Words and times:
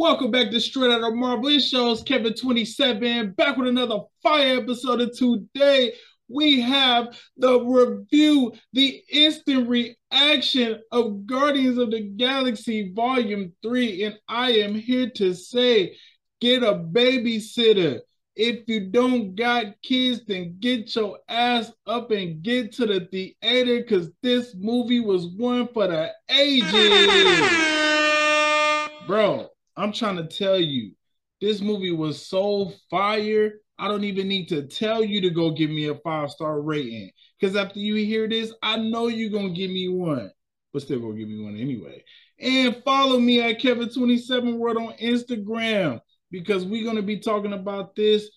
Welcome 0.00 0.30
back 0.30 0.52
to 0.52 0.60
Straight 0.60 0.92
Outta 0.92 1.10
Marvel. 1.10 1.48
It 1.48 1.58
shows 1.58 2.04
Kevin27 2.04 3.34
back 3.34 3.56
with 3.56 3.66
another 3.66 3.98
fire 4.22 4.58
episode. 4.58 5.00
of 5.00 5.18
today 5.18 5.92
we 6.28 6.60
have 6.60 7.18
the 7.36 7.60
review, 7.60 8.52
the 8.72 9.02
instant 9.10 9.68
reaction 9.68 10.80
of 10.92 11.26
Guardians 11.26 11.78
of 11.78 11.90
the 11.90 12.00
Galaxy 12.00 12.92
Volume 12.94 13.52
3. 13.60 14.04
And 14.04 14.16
I 14.28 14.52
am 14.52 14.76
here 14.76 15.10
to 15.16 15.34
say, 15.34 15.96
get 16.40 16.62
a 16.62 16.74
babysitter. 16.74 17.98
If 18.36 18.68
you 18.68 18.90
don't 18.92 19.34
got 19.34 19.82
kids, 19.82 20.20
then 20.28 20.58
get 20.60 20.94
your 20.94 21.18
ass 21.28 21.72
up 21.88 22.12
and 22.12 22.40
get 22.40 22.72
to 22.74 22.86
the 22.86 23.00
theater 23.10 23.80
because 23.80 24.12
this 24.22 24.54
movie 24.56 25.00
was 25.00 25.26
one 25.26 25.66
for 25.74 25.88
the 25.88 26.12
ages. 26.30 26.68
Bro, 29.08 29.48
I'm 29.78 29.92
trying 29.92 30.16
to 30.16 30.26
tell 30.26 30.58
you, 30.58 30.92
this 31.40 31.60
movie 31.60 31.92
was 31.92 32.26
so 32.26 32.72
fire. 32.90 33.52
I 33.78 33.86
don't 33.86 34.04
even 34.04 34.26
need 34.26 34.48
to 34.48 34.66
tell 34.66 35.04
you 35.04 35.20
to 35.20 35.30
go 35.30 35.52
give 35.52 35.70
me 35.70 35.86
a 35.86 35.94
five 35.94 36.30
star 36.30 36.60
rating. 36.60 37.12
Because 37.38 37.54
after 37.54 37.78
you 37.78 37.94
hear 37.94 38.28
this, 38.28 38.52
I 38.60 38.76
know 38.76 39.06
you're 39.06 39.30
going 39.30 39.54
to 39.54 39.60
give 39.60 39.70
me 39.70 39.88
one, 39.88 40.32
but 40.72 40.82
still 40.82 40.98
going 40.98 41.12
to 41.12 41.18
give 41.18 41.28
me 41.28 41.44
one 41.44 41.56
anyway. 41.56 42.02
And 42.40 42.82
follow 42.84 43.20
me 43.20 43.40
at 43.40 43.60
Kevin27 43.60 44.58
World 44.58 44.78
on 44.78 44.94
Instagram 44.94 46.00
because 46.32 46.64
we're 46.64 46.84
going 46.84 46.96
to 46.96 47.02
be 47.02 47.20
talking 47.20 47.52
about 47.52 47.94
this 47.94 48.28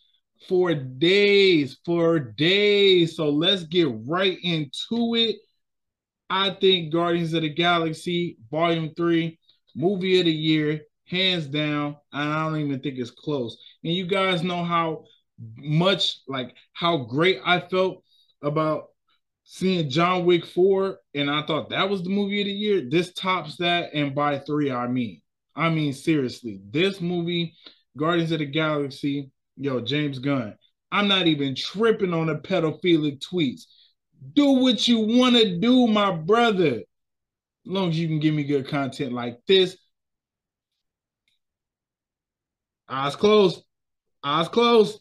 for 0.47 0.75
days, 0.75 1.79
for 1.85 2.19
days. 2.19 3.15
So 3.15 3.29
let's 3.29 3.63
get 3.63 3.87
right 4.07 4.37
into 4.43 5.15
it. 5.15 5.37
I 6.29 6.51
think 6.51 6.93
Guardians 6.93 7.33
of 7.33 7.41
the 7.41 7.49
Galaxy 7.49 8.37
Volume 8.49 8.93
3, 8.95 9.39
movie 9.75 10.19
of 10.19 10.25
the 10.25 10.31
year, 10.31 10.81
hands 11.11 11.45
down. 11.45 11.97
I 12.11 12.45
don't 12.45 12.59
even 12.59 12.79
think 12.79 12.97
it's 12.97 13.11
close. 13.11 13.57
And 13.83 13.93
you 13.93 14.07
guys 14.07 14.41
know 14.41 14.63
how 14.63 15.03
much, 15.57 16.21
like, 16.27 16.55
how 16.73 16.97
great 16.97 17.39
I 17.45 17.59
felt 17.59 18.03
about 18.41 18.85
seeing 19.43 19.89
John 19.89 20.25
Wick 20.25 20.45
4. 20.45 20.97
And 21.13 21.29
I 21.29 21.43
thought 21.45 21.69
that 21.69 21.89
was 21.89 22.01
the 22.01 22.09
movie 22.09 22.41
of 22.41 22.45
the 22.45 22.53
year. 22.53 22.89
This 22.89 23.13
tops 23.13 23.57
that. 23.57 23.93
And 23.93 24.15
by 24.15 24.39
three, 24.39 24.71
I 24.71 24.87
mean, 24.87 25.21
I 25.55 25.69
mean, 25.69 25.93
seriously, 25.93 26.61
this 26.69 27.01
movie, 27.01 27.53
Guardians 27.97 28.31
of 28.31 28.39
the 28.39 28.45
Galaxy, 28.45 29.29
yo, 29.57 29.81
James 29.81 30.19
Gunn, 30.19 30.55
I'm 30.91 31.07
not 31.07 31.27
even 31.27 31.55
tripping 31.55 32.13
on 32.13 32.27
the 32.27 32.35
pedophilic 32.35 33.21
tweets. 33.21 33.63
Do 34.33 34.51
what 34.51 34.87
you 34.87 34.99
want 34.99 35.35
to 35.35 35.59
do, 35.59 35.87
my 35.87 36.11
brother. 36.11 36.75
As 36.75 36.85
long 37.65 37.89
as 37.89 37.99
you 37.99 38.07
can 38.07 38.19
give 38.19 38.33
me 38.33 38.43
good 38.43 38.67
content 38.67 39.13
like 39.13 39.39
this, 39.47 39.77
Eyes 42.91 43.15
closed. 43.15 43.63
Eyes 44.21 44.49
closed. 44.49 44.99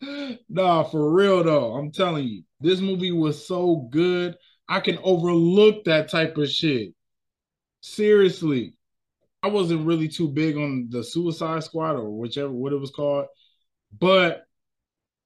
nah, 0.48 0.84
for 0.84 1.12
real 1.12 1.42
though. 1.42 1.74
I'm 1.74 1.90
telling 1.90 2.28
you, 2.28 2.44
this 2.60 2.80
movie 2.80 3.10
was 3.10 3.44
so 3.44 3.88
good. 3.90 4.36
I 4.68 4.78
can 4.78 4.98
overlook 5.02 5.82
that 5.84 6.08
type 6.08 6.38
of 6.38 6.48
shit. 6.48 6.94
Seriously. 7.80 8.74
I 9.42 9.48
wasn't 9.48 9.84
really 9.84 10.06
too 10.06 10.28
big 10.28 10.56
on 10.56 10.86
the 10.90 11.02
Suicide 11.02 11.64
Squad 11.64 11.96
or 11.96 12.08
whichever 12.10 12.52
what 12.52 12.72
it 12.72 12.76
was 12.76 12.92
called. 12.92 13.26
But 13.98 14.44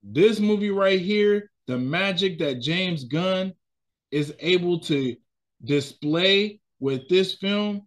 this 0.03 0.41
movie 0.41 0.71
right 0.71 1.01
here, 1.01 1.51
the 1.67 1.77
magic 1.77 2.39
that 2.39 2.63
James 2.63 3.05
Gunn 3.05 3.53
is 4.11 4.33
able 4.39 4.81
to 4.81 5.15
display 5.63 6.61
with 6.81 7.07
this 7.11 7.35
film 7.35 7.87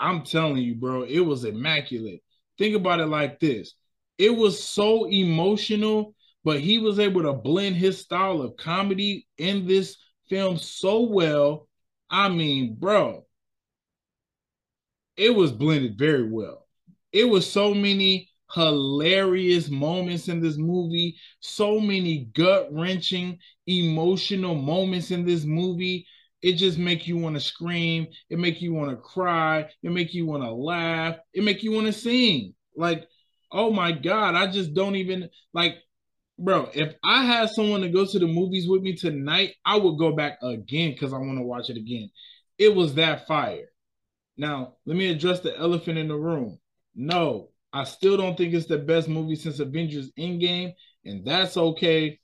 I'm 0.00 0.24
telling 0.24 0.58
you, 0.58 0.74
bro, 0.74 1.02
it 1.02 1.20
was 1.20 1.44
immaculate. 1.44 2.22
Think 2.58 2.74
about 2.76 3.00
it 3.00 3.06
like 3.06 3.40
this 3.40 3.74
it 4.18 4.36
was 4.36 4.62
so 4.62 5.06
emotional, 5.06 6.14
but 6.44 6.60
he 6.60 6.78
was 6.78 6.98
able 6.98 7.22
to 7.22 7.32
blend 7.32 7.76
his 7.76 7.98
style 7.98 8.42
of 8.42 8.56
comedy 8.56 9.26
in 9.38 9.66
this 9.66 9.96
film 10.28 10.58
so 10.58 11.02
well. 11.04 11.68
I 12.10 12.28
mean, 12.28 12.74
bro, 12.78 13.24
it 15.16 15.34
was 15.34 15.52
blended 15.52 15.98
very 15.98 16.28
well. 16.28 16.66
It 17.12 17.24
was 17.24 17.50
so 17.50 17.74
many 17.74 18.30
hilarious 18.54 19.68
moments 19.68 20.28
in 20.28 20.40
this 20.40 20.56
movie, 20.56 21.16
so 21.40 21.80
many 21.80 22.24
gut 22.34 22.68
wrenching, 22.72 23.38
emotional 23.66 24.54
moments 24.54 25.10
in 25.10 25.24
this 25.24 25.44
movie 25.44 26.06
it 26.42 26.52
just 26.52 26.78
make 26.78 27.06
you 27.06 27.16
want 27.16 27.34
to 27.34 27.40
scream 27.40 28.06
it 28.28 28.38
make 28.38 28.60
you 28.60 28.72
want 28.72 28.90
to 28.90 28.96
cry 28.96 29.66
it 29.82 29.90
make 29.90 30.14
you 30.14 30.26
want 30.26 30.42
to 30.42 30.50
laugh 30.52 31.16
it 31.32 31.44
make 31.44 31.62
you 31.62 31.72
want 31.72 31.86
to 31.86 31.92
sing. 31.92 32.54
Like 32.76 33.06
oh 33.52 33.70
my 33.70 33.92
god 33.92 34.34
i 34.34 34.46
just 34.46 34.74
don't 34.74 34.94
even 34.96 35.28
like 35.52 35.74
bro 36.38 36.70
if 36.72 36.94
i 37.04 37.24
had 37.24 37.50
someone 37.50 37.80
to 37.80 37.88
go 37.88 38.06
to 38.06 38.18
the 38.18 38.26
movies 38.26 38.68
with 38.68 38.80
me 38.80 38.94
tonight 38.94 39.54
i 39.64 39.76
would 39.76 39.98
go 39.98 40.12
back 40.14 40.38
again 40.42 40.92
because 40.92 41.12
i 41.12 41.18
want 41.18 41.36
to 41.36 41.44
watch 41.44 41.68
it 41.70 41.76
again. 41.76 42.10
It 42.58 42.74
was 42.74 42.94
that 42.96 43.26
fire. 43.26 43.70
Now 44.36 44.74
let 44.84 44.96
me 44.96 45.08
address 45.08 45.40
the 45.40 45.58
elephant 45.58 45.98
in 45.98 46.08
the 46.08 46.16
room. 46.16 46.58
No 46.94 47.48
i 47.72 47.84
still 47.84 48.16
don't 48.16 48.36
think 48.36 48.54
it's 48.54 48.66
the 48.66 48.78
best 48.78 49.08
movie 49.08 49.36
since 49.36 49.60
avengers 49.60 50.10
endgame 50.18 50.72
and 51.04 51.24
that's 51.24 51.56
okay. 51.56 52.18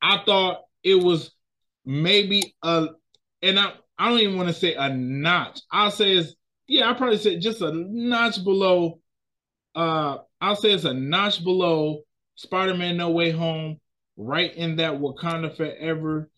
I 0.00 0.22
thought 0.24 0.62
it 0.82 0.96
was 0.96 1.32
maybe 1.84 2.54
a 2.62 2.88
and 3.48 3.58
I, 3.58 3.72
I 3.98 4.10
don't 4.10 4.20
even 4.20 4.36
want 4.36 4.48
to 4.48 4.54
say 4.54 4.74
a 4.74 4.92
notch. 4.94 5.60
I'll 5.70 5.90
say 5.90 6.12
it's 6.12 6.34
yeah, 6.68 6.90
I 6.90 6.94
probably 6.94 7.18
say 7.18 7.38
just 7.38 7.60
a 7.60 7.72
notch 7.72 8.42
below. 8.42 9.00
Uh, 9.74 10.18
I'll 10.40 10.56
say 10.56 10.72
it's 10.72 10.84
a 10.84 10.94
notch 10.94 11.44
below 11.44 12.00
Spider-Man 12.34 12.96
No 12.96 13.10
Way 13.10 13.30
Home, 13.30 13.78
right 14.16 14.54
in 14.54 14.76
that 14.76 14.94
Wakanda 14.94 15.56
Forever, 15.56 16.28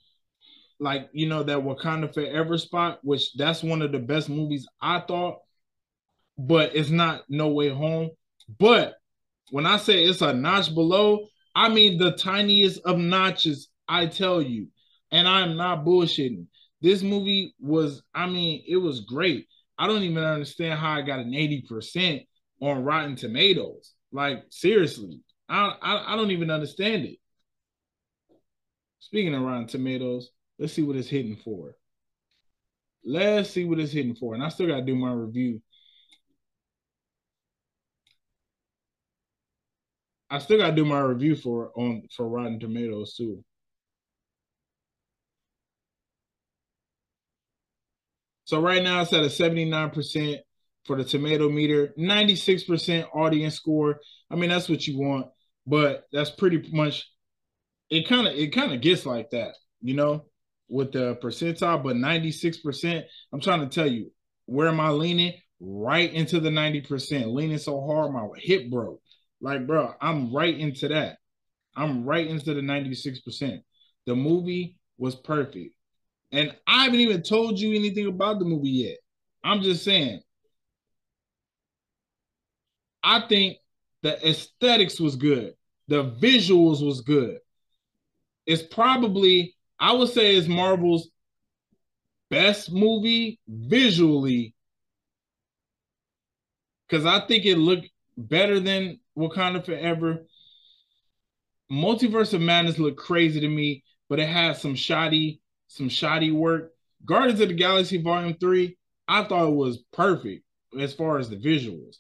like 0.79 1.09
you 1.13 1.29
know 1.29 1.43
that 1.43 1.59
Wakanda 1.59 2.13
Forever 2.13 2.59
spot, 2.59 2.99
which 3.03 3.33
that's 3.35 3.63
one 3.63 3.83
of 3.83 3.93
the 3.93 3.99
best 3.99 4.29
movies 4.29 4.67
I 4.81 5.01
thought, 5.01 5.39
but 6.37 6.77
it's 6.77 6.91
not 6.91 7.23
No 7.29 7.49
Way 7.49 7.71
Home. 7.71 8.11
But 8.59 8.97
when 9.51 9.67
I 9.67 9.79
say 9.79 10.05
it's 10.05 10.21
a 10.21 10.35
notch 10.35 10.75
below, 10.75 11.27
I 11.55 11.69
mean 11.71 11.99
the 11.99 12.13
tiniest 12.13 12.81
of 12.85 12.99
notches. 12.99 13.69
I 13.89 14.07
tell 14.07 14.43
you, 14.43 14.69
and 15.11 15.27
I'm 15.27 15.57
not 15.57 15.85
bullshitting. 15.85 16.47
This 16.81 17.03
movie 17.03 17.55
was, 17.61 18.03
I 18.15 18.27
mean, 18.27 18.62
it 18.66 18.77
was 18.77 19.00
great. 19.00 19.47
I 19.78 19.87
don't 19.87 20.03
even 20.03 20.22
understand 20.22 20.78
how 20.78 20.93
I 20.93 21.03
got 21.03 21.21
an 21.21 21.34
80% 21.34 22.27
on 22.61 22.84
Rotten 22.84 23.16
Tomatoes. 23.16 23.94
Like, 24.12 24.44
seriously, 24.50 25.21
I, 25.49 25.75
I, 25.81 26.12
I 26.12 26.16
don't 26.16 26.31
even 26.31 26.50
understand 26.50 27.05
it. 27.05 27.19
Speaking 29.00 29.34
of 29.34 29.43
Rotten 29.43 29.66
Tomatoes, 29.66 30.31
let's 30.59 30.72
see 30.72 30.83
what 30.83 30.97
it's 30.97 31.09
hitting 31.09 31.37
for. 31.37 31.77
Let's 33.05 33.50
see 33.50 33.65
what 33.65 33.78
it's 33.78 33.93
hitting 33.93 34.15
for. 34.15 34.34
And 34.34 34.43
I 34.43 34.49
still 34.49 34.66
got 34.66 34.77
to 34.77 34.83
do 34.83 34.97
my 34.97 35.12
review. 35.12 35.62
I 40.31 40.39
still 40.39 40.59
got 40.59 40.71
to 40.71 40.77
do 40.77 40.84
my 40.84 41.00
review 41.00 41.37
for 41.37 41.72
on 41.77 42.03
for 42.15 42.28
Rotten 42.28 42.60
Tomatoes 42.60 43.15
too. 43.16 43.43
So 48.48 48.62
right 48.62 48.82
now 48.82 49.03
it's 49.03 49.12
at 49.12 49.20
a 49.20 49.26
79% 49.26 50.38
for 50.86 50.97
the 50.97 51.04
tomato 51.04 51.50
meter, 51.50 51.92
96% 51.98 53.06
audience 53.14 53.54
score. 53.54 54.00
I 54.31 54.36
mean, 54.36 54.48
that's 54.48 54.70
what 54.70 54.86
you 54.86 54.98
want, 54.98 55.26
but 55.66 56.04
that's 56.14 56.31
pretty 56.31 56.66
much 56.72 57.12
it 57.91 58.09
kind 58.09 58.26
of 58.26 58.32
it 58.34 58.54
kind 58.54 58.72
of 58.72 58.81
gets 58.81 59.04
like 59.04 59.28
that, 59.32 59.54
you 59.82 59.92
know, 59.92 60.25
with 60.66 60.92
the 60.92 61.16
percentile, 61.16 61.82
but 61.82 61.97
96%, 61.97 63.04
I'm 63.34 63.41
trying 63.42 63.60
to 63.60 63.66
tell 63.69 63.86
you, 63.86 64.10
where 64.47 64.69
am 64.69 64.80
I 64.80 64.92
leaning? 64.92 65.34
Right 65.60 66.10
into 66.10 66.41
the 66.41 66.48
90%, 66.48 67.30
leaning 67.30 67.59
so 67.59 67.84
hard 67.86 68.15
my 68.15 68.28
hip 68.36 68.71
broke. 68.71 69.03
Like, 69.42 69.66
bro, 69.66 69.92
I'm 70.01 70.33
right 70.33 70.59
into 70.59 70.89
that. 70.89 71.18
I'm 71.77 72.06
right 72.06 72.27
into 72.27 72.54
the 72.54 72.62
96%. 72.62 73.60
The 74.06 74.16
movie 74.16 74.78
was 74.97 75.16
perfect. 75.16 75.74
And 76.33 76.54
I 76.66 76.84
haven't 76.84 77.01
even 77.01 77.22
told 77.22 77.59
you 77.59 77.75
anything 77.75 78.07
about 78.07 78.39
the 78.39 78.45
movie 78.45 78.71
yet. 78.71 78.98
I'm 79.42 79.63
just 79.63 79.84
saying. 79.84 80.21
I 83.03 83.21
think 83.21 83.59
the 84.03 84.28
aesthetics 84.28 85.01
was 85.01 85.16
good. 85.16 85.54
The 85.89 86.04
visuals 86.04 86.84
was 86.84 87.01
good. 87.01 87.39
It's 88.47 88.63
probably, 88.63 89.57
I 89.78 89.92
would 89.92 90.10
say, 90.10 90.36
it's 90.36 90.48
Marvel's 90.48 91.09
best 92.30 92.71
movie 92.71 93.41
visually. 93.48 94.54
Because 96.86 97.07
I 97.07 97.27
think 97.27 97.47
it 97.47 97.57
looked 97.57 97.89
better 98.16 98.60
than 98.60 99.01
Wakanda 99.16 99.65
Forever. 99.65 100.27
Multiverse 101.71 102.34
of 102.34 102.41
Madness 102.41 102.78
looked 102.78 102.98
crazy 102.98 103.41
to 103.41 103.48
me, 103.48 103.84
but 104.09 104.19
it 104.19 104.28
had 104.28 104.57
some 104.57 104.75
shoddy 104.75 105.41
some 105.68 105.88
shoddy 105.88 106.32
work. 106.32 106.72
Guardians 107.04 107.41
of 107.41 107.48
the 107.48 107.54
Galaxy 107.54 108.03
Volume 108.03 108.36
3, 108.41 108.76
I 109.06 109.24
thought 109.24 109.48
it 109.48 109.54
was 109.54 109.84
perfect 109.92 110.44
as 110.78 110.92
far 110.92 111.18
as 111.18 111.30
the 111.30 111.36
visuals. 111.36 111.97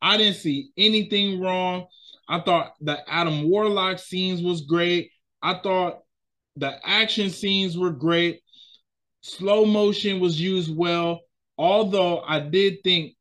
I 0.00 0.16
didn't 0.16 0.36
see 0.36 0.70
anything 0.76 1.40
wrong. 1.40 1.86
I 2.28 2.40
thought 2.40 2.74
the 2.80 2.98
Adam 3.10 3.48
Warlock 3.48 3.98
scenes 3.98 4.42
was 4.42 4.62
great. 4.62 5.10
I 5.40 5.54
thought 5.54 6.00
the 6.56 6.76
action 6.84 7.30
scenes 7.30 7.78
were 7.78 7.92
great. 7.92 8.40
Slow 9.22 9.64
motion 9.64 10.20
was 10.20 10.40
used 10.40 10.74
well. 10.76 11.20
Although 11.56 12.20
I 12.20 12.40
did 12.40 12.82
think 12.82 13.14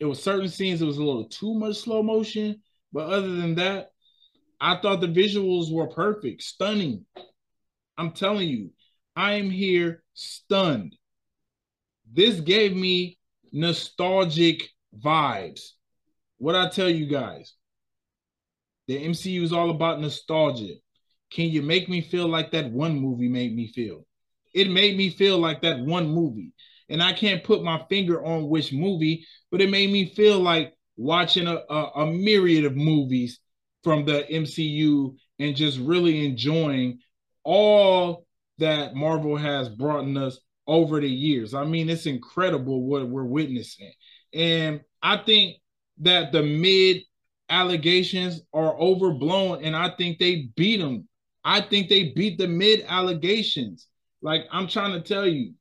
it 0.00 0.04
was 0.04 0.22
certain 0.22 0.48
scenes 0.48 0.82
it 0.82 0.86
was 0.86 0.98
a 0.98 1.04
little 1.04 1.28
too 1.28 1.54
much 1.54 1.76
slow 1.76 2.02
motion, 2.02 2.60
but 2.92 3.08
other 3.08 3.32
than 3.32 3.54
that, 3.56 3.90
I 4.60 4.76
thought 4.76 5.00
the 5.00 5.06
visuals 5.06 5.72
were 5.72 5.88
perfect, 5.88 6.42
stunning. 6.42 7.04
I'm 7.96 8.12
telling 8.12 8.48
you, 8.48 8.70
I 9.16 9.34
am 9.34 9.50
here 9.50 10.02
stunned. 10.14 10.96
This 12.12 12.40
gave 12.40 12.76
me 12.76 13.18
nostalgic 13.52 14.68
vibes. 14.98 15.70
What 16.38 16.56
I 16.56 16.68
tell 16.68 16.90
you 16.90 17.06
guys, 17.06 17.54
the 18.86 19.02
MCU 19.02 19.42
is 19.42 19.52
all 19.52 19.70
about 19.70 20.00
nostalgia. 20.00 20.74
Can 21.30 21.48
you 21.48 21.62
make 21.62 21.88
me 21.88 22.00
feel 22.00 22.28
like 22.28 22.50
that 22.52 22.70
one 22.70 22.98
movie 22.98 23.28
made 23.28 23.54
me 23.54 23.68
feel? 23.68 24.06
It 24.52 24.70
made 24.70 24.96
me 24.96 25.10
feel 25.10 25.38
like 25.38 25.62
that 25.62 25.80
one 25.80 26.08
movie. 26.08 26.52
And 26.88 27.02
I 27.02 27.12
can't 27.12 27.42
put 27.42 27.64
my 27.64 27.82
finger 27.88 28.24
on 28.24 28.48
which 28.48 28.72
movie, 28.72 29.26
but 29.50 29.60
it 29.60 29.70
made 29.70 29.90
me 29.90 30.14
feel 30.14 30.38
like 30.38 30.74
watching 30.96 31.46
a, 31.46 31.62
a, 31.70 31.90
a 31.96 32.06
myriad 32.06 32.64
of 32.64 32.76
movies 32.76 33.40
from 33.82 34.04
the 34.04 34.30
MCU 34.30 35.16
and 35.38 35.56
just 35.56 35.78
really 35.78 36.26
enjoying 36.26 36.98
all 37.42 38.23
that 38.58 38.94
Marvel 38.94 39.36
has 39.36 39.68
brought 39.68 40.04
us 40.16 40.38
over 40.66 41.00
the 41.00 41.08
years. 41.08 41.54
I 41.54 41.64
mean, 41.64 41.88
it's 41.88 42.06
incredible 42.06 42.86
what 42.86 43.08
we're 43.08 43.24
witnessing. 43.24 43.92
And 44.32 44.80
I 45.02 45.18
think 45.18 45.56
that 45.98 46.32
the 46.32 46.42
mid 46.42 47.02
allegations 47.48 48.40
are 48.52 48.78
overblown, 48.78 49.64
and 49.64 49.76
I 49.76 49.90
think 49.96 50.18
they 50.18 50.48
beat 50.56 50.78
them. 50.78 51.08
I 51.44 51.60
think 51.60 51.88
they 51.88 52.12
beat 52.14 52.38
the 52.38 52.48
mid 52.48 52.84
allegations. 52.88 53.86
Like 54.22 54.46
I'm 54.50 54.66
trying 54.66 54.92
to 54.92 55.00
tell 55.00 55.26
you, 55.26 55.52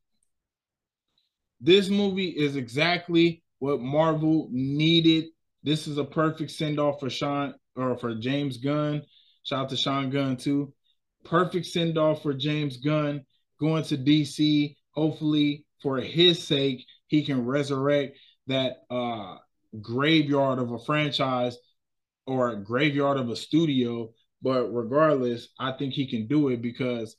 this 1.59 1.89
movie 1.89 2.29
is 2.29 2.55
exactly 2.55 3.43
what 3.59 3.81
Marvel 3.81 4.49
needed. 4.51 5.25
This 5.63 5.87
is 5.87 5.97
a 5.97 6.03
perfect 6.03 6.51
send 6.51 6.79
off 6.79 6.99
for 6.99 7.09
Sean 7.09 7.53
or 7.75 7.97
for 7.97 8.15
James 8.15 8.57
Gunn. 8.57 9.03
Shout 9.43 9.65
out 9.65 9.69
to 9.69 9.77
Sean 9.77 10.09
Gunn 10.09 10.37
too. 10.37 10.73
Perfect 11.23 11.65
send 11.65 11.97
off 11.97 12.23
for 12.23 12.33
James 12.33 12.77
Gunn 12.77 13.25
going 13.59 13.83
to 13.83 13.97
DC. 13.97 14.75
Hopefully, 14.91 15.65
for 15.81 15.97
his 15.97 16.43
sake, 16.43 16.85
he 17.07 17.23
can 17.23 17.45
resurrect 17.45 18.17
that 18.47 18.83
uh, 18.89 19.37
graveyard 19.81 20.59
of 20.59 20.71
a 20.71 20.79
franchise 20.79 21.57
or 22.25 22.49
a 22.49 22.55
graveyard 22.57 23.17
of 23.17 23.29
a 23.29 23.35
studio. 23.35 24.09
But 24.41 24.73
regardless, 24.73 25.49
I 25.59 25.71
think 25.71 25.93
he 25.93 26.05
can 26.05 26.27
do 26.27 26.49
it 26.49 26.61
because 26.61 27.15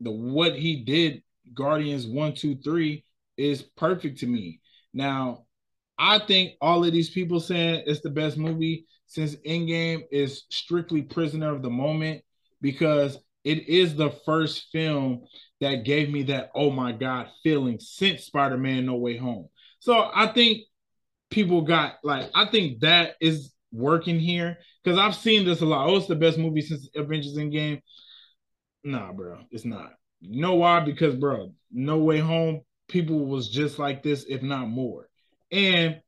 the 0.00 0.10
what 0.10 0.56
he 0.56 0.84
did, 0.84 1.22
Guardians 1.54 2.06
one, 2.06 2.34
two, 2.34 2.56
three, 2.56 3.04
is 3.36 3.62
perfect 3.62 4.20
to 4.20 4.26
me. 4.26 4.60
Now, 4.92 5.44
I 5.98 6.18
think 6.18 6.54
all 6.60 6.84
of 6.84 6.92
these 6.92 7.10
people 7.10 7.40
saying 7.40 7.84
it's 7.86 8.00
the 8.00 8.10
best 8.10 8.36
movie 8.36 8.86
since 9.06 9.36
Endgame 9.46 10.04
is 10.10 10.44
strictly 10.50 11.02
prisoner 11.02 11.54
of 11.54 11.62
the 11.62 11.70
moment 11.70 12.22
because 12.64 13.18
it 13.44 13.68
is 13.68 13.94
the 13.94 14.10
first 14.24 14.68
film 14.72 15.26
that 15.60 15.84
gave 15.84 16.08
me 16.08 16.22
that 16.22 16.50
oh 16.54 16.70
my 16.70 16.92
god 16.92 17.28
feeling 17.42 17.78
since 17.78 18.24
Spider-Man 18.24 18.86
No 18.86 18.94
Way 18.94 19.18
Home. 19.18 19.50
So 19.80 20.10
I 20.14 20.28
think 20.28 20.62
people 21.30 21.60
got 21.60 21.96
like 22.02 22.30
I 22.34 22.46
think 22.46 22.80
that 22.80 23.16
is 23.20 23.52
working 23.70 24.18
here 24.18 24.56
because 24.82 24.98
I've 24.98 25.14
seen 25.14 25.44
this 25.44 25.60
a 25.60 25.66
lot. 25.66 25.90
Oh, 25.90 25.96
it's 25.96 26.06
the 26.06 26.16
best 26.16 26.38
movie 26.38 26.62
since 26.62 26.88
Avengers 26.96 27.36
Endgame. 27.36 27.82
Nah, 28.82 29.12
bro, 29.12 29.40
it's 29.50 29.66
not. 29.66 29.92
You 30.22 30.40
know 30.40 30.54
why? 30.54 30.80
Because 30.80 31.14
bro, 31.16 31.52
No 31.70 31.98
Way 31.98 32.20
Home, 32.20 32.62
people 32.88 33.26
was 33.26 33.50
just 33.50 33.78
like 33.78 34.02
this, 34.02 34.24
if 34.26 34.40
not 34.42 34.68
more. 34.68 35.10
And 35.52 36.00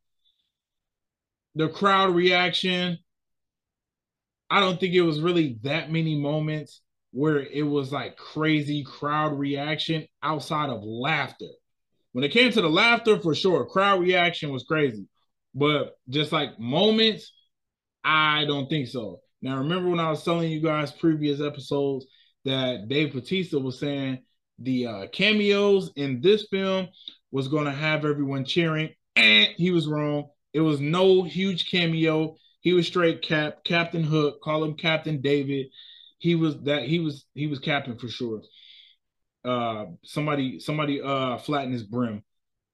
the 1.54 1.68
crowd 1.68 2.14
reaction, 2.14 2.98
I 4.50 4.60
don't 4.60 4.78
think 4.78 4.94
it 4.94 5.02
was 5.02 5.20
really 5.20 5.58
that 5.62 5.90
many 5.90 6.16
moments 6.18 6.80
where 7.12 7.38
it 7.38 7.62
was 7.62 7.92
like 7.92 8.16
crazy 8.16 8.84
crowd 8.84 9.38
reaction 9.38 10.06
outside 10.22 10.70
of 10.70 10.82
laughter. 10.82 11.48
When 12.12 12.24
it 12.24 12.32
came 12.32 12.52
to 12.52 12.60
the 12.60 12.68
laughter, 12.68 13.18
for 13.18 13.34
sure, 13.34 13.64
crowd 13.66 14.00
reaction 14.00 14.52
was 14.52 14.64
crazy. 14.64 15.06
But 15.54 15.96
just 16.08 16.32
like 16.32 16.58
moments, 16.58 17.32
I 18.04 18.44
don't 18.44 18.68
think 18.68 18.88
so. 18.88 19.20
Now, 19.42 19.58
remember 19.58 19.90
when 19.90 20.00
I 20.00 20.10
was 20.10 20.22
telling 20.22 20.50
you 20.50 20.60
guys 20.60 20.92
previous 20.92 21.40
episodes 21.40 22.06
that 22.44 22.88
Dave 22.88 23.12
Batista 23.12 23.58
was 23.58 23.80
saying 23.80 24.22
the 24.58 24.86
uh, 24.86 25.06
cameos 25.08 25.90
in 25.96 26.20
this 26.20 26.46
film 26.50 26.88
was 27.30 27.48
going 27.48 27.64
to 27.64 27.72
have 27.72 28.04
everyone 28.04 28.44
cheering, 28.44 28.90
and 29.14 29.48
he 29.56 29.70
was 29.70 29.88
wrong. 29.88 30.28
It 30.52 30.60
was 30.60 30.80
no 30.80 31.22
huge 31.22 31.70
cameo. 31.70 32.36
He 32.66 32.72
was 32.72 32.88
straight 32.88 33.22
cap, 33.22 33.62
Captain 33.62 34.02
Hook. 34.02 34.42
Call 34.42 34.64
him 34.64 34.74
Captain 34.74 35.20
David. 35.20 35.66
He 36.18 36.34
was 36.34 36.60
that. 36.62 36.82
He 36.82 36.98
was 36.98 37.24
he 37.32 37.46
was 37.46 37.60
captain 37.60 37.96
for 37.96 38.08
sure. 38.08 38.42
Uh, 39.44 39.84
somebody 40.02 40.58
somebody 40.58 41.00
uh 41.00 41.38
flattened 41.38 41.74
his 41.74 41.84
brim. 41.84 42.24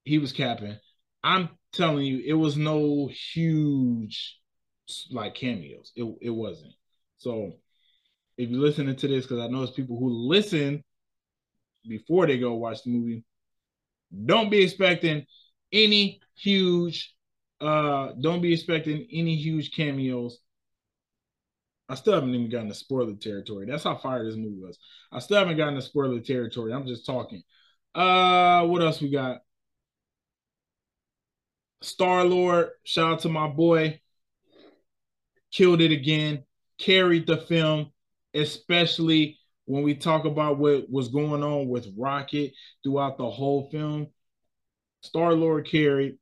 He 0.04 0.16
was 0.16 0.32
capping. 0.32 0.78
I'm 1.22 1.50
telling 1.74 2.06
you, 2.06 2.22
it 2.24 2.32
was 2.32 2.56
no 2.56 3.10
huge 3.34 4.40
like 5.10 5.34
cameos. 5.34 5.92
It 5.94 6.10
it 6.22 6.30
wasn't. 6.30 6.72
So 7.18 7.58
if 8.38 8.48
you're 8.48 8.62
listening 8.62 8.96
to 8.96 9.08
this, 9.08 9.26
because 9.26 9.40
I 9.40 9.48
know 9.48 9.62
it's 9.62 9.72
people 9.72 9.98
who 9.98 10.08
listen 10.08 10.82
before 11.86 12.26
they 12.26 12.38
go 12.38 12.54
watch 12.54 12.82
the 12.82 12.92
movie, 12.92 13.24
don't 14.24 14.48
be 14.48 14.62
expecting 14.62 15.26
any 15.70 16.22
huge 16.34 17.14
uh 17.62 18.12
don't 18.20 18.42
be 18.42 18.52
expecting 18.52 19.06
any 19.12 19.36
huge 19.36 19.72
cameos. 19.72 20.38
I 21.88 21.94
still 21.94 22.14
haven't 22.14 22.34
even 22.34 22.48
gotten 22.50 22.68
to 22.68 22.74
spoiler 22.74 23.14
territory. 23.14 23.66
That's 23.66 23.84
how 23.84 23.96
fire 23.96 24.24
this 24.24 24.36
movie 24.36 24.60
was. 24.60 24.78
I 25.10 25.18
still 25.18 25.38
haven't 25.38 25.56
gotten 25.56 25.74
to 25.74 25.82
spoiler 25.82 26.20
territory. 26.20 26.72
I'm 26.72 26.86
just 26.86 27.06
talking. 27.06 27.42
Uh 27.94 28.64
what 28.66 28.82
else 28.82 29.00
we 29.00 29.10
got? 29.10 29.40
Star 31.82 32.24
Lord, 32.24 32.70
shout 32.84 33.12
out 33.14 33.20
to 33.20 33.28
my 33.28 33.48
boy. 33.48 34.00
Killed 35.52 35.80
it 35.82 35.92
again, 35.92 36.44
carried 36.78 37.26
the 37.26 37.36
film, 37.36 37.92
especially 38.32 39.38
when 39.66 39.82
we 39.82 39.94
talk 39.94 40.24
about 40.24 40.58
what 40.58 40.88
was 40.90 41.08
going 41.08 41.42
on 41.42 41.68
with 41.68 41.92
Rocket 41.96 42.52
throughout 42.82 43.18
the 43.18 43.30
whole 43.30 43.68
film. 43.70 44.08
Star 45.02 45.34
Lord 45.34 45.66
carried, 45.68 46.18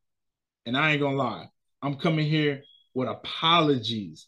and 0.66 0.76
I 0.76 0.92
ain't 0.92 1.00
gonna 1.00 1.16
lie, 1.16 1.48
I'm 1.82 1.96
coming 1.96 2.26
here 2.26 2.62
with 2.94 3.08
apologies. 3.08 4.26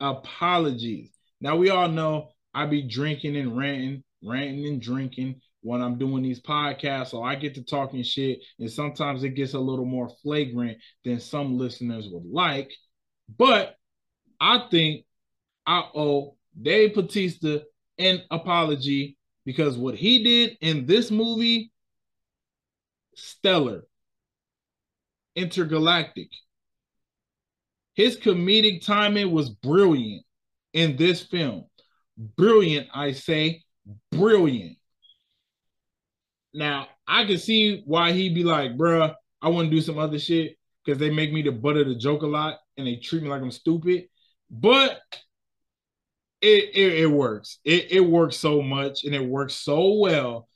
Apologies. 0.00 1.10
Now 1.40 1.56
we 1.56 1.70
all 1.70 1.88
know 1.88 2.30
I 2.54 2.66
be 2.66 2.82
drinking 2.82 3.36
and 3.36 3.56
ranting, 3.56 4.04
ranting 4.22 4.66
and 4.66 4.80
drinking 4.80 5.40
when 5.62 5.80
I'm 5.80 5.98
doing 5.98 6.22
these 6.22 6.40
podcasts. 6.40 7.08
So 7.08 7.22
I 7.22 7.34
get 7.34 7.54
to 7.54 7.64
talking 7.64 8.02
shit, 8.02 8.40
and 8.58 8.70
sometimes 8.70 9.24
it 9.24 9.30
gets 9.30 9.54
a 9.54 9.60
little 9.60 9.84
more 9.84 10.10
flagrant 10.22 10.78
than 11.04 11.20
some 11.20 11.56
listeners 11.56 12.08
would 12.10 12.26
like. 12.26 12.70
But 13.38 13.76
I 14.40 14.66
think 14.70 15.04
I 15.66 15.88
owe 15.94 16.36
Dave 16.60 16.94
Batista 16.94 17.58
an 17.98 18.22
apology 18.30 19.16
because 19.44 19.76
what 19.76 19.94
he 19.94 20.22
did 20.22 20.58
in 20.60 20.86
this 20.86 21.10
movie, 21.10 21.72
stellar, 23.14 23.84
intergalactic. 25.34 26.28
His 27.94 28.16
comedic 28.16 28.84
timing 28.84 29.30
was 29.32 29.50
brilliant 29.50 30.24
in 30.72 30.96
this 30.96 31.22
film. 31.22 31.66
Brilliant, 32.16 32.88
I 32.94 33.12
say, 33.12 33.62
brilliant. 34.10 34.78
Now, 36.54 36.88
I 37.06 37.24
can 37.24 37.38
see 37.38 37.82
why 37.84 38.12
he'd 38.12 38.34
be 38.34 38.44
like, 38.44 38.76
bruh, 38.76 39.14
I 39.40 39.48
want 39.48 39.70
to 39.70 39.76
do 39.76 39.80
some 39.80 39.98
other 39.98 40.18
shit 40.18 40.56
because 40.84 40.98
they 40.98 41.10
make 41.10 41.32
me 41.32 41.42
the 41.42 41.52
butt 41.52 41.76
of 41.76 41.86
the 41.86 41.94
joke 41.94 42.22
a 42.22 42.26
lot 42.26 42.58
and 42.76 42.86
they 42.86 42.96
treat 42.96 43.22
me 43.22 43.28
like 43.28 43.42
I'm 43.42 43.50
stupid. 43.50 44.04
But 44.50 45.00
it, 46.40 46.70
it, 46.74 46.92
it 47.00 47.06
works. 47.06 47.58
It, 47.64 47.92
it 47.92 48.00
works 48.00 48.36
so 48.36 48.62
much 48.62 49.04
and 49.04 49.14
it 49.14 49.24
works 49.24 49.54
so 49.54 49.94
well. 49.94 50.48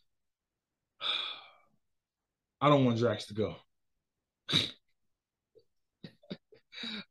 I 2.61 2.68
don't 2.68 2.85
want 2.85 2.99
Drax 2.99 3.26
to 3.26 3.35
go. 3.35 3.56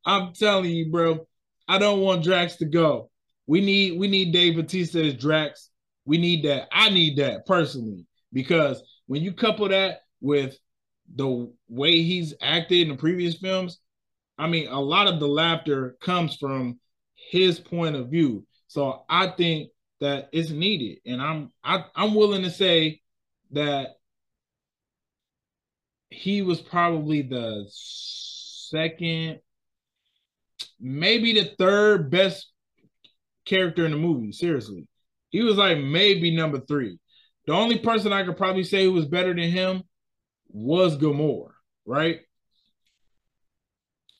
I'm 0.05 0.33
telling 0.33 0.71
you, 0.71 0.91
bro. 0.91 1.27
I 1.67 1.77
don't 1.79 2.01
want 2.01 2.23
Drax 2.23 2.57
to 2.57 2.65
go. 2.65 3.09
We 3.47 3.61
need 3.61 3.99
we 3.99 4.07
need 4.07 4.31
Dave 4.31 4.55
Batista 4.55 4.99
as 4.99 5.15
Drax. 5.15 5.69
We 6.05 6.17
need 6.17 6.45
that. 6.45 6.67
I 6.71 6.89
need 6.89 7.17
that 7.17 7.45
personally 7.45 8.05
because 8.33 8.83
when 9.07 9.21
you 9.21 9.33
couple 9.33 9.67
that 9.69 10.01
with 10.21 10.57
the 11.15 11.51
way 11.67 12.01
he's 12.01 12.33
acted 12.41 12.81
in 12.81 12.89
the 12.89 12.95
previous 12.95 13.37
films, 13.37 13.79
I 14.37 14.47
mean, 14.47 14.67
a 14.67 14.79
lot 14.79 15.07
of 15.07 15.19
the 15.19 15.27
laughter 15.27 15.95
comes 16.01 16.35
from 16.35 16.79
his 17.31 17.59
point 17.59 17.95
of 17.95 18.09
view. 18.09 18.45
So 18.67 19.03
I 19.09 19.27
think 19.27 19.69
that 20.01 20.29
it's 20.31 20.49
needed, 20.49 20.99
and 21.05 21.21
I'm 21.21 21.51
I, 21.63 21.85
I'm 21.95 22.13
willing 22.15 22.43
to 22.43 22.49
say 22.49 23.01
that 23.51 23.95
he 26.09 26.41
was 26.41 26.61
probably 26.61 27.21
the 27.21 27.65
second, 27.69 29.39
maybe 30.79 31.33
the 31.33 31.55
third 31.57 32.09
best 32.09 32.51
character 33.45 33.85
in 33.85 33.91
the 33.91 33.97
movie. 33.97 34.31
Seriously, 34.31 34.87
he 35.29 35.41
was 35.41 35.57
like 35.57 35.77
maybe 35.77 36.35
number 36.35 36.59
three. 36.59 36.99
The 37.47 37.53
only 37.53 37.79
person 37.79 38.11
I 38.11 38.23
could 38.23 38.37
probably 38.37 38.63
say 38.63 38.85
who 38.85 38.93
was 38.93 39.05
better 39.05 39.33
than 39.33 39.49
him 39.49 39.83
was 40.49 40.97
Gamora, 40.97 41.51
right? 41.85 42.19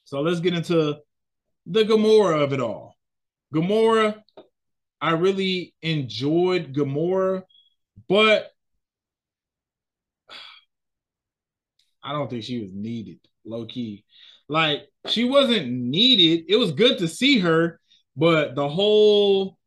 So 0.04 0.22
let's 0.22 0.40
get 0.40 0.54
into 0.54 0.98
the 1.66 1.84
Gamora 1.84 2.44
of 2.44 2.54
it 2.54 2.60
all. 2.60 2.96
Gamora, 3.54 4.22
I 5.02 5.12
really 5.12 5.74
enjoyed 5.82 6.74
Gamora, 6.76 7.44
but 8.08 8.52
I 12.06 12.12
don't 12.12 12.30
think 12.30 12.44
she 12.44 12.62
was 12.62 12.72
needed, 12.72 13.20
low 13.44 13.66
key. 13.66 14.06
Like 14.48 14.88
she 15.08 15.24
wasn't 15.24 15.72
needed. 15.72 16.46
It 16.48 16.58
was 16.58 16.72
good 16.72 17.00
to 17.00 17.08
see 17.08 17.40
her, 17.40 17.80
but 18.16 18.54
the 18.54 18.70
whole 18.70 19.58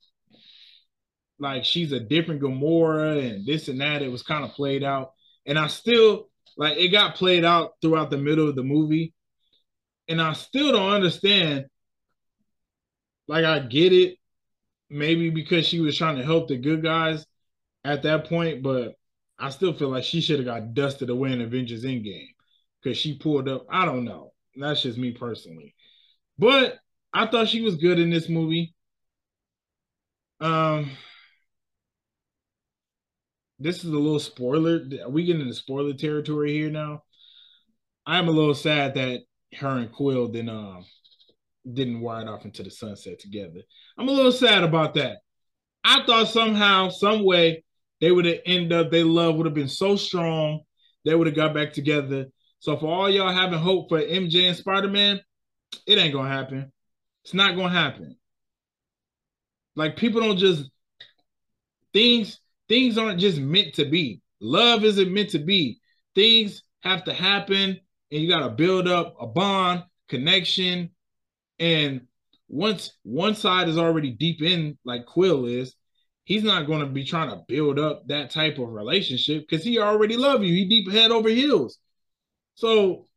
like 1.41 1.65
she's 1.65 1.93
a 1.93 2.01
different 2.01 2.41
Gamora 2.41 3.29
and 3.29 3.45
this 3.45 3.69
and 3.69 3.81
that, 3.81 4.03
it 4.03 4.11
was 4.11 4.23
kind 4.23 4.45
of 4.45 4.53
played 4.53 4.85
out. 4.85 5.13
And 5.47 5.59
I 5.59 5.67
still 5.67 6.29
like 6.57 6.79
it 6.79 6.89
got 6.89 7.17
played 7.17 7.45
out 7.45 7.73
throughout 7.83 8.11
the 8.11 8.19
middle 8.19 8.49
of 8.49 8.57
the 8.57 8.63
movie. 8.63 9.15
And 10.09 10.23
I 10.23 10.33
still 10.33 10.73
don't 10.73 10.93
understand. 10.93 11.67
Like 13.27 13.45
I 13.45 13.59
get 13.59 13.93
it, 13.93 14.17
maybe 14.89 15.31
because 15.31 15.67
she 15.67 15.81
was 15.81 15.99
trying 15.99 16.17
to 16.17 16.25
help 16.25 16.49
the 16.49 16.57
good 16.57 16.83
guys 16.83 17.27
at 17.85 18.03
that 18.05 18.29
point, 18.29 18.63
but 18.63 18.95
I 19.39 19.51
still 19.51 19.73
feel 19.73 19.89
like 19.89 20.05
she 20.05 20.21
should 20.21 20.39
have 20.39 20.47
got 20.47 20.75
dusted 20.75 21.11
away 21.11 21.33
in 21.33 21.41
Avengers 21.41 21.85
Endgame 21.85 22.29
because 22.83 22.99
she 22.99 23.19
pulled 23.19 23.49
up. 23.49 23.67
I 23.71 23.85
don't 23.85 24.05
know. 24.05 24.33
That's 24.57 24.83
just 24.83 24.99
me 24.99 25.13
personally. 25.13 25.75
But 26.39 26.79
I 27.13 27.27
thought 27.27 27.49
she 27.49 27.63
was 27.63 27.77
good 27.77 27.99
in 27.99 28.11
this 28.11 28.29
movie. 28.29 28.75
Um, 30.41 30.91
this 33.59 33.79
is 33.85 33.91
a 33.91 33.99
little 33.99 34.21
spoiler. 34.21 34.81
Are 35.05 35.11
we 35.11 35.25
getting 35.25 35.43
into 35.43 35.55
spoiler 35.55 35.95
territory 35.95 36.53
here 36.53 36.71
now? 36.71 37.03
I'm 38.07 38.29
a 38.29 38.33
little 38.33 38.55
sad 38.55 38.95
that 38.95 39.21
her 39.59 39.79
and 39.79 39.93
Quill 39.93 40.29
didn't 40.29 40.51
um 40.51 40.85
didn't 41.71 42.03
ride 42.03 42.29
off 42.29 42.45
into 42.45 42.63
the 42.63 42.71
sunset 42.71 43.19
together. 43.19 43.61
I'm 43.99 44.09
a 44.09 44.13
little 44.13 44.33
sad 44.33 44.65
about 44.65 44.95
that. 44.95 45.19
I 45.85 46.03
thought 46.05 46.29
somehow, 46.29 46.89
some 46.89 47.25
way, 47.25 47.65
they 48.01 48.11
would 48.11 48.25
have 48.25 48.39
ended 48.47 48.73
up, 48.73 48.91
their 48.91 49.05
love 49.05 49.37
would 49.37 49.47
have 49.47 49.55
been 49.55 49.69
so 49.69 49.97
strong, 49.97 50.61
they 51.05 51.15
would 51.15 51.27
have 51.27 51.37
got 51.37 51.55
back 51.55 51.73
together. 51.73 52.27
So 52.61 52.77
for 52.77 52.87
all 52.87 53.11
y'all 53.11 53.33
having 53.33 53.59
hope 53.59 53.89
for 53.89 54.01
MJ 54.01 54.49
and 54.49 54.57
Spider-Man, 54.57 55.21
it 55.87 55.99
ain't 55.99 56.15
gonna 56.15 56.29
happen. 56.29 56.73
It's 57.25 57.35
not 57.35 57.57
gonna 57.57 57.71
happen. 57.71 58.17
Like 59.77 59.97
people 59.97 60.21
don't 60.21 60.39
just 60.39 60.69
things 61.93 62.41
things 62.69 62.99
aren't 62.99 63.21
just 63.21 63.39
meant 63.39 63.75
to 63.75 63.85
be. 63.85 64.21
Love 64.41 64.85
isn't 64.85 65.13
meant 65.13 65.31
to 65.31 65.39
be. 65.39 65.81
Things 66.15 66.63
have 66.83 67.05
to 67.05 67.13
happen, 67.13 67.81
and 68.11 68.23
you 68.23 68.29
got 68.29 68.41
to 68.41 68.51
build 68.51 68.87
up 68.89 69.17
a 69.21 69.27
bond, 69.27 69.85
connection, 70.09 70.91
and 71.59 72.03
once 72.49 72.93
one 73.03 73.35
side 73.35 73.69
is 73.69 73.79
already 73.79 74.11
deep 74.11 74.43
in, 74.43 74.79
like 74.85 75.07
Quill 75.07 75.47
is, 75.47 75.75
he's 76.29 76.45
not 76.45 76.67
going 76.67 76.81
to 76.81 76.87
be 76.87 77.05
trying 77.05 77.31
to 77.31 77.43
build 77.49 77.79
up 77.79 78.07
that 78.07 78.29
type 78.29 78.59
of 78.59 78.69
relationship 78.69 79.49
because 79.49 79.65
he 79.65 79.79
already 79.79 80.15
love 80.19 80.45
you. 80.45 80.53
He 80.53 80.67
deep 80.67 80.93
head 80.93 81.11
over 81.11 81.31
heels. 81.31 81.79
So, 82.55 83.09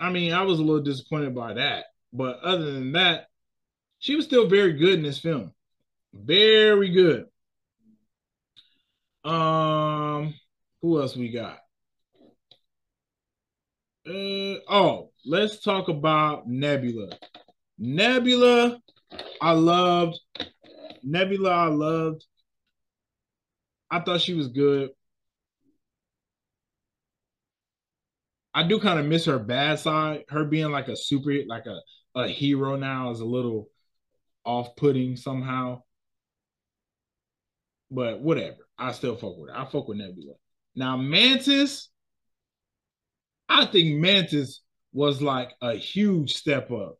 I 0.00 0.10
mean, 0.10 0.32
I 0.32 0.42
was 0.42 0.58
a 0.58 0.62
little 0.62 0.82
disappointed 0.82 1.32
by 1.32 1.54
that, 1.54 1.84
but 2.12 2.40
other 2.40 2.72
than 2.72 2.92
that, 2.92 3.28
she 4.00 4.16
was 4.16 4.24
still 4.24 4.48
very 4.48 4.72
good 4.72 4.94
in 4.94 5.04
this 5.04 5.20
film. 5.20 5.52
Very 6.12 6.90
good. 6.90 7.26
Um, 9.24 10.34
who 10.80 11.00
else 11.00 11.14
we 11.14 11.30
got? 11.30 11.60
Uh, 14.04 14.58
oh, 14.68 15.12
let's 15.24 15.60
talk 15.60 15.86
about 15.86 16.48
Nebula. 16.48 17.16
Nebula, 17.78 18.80
I 19.40 19.52
loved. 19.52 20.18
Nebula, 21.02 21.50
I 21.50 21.66
loved. 21.66 22.24
I 23.90 24.00
thought 24.00 24.20
she 24.20 24.34
was 24.34 24.48
good. 24.48 24.90
I 28.54 28.62
do 28.62 28.78
kind 28.78 28.98
of 28.98 29.06
miss 29.06 29.24
her 29.26 29.38
bad 29.38 29.78
side. 29.78 30.24
Her 30.28 30.44
being 30.44 30.70
like 30.70 30.88
a 30.88 30.96
super, 30.96 31.32
like 31.46 31.66
a, 31.66 31.78
a 32.14 32.28
hero 32.28 32.76
now 32.76 33.10
is 33.10 33.20
a 33.20 33.24
little 33.24 33.68
off 34.44 34.76
putting 34.76 35.16
somehow. 35.16 35.82
But 37.90 38.20
whatever. 38.20 38.56
I 38.78 38.92
still 38.92 39.16
fuck 39.16 39.38
with 39.38 39.50
her. 39.50 39.58
I 39.58 39.64
fuck 39.64 39.88
with 39.88 39.98
Nebula. 39.98 40.34
Now, 40.74 40.96
Mantis, 40.96 41.88
I 43.48 43.66
think 43.66 44.00
Mantis 44.00 44.62
was 44.92 45.20
like 45.22 45.52
a 45.60 45.74
huge 45.74 46.34
step 46.34 46.70
up. 46.70 46.98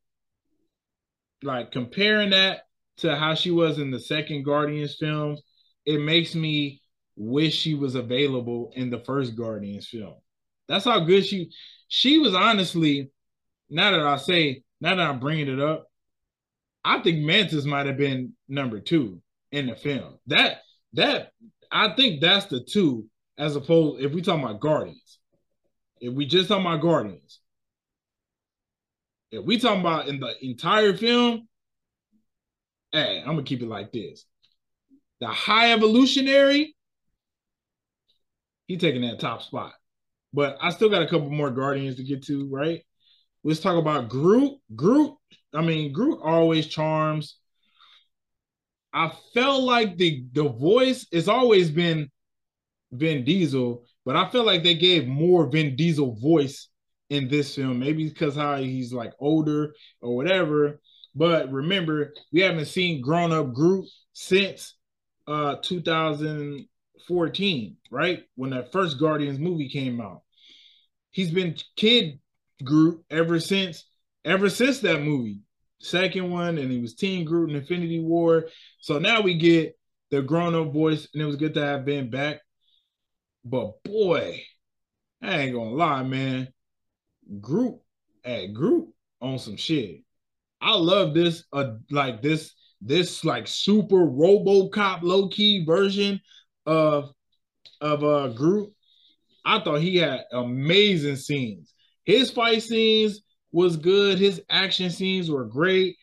Like 1.42 1.72
comparing 1.72 2.30
that 2.30 2.62
to 2.98 3.16
how 3.16 3.34
she 3.34 3.50
was 3.50 3.78
in 3.78 3.90
the 3.90 4.00
second 4.00 4.44
Guardians 4.44 4.96
film, 4.96 5.36
it 5.84 6.00
makes 6.00 6.34
me 6.34 6.80
wish 7.16 7.54
she 7.54 7.74
was 7.74 7.94
available 7.94 8.72
in 8.74 8.90
the 8.90 9.00
first 9.00 9.36
Guardians 9.36 9.88
film. 9.88 10.14
That's 10.68 10.84
how 10.84 11.00
good 11.00 11.24
she 11.26 11.50
she 11.88 12.18
was 12.18 12.34
honestly, 12.34 13.10
now 13.68 13.90
that 13.90 14.00
I 14.00 14.16
say, 14.16 14.62
now 14.80 14.94
that 14.94 15.06
I'm 15.06 15.20
bringing 15.20 15.48
it 15.48 15.60
up, 15.60 15.86
I 16.84 17.00
think 17.00 17.18
Mantis 17.18 17.64
might 17.64 17.86
have 17.86 17.98
been 17.98 18.32
number 18.48 18.80
two 18.80 19.20
in 19.50 19.66
the 19.66 19.76
film. 19.76 20.18
That 20.26 20.62
that 20.94 21.32
I 21.70 21.94
think 21.94 22.20
that's 22.20 22.46
the 22.46 22.60
two 22.60 23.06
as 23.38 23.56
opposed 23.56 24.02
if 24.02 24.12
we 24.12 24.22
talk 24.22 24.40
about 24.40 24.60
Guardians. 24.60 25.18
If 26.00 26.14
we 26.14 26.26
just 26.26 26.48
talk 26.48 26.60
about 26.60 26.80
Guardians, 26.80 27.40
if 29.30 29.44
we 29.44 29.58
talking 29.58 29.80
about 29.80 30.08
in 30.08 30.20
the 30.20 30.34
entire 30.42 30.96
film, 30.96 31.48
hey, 32.92 33.20
I'm 33.20 33.32
gonna 33.32 33.42
keep 33.42 33.62
it 33.62 33.68
like 33.68 33.92
this. 33.92 34.24
The 35.20 35.28
high 35.28 35.72
evolutionary, 35.72 36.74
he 38.66 38.76
taking 38.76 39.02
that 39.02 39.20
top 39.20 39.42
spot. 39.42 39.72
But 40.32 40.56
I 40.60 40.70
still 40.70 40.88
got 40.88 41.02
a 41.02 41.08
couple 41.08 41.30
more 41.30 41.50
Guardians 41.50 41.96
to 41.96 42.04
get 42.04 42.24
to, 42.26 42.48
right? 42.48 42.82
Let's 43.44 43.60
talk 43.60 43.76
about 43.76 44.08
Groot. 44.08 44.58
Groot, 44.74 45.14
I 45.54 45.62
mean, 45.62 45.92
Groot 45.92 46.20
always 46.22 46.66
charms. 46.66 47.38
I 48.94 49.12
felt 49.34 49.62
like 49.62 49.96
the 49.96 50.24
the 50.32 50.48
voice 50.48 51.06
has 51.12 51.28
always 51.28 51.70
been 51.70 52.10
Vin 52.92 53.24
Diesel, 53.24 53.84
but 54.04 54.16
I 54.16 54.28
feel 54.28 54.44
like 54.44 54.62
they 54.62 54.74
gave 54.74 55.06
more 55.06 55.46
Vin 55.46 55.76
Diesel 55.76 56.14
voice 56.16 56.68
in 57.10 57.28
this 57.28 57.54
film. 57.54 57.78
Maybe 57.78 58.08
because 58.08 58.36
how 58.36 58.56
he's 58.56 58.92
like 58.92 59.12
older 59.18 59.74
or 60.00 60.14
whatever. 60.16 60.80
But 61.14 61.52
remember, 61.52 62.14
we 62.32 62.40
haven't 62.40 62.64
seen 62.66 63.02
grown 63.02 63.32
up 63.32 63.52
Groot 63.52 63.86
since 64.12 64.74
uh 65.26 65.56
2014, 65.62 67.76
right? 67.90 68.22
When 68.34 68.50
that 68.50 68.72
first 68.72 68.98
Guardians 68.98 69.38
movie 69.38 69.68
came 69.68 70.00
out. 70.00 70.22
He's 71.10 71.30
been 71.30 71.56
kid 71.76 72.18
Groot 72.64 73.04
ever 73.10 73.38
since 73.40 73.84
ever 74.24 74.48
since 74.48 74.80
that 74.80 75.02
movie 75.02 75.42
second 75.82 76.30
one, 76.30 76.58
and 76.58 76.70
he 76.70 76.80
was 76.80 76.94
Teen 76.94 77.24
Groot 77.24 77.50
in 77.50 77.56
Infinity 77.56 78.00
War. 78.00 78.46
So 78.80 78.98
now 78.98 79.20
we 79.20 79.34
get 79.34 79.76
the 80.10 80.22
grown 80.22 80.54
up 80.54 80.72
voice, 80.72 81.08
and 81.12 81.22
it 81.22 81.26
was 81.26 81.36
good 81.36 81.54
to 81.54 81.64
have 81.64 81.84
Vin 81.84 82.10
back. 82.10 82.40
But 83.44 83.82
boy, 83.82 84.42
I 85.20 85.38
ain't 85.38 85.54
gonna 85.54 85.70
lie, 85.70 86.02
man. 86.02 86.48
Groot 87.40 87.78
at 88.24 88.54
Groot 88.54 88.88
on 89.20 89.38
some 89.38 89.56
shit. 89.56 90.02
I 90.62 90.74
love 90.76 91.12
this, 91.12 91.44
uh, 91.52 91.72
like 91.90 92.22
this, 92.22 92.54
this 92.80 93.24
like 93.24 93.46
super 93.46 94.06
RoboCop 94.06 95.02
low 95.02 95.28
key 95.28 95.64
version 95.64 96.20
of 96.66 97.10
of 97.80 98.04
uh 98.04 98.28
Groot. 98.28 98.72
I 99.44 99.60
thought 99.60 99.80
he 99.80 99.96
had 99.96 100.24
amazing 100.32 101.16
scenes. 101.16 101.74
His 102.04 102.30
fight 102.30 102.62
scenes 102.62 103.20
was 103.50 103.76
good. 103.76 104.18
His 104.18 104.40
action 104.48 104.90
scenes 104.90 105.30
were 105.30 105.44
great. 105.44 105.96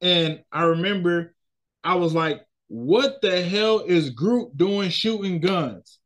And 0.00 0.42
I 0.52 0.64
remember 0.64 1.34
I 1.82 1.94
was 1.94 2.14
like, 2.14 2.42
what 2.68 3.20
the 3.22 3.42
hell 3.42 3.80
is 3.80 4.10
Groot 4.10 4.56
doing 4.56 4.90
shooting 4.90 5.40
guns? 5.40 5.98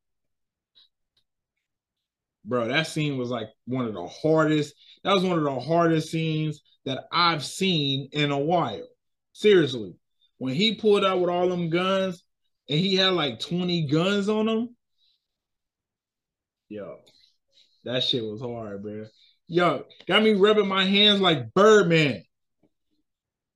Bro, 2.49 2.69
that 2.69 2.87
scene 2.87 3.19
was 3.19 3.29
like 3.29 3.49
one 3.67 3.85
of 3.85 3.95
the 3.95 4.07
hardest. 4.07 4.75
That 5.05 5.15
was 5.15 5.23
one 5.23 5.39
of 5.39 5.45
the 5.45 5.61
hardest 5.61 6.11
scenes 6.11 6.63
that 6.87 7.05
I've 7.13 7.45
seen 7.45 8.09
in 8.13 8.31
a 8.31 8.39
while. 8.39 8.89
Seriously, 9.33 9.95
when 10.39 10.55
he 10.55 10.75
pulled 10.75 11.05
out 11.05 11.21
with 11.21 11.31
all 11.31 11.49
them 11.49 11.69
guns 11.69 12.25
and 12.69 12.79
he 12.79 12.97
had 12.97 13.13
like 13.13 13.39
20 13.41 13.87
guns 13.87 14.29
on 14.29 14.49
him, 14.49 14.77
yo, 16.69 16.97
that 17.85 18.03
shit 18.03 18.25
was 18.25 18.41
hard, 18.41 18.83
bro. 18.83 19.05
Yo, 19.47 19.85
got 20.07 20.23
me 20.23 20.33
rubbing 20.33 20.69
my 20.69 20.85
hands 20.85 21.21
like 21.21 21.53
Birdman. 21.55 22.25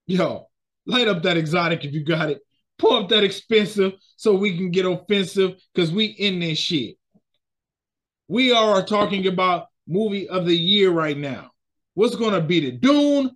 Yo, 0.06 0.46
light 0.86 1.08
up 1.08 1.22
that 1.22 1.36
exotic 1.36 1.84
if 1.84 1.92
you 1.92 2.04
got 2.04 2.30
it. 2.30 2.40
Pull 2.78 3.04
up 3.04 3.08
that 3.10 3.24
expensive 3.24 3.92
so 4.16 4.34
we 4.34 4.56
can 4.56 4.70
get 4.70 4.86
offensive 4.86 5.54
because 5.74 5.92
we 5.92 6.06
in 6.06 6.40
this 6.40 6.58
shit. 6.58 6.96
We 8.28 8.52
are 8.52 8.84
talking 8.84 9.26
about 9.26 9.66
movie 9.86 10.28
of 10.28 10.46
the 10.46 10.56
year 10.56 10.90
right 10.90 11.16
now. 11.16 11.50
What's 11.94 12.16
gonna 12.16 12.40
beat 12.40 12.64
it? 12.64 12.80
Dune? 12.80 13.30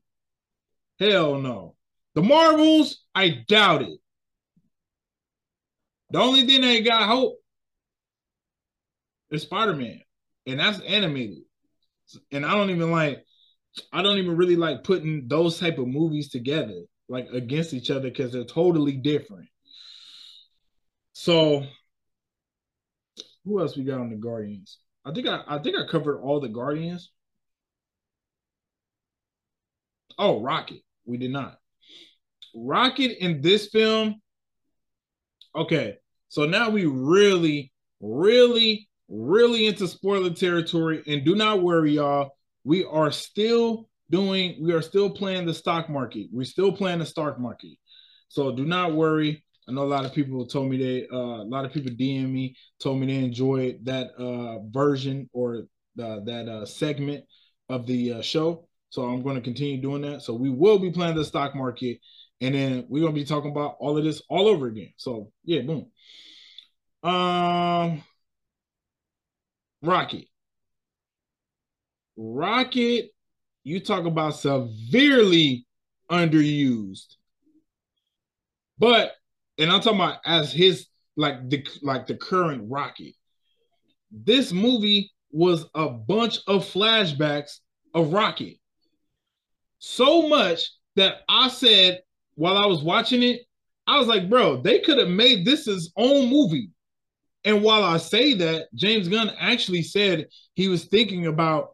Hell 0.99 1.39
no. 1.39 1.75
The 2.15 2.23
Marvels? 2.23 3.05
I 3.15 3.45
doubt 3.47 3.83
it. 3.83 4.01
The 6.11 6.19
only 6.19 6.47
thing 6.47 6.61
they 6.61 6.81
got 6.83 7.09
hope 7.09 7.37
is 9.31 9.43
Spider-Man, 9.43 10.01
and 10.47 10.61
that's 10.61 10.81
animated. 10.81 11.43
And 12.31 12.47
I 12.47 12.53
don't 12.53 12.71
even 12.71 12.93
like, 12.93 13.25
I 13.93 14.03
don't 14.03 14.19
even 14.19 14.37
really 14.37 14.57
like 14.57 14.85
putting 14.85 15.27
those 15.27 15.59
type 15.59 15.79
of 15.79 15.89
movies 15.89 16.31
together, 16.31 16.83
like 17.09 17.29
against 17.33 17.75
each 17.75 17.91
other, 17.91 18.09
because 18.09 18.33
they're 18.33 18.45
totally 18.45 18.93
different. 18.93 19.49
So, 21.13 21.67
who 23.47 23.61
else 23.61 23.77
we 23.77 23.85
got 23.85 24.01
on 24.01 24.11
the 24.11 24.17
Guardians? 24.17 24.79
I 25.05 25.13
think 25.13 25.29
I, 25.29 25.43
I 25.47 25.59
think 25.61 25.77
I 25.77 25.87
covered 25.91 26.21
all 26.21 26.41
the 26.41 26.49
Guardians. 26.49 27.13
Oh, 30.19 30.43
Rocket. 30.43 30.81
We 31.05 31.17
did 31.17 31.31
not. 31.31 31.59
Rocket 32.55 33.23
in 33.25 33.41
this 33.41 33.69
film. 33.69 34.21
Okay, 35.55 35.97
so 36.29 36.45
now 36.45 36.69
we 36.69 36.85
really, 36.87 37.73
really, 38.01 38.89
really 39.09 39.67
into 39.67 39.87
spoiler 39.87 40.31
territory. 40.31 41.03
And 41.07 41.25
do 41.25 41.35
not 41.37 41.63
worry, 41.63 41.93
y'all. 41.93 42.33
We 42.65 42.85
are 42.85 43.13
still 43.13 43.89
doing, 44.11 44.57
we 44.61 44.73
are 44.73 44.83
still 44.83 45.09
playing 45.09 45.47
the 45.47 45.55
stock 45.55 45.89
market. 45.89 46.27
We're 46.33 46.45
still 46.45 46.73
playing 46.73 46.99
the 46.99 47.07
stock 47.07 47.39
market. 47.39 47.79
So 48.29 48.51
do 48.51 48.65
not 48.65 48.93
worry. 48.93 49.45
I 49.69 49.73
know 49.73 49.83
a 49.83 49.85
lot 49.85 50.05
of 50.05 50.15
people 50.15 50.47
told 50.47 50.71
me 50.71 50.77
they, 50.77 51.07
uh, 51.13 51.17
a 51.17 51.49
lot 51.49 51.65
of 51.65 51.73
people 51.73 51.91
DM 51.91 52.31
me, 52.31 52.57
told 52.81 53.01
me 53.01 53.07
they 53.07 53.25
enjoyed 53.25 53.85
that 53.85 54.13
uh, 54.17 54.61
version 54.71 55.29
or 55.33 55.67
uh, 56.01 56.21
that 56.25 56.69
segment 56.69 57.25
of 57.69 57.87
the 57.87 58.15
uh, 58.15 58.23
show. 58.23 58.69
So 58.91 59.03
I'm 59.03 59.23
going 59.23 59.37
to 59.37 59.43
continue 59.43 59.81
doing 59.81 60.03
that. 60.03 60.23
So 60.23 60.35
we 60.35 60.51
will 60.51 60.79
be 60.79 60.91
playing 60.93 61.17
the 61.17 61.25
stock 61.25 61.57
market, 61.57 61.99
and 62.41 62.55
then 62.55 62.87
we're 62.89 63.01
going 63.03 63.15
to 63.15 63.21
be 63.21 63.27
talking 63.27 63.51
about 63.51 63.77
all 63.81 63.99
of 63.99 64.05
this 64.05 64.23
all 64.29 64.47
over 64.47 64.69
again. 64.69 64.93
So 64.97 65.33
yeah, 65.45 65.63
boom. 65.63 65.91
Um, 67.03 68.03
Rocket. 69.83 70.27
Rocket, 72.17 73.11
you 73.65 73.81
talk 73.81 74.07
about 74.07 74.37
severely 74.37 75.67
underused. 76.11 77.17
But 78.79 79.13
and 79.59 79.71
I'm 79.71 79.81
talking 79.81 80.01
about 80.01 80.19
as 80.25 80.53
his 80.53 80.87
like 81.17 81.49
the 81.49 81.67
like 81.83 82.07
the 82.07 82.17
current 82.17 82.65
Rocket. 82.71 83.15
This 84.11 84.53
movie 84.53 85.11
was 85.31 85.67
a 85.75 85.89
bunch 85.89 86.39
of 86.47 86.65
flashbacks 86.65 87.59
of 87.95 88.13
Rocket. 88.13 88.59
So 89.79 90.29
much 90.29 90.71
that 90.97 91.23
I 91.29 91.49
said 91.49 92.01
while 92.35 92.59
I 92.59 92.67
was 92.67 92.83
watching 92.83 93.23
it, 93.23 93.43
I 93.87 93.99
was 93.99 94.09
like, 94.09 94.29
bro, 94.29 94.61
they 94.61 94.81
could 94.81 94.99
have 94.99 95.09
made 95.09 95.45
this 95.45 95.67
his 95.67 95.93
own 95.97 96.29
movie. 96.29 96.71
And 97.45 97.63
while 97.63 97.85
I 97.85 97.99
say 97.99 98.35
that, 98.35 98.67
James 98.75 99.09
Gunn 99.09 99.31
actually 99.39 99.83
said 99.83 100.27
he 100.55 100.69
was 100.69 100.87
thinking 100.87 101.27
about 101.27 101.71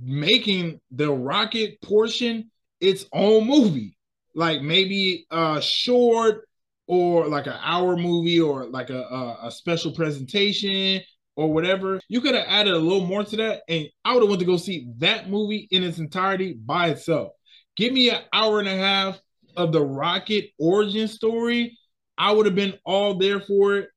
making 0.00 0.80
the 0.90 1.12
Rocket 1.12 1.80
portion 1.82 2.50
its 2.80 3.04
own 3.12 3.46
movie. 3.46 3.96
Like 4.34 4.62
maybe 4.62 5.26
a 5.30 5.60
short 5.60 6.46
or 6.86 7.26
like 7.26 7.46
an 7.46 7.58
hour 7.62 7.96
movie 7.96 8.40
or 8.40 8.66
like 8.66 8.90
a, 8.90 9.02
a, 9.02 9.38
a 9.44 9.50
special 9.50 9.92
presentation 9.92 11.02
or 11.36 11.52
whatever. 11.52 12.00
You 12.08 12.20
could 12.20 12.34
have 12.34 12.46
added 12.48 12.74
a 12.74 12.78
little 12.78 13.06
more 13.06 13.24
to 13.24 13.36
that, 13.36 13.62
and 13.68 13.86
I 14.04 14.14
would 14.14 14.22
have 14.22 14.28
went 14.28 14.40
to 14.40 14.46
go 14.46 14.56
see 14.56 14.88
that 14.98 15.28
movie 15.28 15.68
in 15.70 15.82
its 15.82 15.98
entirety 15.98 16.54
by 16.54 16.88
itself. 16.88 17.32
Give 17.76 17.92
me 17.92 18.10
an 18.10 18.22
hour 18.32 18.58
and 18.58 18.68
a 18.68 18.76
half 18.76 19.20
of 19.56 19.72
the 19.72 19.82
Rocket 19.82 20.50
origin 20.58 21.08
story. 21.08 21.78
I 22.18 22.32
would 22.32 22.46
have 22.46 22.54
been 22.54 22.78
all 22.84 23.14
there 23.14 23.40
for 23.40 23.76
it. 23.76 23.88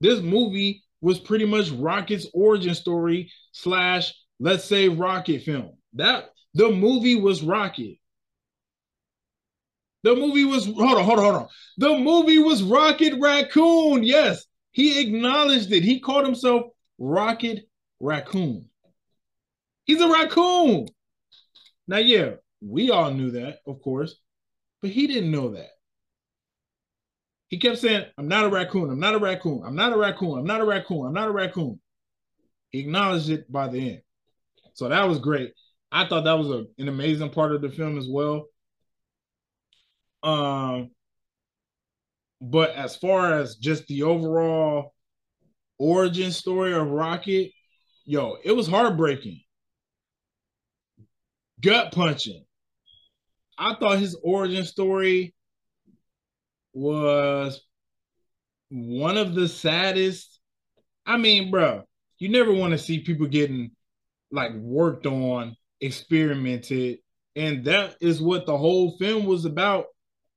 This 0.00 0.20
movie 0.20 0.84
was 1.00 1.18
pretty 1.18 1.44
much 1.44 1.70
Rocket's 1.70 2.26
origin 2.32 2.74
story 2.74 3.32
slash 3.52 4.14
let's 4.38 4.64
say 4.64 4.88
Rocket 4.88 5.42
film. 5.42 5.72
That 5.94 6.30
the 6.54 6.70
movie 6.70 7.16
was 7.16 7.42
Rocket. 7.42 7.98
The 10.04 10.14
movie 10.14 10.44
was 10.44 10.66
hold 10.66 10.98
on, 10.98 11.04
hold 11.04 11.18
on, 11.18 11.24
hold 11.24 11.36
on. 11.36 11.48
The 11.78 11.98
movie 11.98 12.38
was 12.38 12.62
Rocket 12.62 13.14
Raccoon. 13.18 14.04
Yes, 14.04 14.44
he 14.70 15.00
acknowledged 15.00 15.72
it. 15.72 15.82
He 15.82 15.98
called 15.98 16.26
himself 16.26 16.64
Rocket 16.98 17.66
Raccoon. 18.00 18.68
He's 19.84 20.02
a 20.02 20.08
raccoon. 20.08 20.88
Now, 21.88 21.98
yeah, 21.98 22.34
we 22.60 22.90
all 22.90 23.12
knew 23.12 23.30
that, 23.32 23.60
of 23.66 23.80
course, 23.80 24.16
but 24.82 24.90
he 24.90 25.06
didn't 25.06 25.30
know 25.30 25.52
that. 25.52 25.70
He 27.48 27.58
kept 27.58 27.78
saying, 27.78 28.04
I'm 28.18 28.28
not 28.28 28.44
a 28.44 28.50
raccoon. 28.50 28.90
I'm 28.90 29.00
not 29.00 29.14
a 29.14 29.18
raccoon. 29.18 29.62
I'm 29.64 29.76
not 29.76 29.92
a 29.92 29.96
raccoon. 29.96 30.38
I'm 30.38 30.46
not 30.46 30.60
a 30.60 30.64
raccoon. 30.64 31.06
I'm 31.06 31.14
not 31.14 31.28
a 31.28 31.32
raccoon. 31.32 31.80
He 32.70 32.80
acknowledged 32.80 33.30
it 33.30 33.50
by 33.50 33.68
the 33.68 33.90
end. 33.90 34.02
So 34.74 34.88
that 34.88 35.08
was 35.08 35.18
great. 35.18 35.54
I 35.90 36.06
thought 36.06 36.24
that 36.24 36.38
was 36.38 36.50
a, 36.50 36.66
an 36.78 36.88
amazing 36.88 37.30
part 37.30 37.54
of 37.54 37.62
the 37.62 37.70
film 37.70 37.96
as 37.96 38.08
well. 38.08 38.46
Um, 40.24 40.90
but 42.40 42.70
as 42.70 42.96
far 42.96 43.34
as 43.34 43.56
just 43.56 43.86
the 43.86 44.04
overall 44.04 44.94
origin 45.78 46.32
story 46.32 46.72
of 46.72 46.88
Rocket, 46.88 47.52
yo, 48.06 48.38
it 48.42 48.52
was 48.52 48.66
heartbreaking, 48.66 49.42
gut 51.60 51.92
punching. 51.92 52.44
I 53.58 53.74
thought 53.74 53.98
his 53.98 54.16
origin 54.22 54.64
story 54.64 55.34
was 56.72 57.60
one 58.70 59.16
of 59.16 59.34
the 59.34 59.46
saddest. 59.46 60.40
I 61.06 61.18
mean, 61.18 61.50
bro, 61.50 61.84
you 62.18 62.30
never 62.30 62.52
want 62.52 62.72
to 62.72 62.78
see 62.78 63.00
people 63.00 63.26
getting 63.26 63.72
like 64.32 64.54
worked 64.54 65.06
on, 65.06 65.54
experimented, 65.80 66.98
and 67.36 67.64
that 67.66 67.96
is 68.00 68.22
what 68.22 68.46
the 68.46 68.56
whole 68.56 68.96
film 68.96 69.26
was 69.26 69.44
about. 69.44 69.86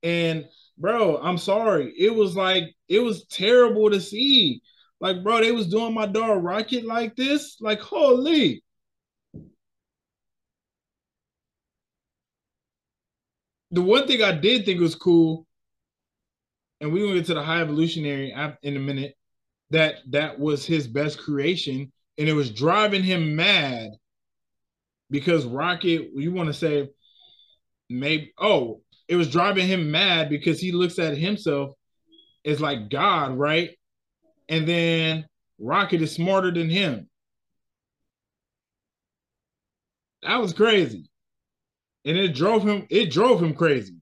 And 0.03 0.47
bro, 0.77 1.17
I'm 1.21 1.37
sorry, 1.37 1.93
it 1.97 2.13
was 2.13 2.35
like 2.35 2.63
it 2.87 2.99
was 2.99 3.25
terrible 3.27 3.89
to 3.91 3.99
see. 4.01 4.61
Like, 4.99 5.23
bro, 5.23 5.41
they 5.41 5.51
was 5.51 5.67
doing 5.67 5.93
my 5.93 6.07
dog 6.07 6.43
Rocket 6.43 6.85
like 6.85 7.15
this. 7.15 7.57
Like, 7.61 7.79
holy. 7.79 8.63
The 13.71 13.81
one 13.81 14.07
thing 14.07 14.23
I 14.23 14.31
did 14.31 14.65
think 14.65 14.79
was 14.79 14.95
cool, 14.95 15.45
and 16.79 16.91
gonna 16.91 17.13
get 17.15 17.25
to 17.27 17.33
the 17.33 17.43
high 17.43 17.61
evolutionary 17.61 18.31
app 18.31 18.57
in 18.63 18.77
a 18.77 18.79
minute, 18.79 19.15
that 19.71 19.95
that 20.09 20.39
was 20.39 20.65
his 20.65 20.87
best 20.87 21.19
creation, 21.19 21.91
and 22.17 22.29
it 22.29 22.33
was 22.33 22.49
driving 22.49 23.03
him 23.03 23.35
mad 23.35 23.91
because 25.09 25.45
Rocket, 25.45 26.09
you 26.15 26.31
want 26.31 26.47
to 26.47 26.53
say 26.53 26.89
maybe 27.89 28.33
oh, 28.37 28.81
it 29.07 29.15
was 29.15 29.29
driving 29.29 29.67
him 29.67 29.91
mad 29.91 30.29
because 30.29 30.59
he 30.59 30.71
looks 30.71 30.99
at 30.99 31.17
himself 31.17 31.73
as 32.45 32.61
like 32.61 32.89
God, 32.89 33.37
right? 33.37 33.71
and 34.49 34.67
then 34.67 35.25
Rocket 35.59 36.01
is 36.01 36.13
smarter 36.13 36.51
than 36.51 36.69
him. 36.69 37.09
That 40.23 40.41
was 40.41 40.53
crazy. 40.53 41.09
And 42.05 42.17
it 42.17 42.33
drove 42.33 42.63
him, 42.63 42.87
it 42.89 43.11
drove 43.11 43.41
him 43.41 43.53
crazy. 43.53 43.95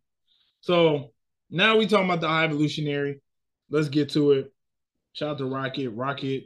So 0.62 1.12
now 1.50 1.78
we 1.78 1.88
talking 1.88 2.06
about 2.06 2.22
the 2.22 2.28
high 2.28 2.46
evolutionary. 2.46 3.22
Let's 3.70 3.90
get 3.90 4.10
to 4.12 4.32
it. 4.34 4.54
Shout 5.14 5.32
out 5.32 5.38
to 5.40 5.46
Rocket. 5.46 5.90
Rocket, 5.90 6.46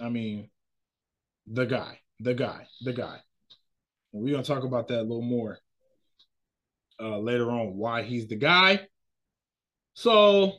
I 0.00 0.08
mean, 0.08 0.50
the 1.46 1.66
guy, 1.66 2.00
the 2.20 2.34
guy, 2.34 2.66
the 2.82 2.92
guy. 2.92 3.18
We're 4.12 4.32
gonna 4.32 4.44
talk 4.44 4.64
about 4.64 4.88
that 4.88 5.00
a 5.00 5.02
little 5.02 5.22
more 5.22 5.58
uh, 7.00 7.18
later 7.18 7.50
on, 7.50 7.76
why 7.76 8.02
he's 8.02 8.26
the 8.28 8.36
guy. 8.36 8.80
So, 9.94 10.52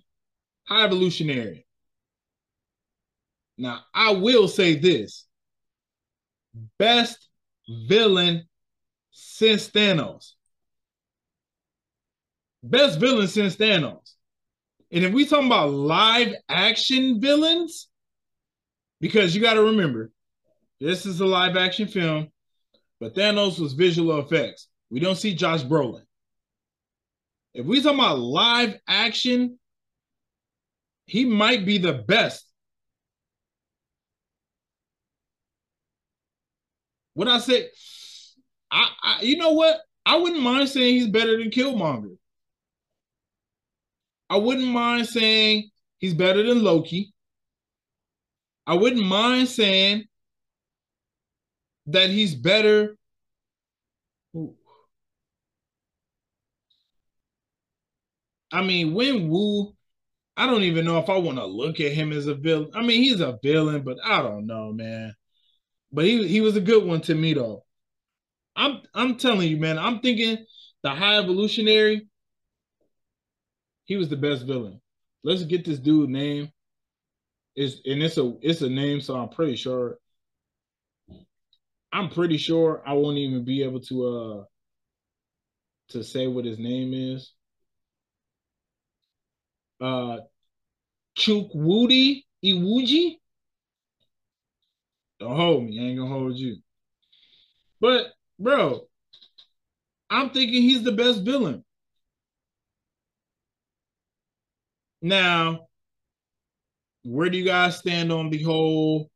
high 0.66 0.86
evolutionary. 0.86 1.66
Now, 3.58 3.82
I 3.94 4.12
will 4.12 4.48
say 4.48 4.76
this. 4.76 5.26
best 6.78 7.28
villain 7.68 8.48
since 9.12 9.70
Thanos. 9.70 10.34
Best 12.64 13.00
villain 13.00 13.28
since 13.28 13.56
Thanos. 13.56 14.14
And 14.92 15.06
if 15.06 15.14
we 15.14 15.26
talking 15.26 15.48
about 15.48 15.72
live 15.72 16.34
action 16.50 17.22
villains, 17.22 17.88
because 19.00 19.36
you 19.36 19.42
got 19.42 19.54
to 19.54 19.64
remember, 19.64 20.12
this 20.80 21.06
is 21.06 21.22
a 21.22 21.26
live 21.26 21.56
action 21.58 21.88
film, 21.88 22.30
but 23.00 23.16
Thanos 23.16 23.60
was 23.60 23.74
visual 23.74 24.20
effects. 24.20 24.68
We 24.90 25.00
don't 25.00 25.16
see 25.16 25.36
Josh 25.36 25.64
Brolin. 25.64 26.04
If 27.54 27.66
we 27.66 27.82
talking 27.82 28.00
about 28.00 28.20
live 28.20 28.80
action, 28.88 29.60
he 31.06 31.26
might 31.26 31.66
be 31.66 31.78
the 31.78 31.94
best. 31.94 32.46
What 37.16 37.28
I 37.28 37.40
said, 37.40 37.70
I, 38.72 38.90
I 39.04 39.22
you 39.22 39.38
know 39.38 39.54
what? 39.54 39.82
I 40.06 40.18
wouldn't 40.18 40.42
mind 40.42 40.70
saying 40.70 40.96
he's 40.96 41.08
better 41.08 41.38
than 41.38 41.50
Killmonger. 41.50 42.16
I 44.30 44.38
wouldn't 44.38 44.68
mind 44.68 45.08
saying 45.08 45.72
he's 45.98 46.14
better 46.14 46.44
than 46.44 46.64
Loki. 46.64 47.14
I 48.68 48.76
wouldn't 48.76 49.06
mind 49.06 49.48
saying 49.48 50.06
that 51.88 52.12
he's 52.12 52.36
better. 52.36 52.96
I 58.52 58.64
mean, 58.64 58.94
Wenwu, 58.94 59.74
I 60.36 60.46
don't 60.46 60.64
even 60.64 60.86
know 60.86 61.00
if 61.00 61.10
I 61.10 61.18
want 61.18 61.38
to 61.38 61.46
look 61.46 61.80
at 61.80 61.92
him 61.92 62.12
as 62.12 62.28
a 62.28 62.34
villain. 62.34 62.72
I 62.74 62.82
mean, 62.82 63.04
he's 63.04 63.20
a 63.20 63.38
villain, 63.44 63.84
but 63.84 63.98
I 64.04 64.22
don't 64.22 64.48
know, 64.48 64.72
man. 64.72 65.14
But 65.92 66.06
he 66.06 66.28
he 66.28 66.42
was 66.42 66.56
a 66.56 66.62
good 66.62 66.86
one 66.86 67.02
to 67.02 67.16
me 67.16 67.34
though. 67.34 67.66
I'm 68.56 68.82
I'm 68.94 69.18
telling 69.18 69.50
you, 69.50 69.58
man. 69.58 69.78
I'm 69.78 70.00
thinking 70.00 70.46
the 70.84 70.92
High 70.92 71.18
Evolutionary. 71.18 72.08
He 73.86 73.96
was 73.96 74.10
the 74.10 74.18
best 74.18 74.46
villain. 74.46 74.82
Let's 75.24 75.44
get 75.44 75.66
this 75.66 75.80
dude 75.80 76.10
name. 76.10 76.52
Is 77.56 77.82
and 77.86 78.02
it's 78.02 78.18
a 78.18 78.34
it's 78.42 78.62
a 78.62 78.70
name, 78.70 79.02
so 79.02 79.16
I'm 79.16 79.30
pretty 79.30 79.56
sure. 79.56 79.98
I'm 81.92 82.10
pretty 82.10 82.38
sure 82.38 82.84
I 82.86 82.94
won't 82.94 83.18
even 83.18 83.44
be 83.44 83.64
able 83.64 83.82
to 83.82 84.06
uh 84.06 84.44
to 85.90 86.04
say 86.04 86.28
what 86.28 86.46
his 86.46 86.60
name 86.60 86.94
is. 86.94 87.34
Uh 89.80 90.18
Chukwudi 91.18 92.24
Iwuji. 92.44 93.18
Don't 95.20 95.36
hold 95.36 95.66
me. 95.66 95.80
I 95.80 95.90
ain't 95.90 96.00
gonna 96.00 96.10
hold 96.12 96.38
you. 96.38 96.58
But 97.82 98.14
bro, 98.40 98.88
I'm 100.10 100.30
thinking 100.30 100.62
he's 100.62 100.84
the 100.84 100.92
best 100.92 101.24
villain. 101.24 101.64
Now, 105.02 105.68
where 107.04 107.30
do 107.30 107.38
you 107.38 107.46
guys 107.46 107.78
stand 107.78 108.12
on 108.12 108.30
the 108.30 108.44
whole 108.44 109.10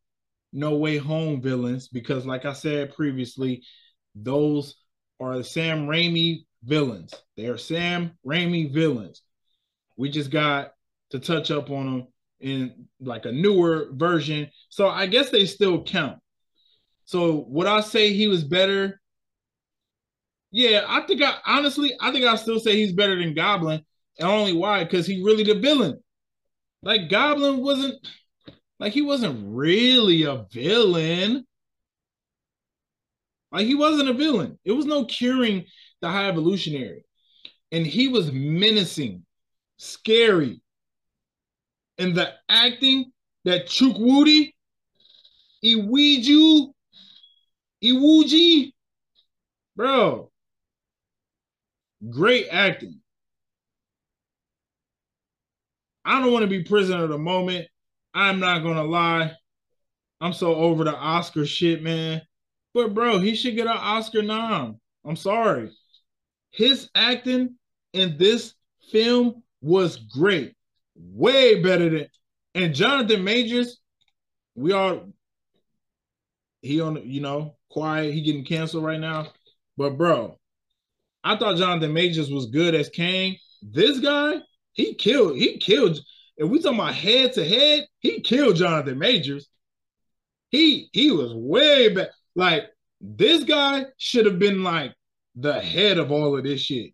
No 0.52 0.76
Way 0.76 0.96
Home 0.96 1.40
villains? 1.40 1.88
Because, 1.88 2.26
like 2.26 2.44
I 2.44 2.52
said 2.52 2.94
previously, 2.94 3.62
those 4.14 4.76
are 5.20 5.36
the 5.38 5.44
Sam 5.44 5.86
Raimi 5.86 6.44
villains. 6.62 7.14
They 7.36 7.46
are 7.46 7.58
Sam 7.58 8.12
Raimi 8.26 8.72
villains. 8.72 9.22
We 9.96 10.10
just 10.10 10.30
got 10.30 10.72
to 11.10 11.18
touch 11.18 11.50
up 11.50 11.70
on 11.70 11.86
them 11.86 12.06
in 12.40 12.86
like 13.00 13.24
a 13.24 13.32
newer 13.32 13.88
version. 13.92 14.50
So 14.68 14.88
I 14.88 15.06
guess 15.06 15.30
they 15.30 15.46
still 15.46 15.82
count. 15.82 16.18
So 17.04 17.44
would 17.48 17.66
I 17.66 17.80
say 17.80 18.12
he 18.12 18.28
was 18.28 18.44
better? 18.44 19.00
Yeah, 20.50 20.84
I 20.86 21.00
think 21.02 21.22
I 21.22 21.34
honestly 21.46 21.92
I 22.00 22.12
think 22.12 22.24
I 22.24 22.36
still 22.36 22.60
say 22.60 22.76
he's 22.76 22.92
better 22.92 23.18
than 23.18 23.34
Goblin. 23.34 23.82
And 24.18 24.28
only 24.28 24.52
why? 24.52 24.84
Because 24.84 25.06
he 25.06 25.22
really 25.22 25.42
the 25.42 25.58
villain. 25.58 26.00
Like 26.82 27.08
Goblin 27.10 27.60
wasn't 27.60 27.94
like 28.78 28.92
he 28.92 29.02
wasn't 29.02 29.42
really 29.46 30.24
a 30.24 30.44
villain. 30.52 31.44
Like 33.50 33.66
he 33.66 33.74
wasn't 33.74 34.08
a 34.08 34.14
villain. 34.14 34.58
It 34.64 34.72
was 34.72 34.86
no 34.86 35.04
curing 35.04 35.64
the 36.00 36.10
high 36.10 36.28
evolutionary. 36.28 37.04
And 37.72 37.86
he 37.86 38.08
was 38.08 38.30
menacing, 38.30 39.24
scary. 39.76 40.60
And 41.98 42.14
the 42.14 42.32
acting 42.48 43.12
that 43.44 43.66
Chukwudi, 43.66 44.52
Iwiju, 45.64 46.72
Iwuji, 47.82 48.72
bro, 49.76 50.30
great 52.10 52.48
acting. 52.50 53.00
I 56.04 56.20
don't 56.20 56.32
want 56.32 56.42
to 56.42 56.48
be 56.48 56.64
prisoner 56.64 57.04
of 57.04 57.10
the 57.10 57.18
moment. 57.18 57.68
I'm 58.12 58.40
not 58.40 58.62
gonna 58.62 58.84
lie. 58.84 59.32
I'm 60.20 60.32
so 60.32 60.54
over 60.54 60.84
the 60.84 60.94
Oscar 60.94 61.46
shit, 61.46 61.82
man. 61.82 62.22
But 62.74 62.92
bro, 62.92 63.18
he 63.18 63.34
should 63.34 63.56
get 63.56 63.66
an 63.66 63.76
Oscar 63.76 64.22
nom. 64.22 64.80
I'm 65.04 65.16
sorry. 65.16 65.70
His 66.50 66.88
acting 66.94 67.56
in 67.92 68.18
this 68.18 68.54
film 68.90 69.43
was 69.64 69.96
great. 69.96 70.54
Way 70.94 71.62
better 71.62 71.88
than 71.90 72.06
and 72.54 72.74
Jonathan 72.74 73.24
Majors, 73.24 73.78
we 74.54 74.72
are 74.72 75.00
he 76.62 76.80
on 76.80 77.00
you 77.04 77.20
know 77.20 77.56
quiet, 77.70 78.14
he 78.14 78.20
getting 78.20 78.44
canceled 78.44 78.84
right 78.84 79.00
now. 79.00 79.28
But 79.76 79.98
bro, 79.98 80.38
I 81.24 81.36
thought 81.36 81.56
Jonathan 81.56 81.92
Majors 81.92 82.30
was 82.30 82.46
good 82.46 82.74
as 82.74 82.88
Kang. 82.90 83.36
This 83.62 83.98
guy, 83.98 84.36
he 84.72 84.94
killed, 84.94 85.36
he 85.36 85.58
killed. 85.58 85.98
If 86.36 86.48
we 86.48 86.60
talking 86.60 86.78
about 86.78 86.94
head 86.94 87.32
to 87.34 87.48
head, 87.48 87.86
he 87.98 88.20
killed 88.20 88.56
Jonathan 88.56 88.98
Majors. 88.98 89.48
He 90.50 90.90
he 90.92 91.10
was 91.10 91.34
way 91.34 91.88
back. 91.88 92.08
Like 92.36 92.64
this 93.00 93.44
guy 93.44 93.86
should 93.96 94.26
have 94.26 94.38
been 94.38 94.62
like 94.62 94.94
the 95.34 95.60
head 95.60 95.98
of 95.98 96.12
all 96.12 96.36
of 96.36 96.44
this 96.44 96.60
shit. 96.60 96.92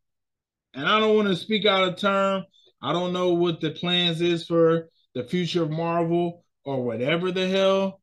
And 0.72 0.88
I 0.88 1.00
don't 1.00 1.16
want 1.16 1.28
to 1.28 1.36
speak 1.36 1.66
out 1.66 1.88
of 1.88 1.96
term. 1.96 2.44
I 2.82 2.92
don't 2.92 3.12
know 3.12 3.34
what 3.34 3.60
the 3.60 3.70
plans 3.70 4.20
is 4.20 4.46
for 4.46 4.88
the 5.14 5.24
future 5.24 5.62
of 5.62 5.70
Marvel 5.70 6.44
or 6.64 6.82
whatever 6.82 7.30
the 7.30 7.48
hell, 7.48 8.00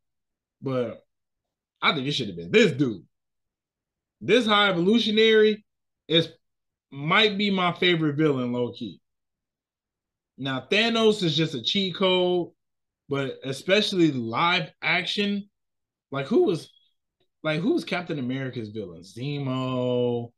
but 0.62 1.04
I 1.82 1.94
think 1.94 2.08
it 2.08 2.12
should 2.12 2.28
have 2.28 2.38
been 2.38 2.52
this 2.52 2.72
dude. 2.72 3.04
This 4.22 4.46
high 4.46 4.70
evolutionary 4.70 5.66
is 6.08 6.30
might 6.92 7.38
be 7.38 7.50
my 7.50 7.74
favorite 7.74 8.16
villain, 8.16 8.54
low 8.54 8.72
key. 8.72 9.00
Now 10.38 10.66
Thanos 10.72 11.24
is 11.24 11.36
just 11.36 11.56
a 11.56 11.62
cheat 11.62 11.96
code, 11.96 12.52
but 13.10 13.38
especially 13.44 14.12
live 14.12 14.72
action, 14.82 15.50
like 16.12 16.28
who 16.28 16.44
was 16.44 16.72
like 17.44 17.62
who 17.62 17.74
was 17.74 17.84
Captain 17.84 18.20
America's 18.20 18.70
villain? 18.70 19.02
Zemo. 19.02 20.32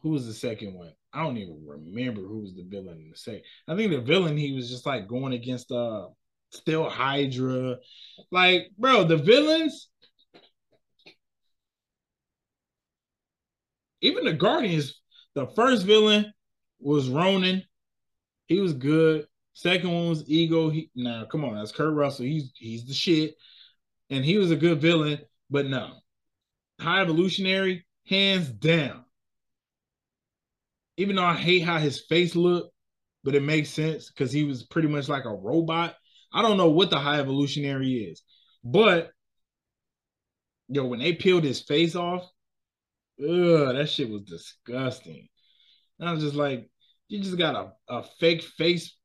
Who 0.00 0.10
was 0.10 0.26
the 0.26 0.34
second 0.34 0.74
one? 0.74 0.92
I 1.12 1.22
don't 1.22 1.36
even 1.36 1.62
remember 1.66 2.22
who 2.22 2.40
was 2.40 2.54
the 2.54 2.62
villain 2.62 2.98
in 2.98 3.10
the. 3.10 3.42
I 3.68 3.76
think 3.76 3.90
the 3.90 4.00
villain 4.00 4.36
he 4.36 4.52
was 4.52 4.70
just 4.70 4.86
like 4.86 5.08
going 5.08 5.34
against 5.34 5.70
uh 5.70 6.06
still 6.50 6.88
Hydra. 6.88 7.76
Like, 8.30 8.70
bro, 8.78 9.04
the 9.04 9.16
villains. 9.16 9.88
Even 14.00 14.24
the 14.24 14.32
Guardians, 14.32 15.00
the 15.34 15.46
first 15.54 15.86
villain 15.86 16.32
was 16.80 17.08
Ronan. 17.08 17.62
He 18.46 18.58
was 18.58 18.72
good. 18.72 19.26
Second 19.54 19.92
one 19.92 20.08
was 20.08 20.28
Ego. 20.28 20.70
He 20.70 20.90
now 20.94 21.26
come 21.26 21.44
on, 21.44 21.54
that's 21.54 21.72
Kurt 21.72 21.94
Russell. 21.94 22.24
He's 22.24 22.52
he's 22.56 22.86
the 22.86 22.94
shit, 22.94 23.34
and 24.10 24.24
he 24.24 24.38
was 24.38 24.50
a 24.50 24.56
good 24.56 24.80
villain. 24.80 25.20
But 25.50 25.66
no, 25.66 25.98
High 26.80 27.02
Evolutionary, 27.02 27.86
hands 28.06 28.48
down. 28.48 29.04
Even 30.96 31.16
though 31.16 31.24
I 31.24 31.34
hate 31.34 31.60
how 31.60 31.78
his 31.78 32.00
face 32.00 32.34
looked, 32.36 32.72
but 33.24 33.34
it 33.34 33.42
makes 33.42 33.70
sense 33.70 34.10
because 34.10 34.32
he 34.32 34.44
was 34.44 34.64
pretty 34.64 34.88
much 34.88 35.08
like 35.08 35.24
a 35.24 35.34
robot. 35.34 35.94
I 36.32 36.42
don't 36.42 36.56
know 36.56 36.70
what 36.70 36.90
the 36.90 36.98
High 36.98 37.18
Evolutionary 37.18 37.92
is, 37.92 38.22
but 38.64 39.10
yo, 40.68 40.86
when 40.86 41.00
they 41.00 41.12
peeled 41.12 41.44
his 41.44 41.60
face 41.60 41.94
off, 41.94 42.22
ugh, 43.20 43.74
that 43.74 43.88
shit 43.88 44.10
was 44.10 44.22
disgusting. 44.22 45.28
And 45.98 46.08
I 46.08 46.12
was 46.12 46.22
just 46.22 46.34
like, 46.34 46.68
you 47.08 47.20
just 47.20 47.38
got 47.38 47.54
a, 47.54 47.94
a 47.94 48.02
fake 48.18 48.42
face 48.42 48.96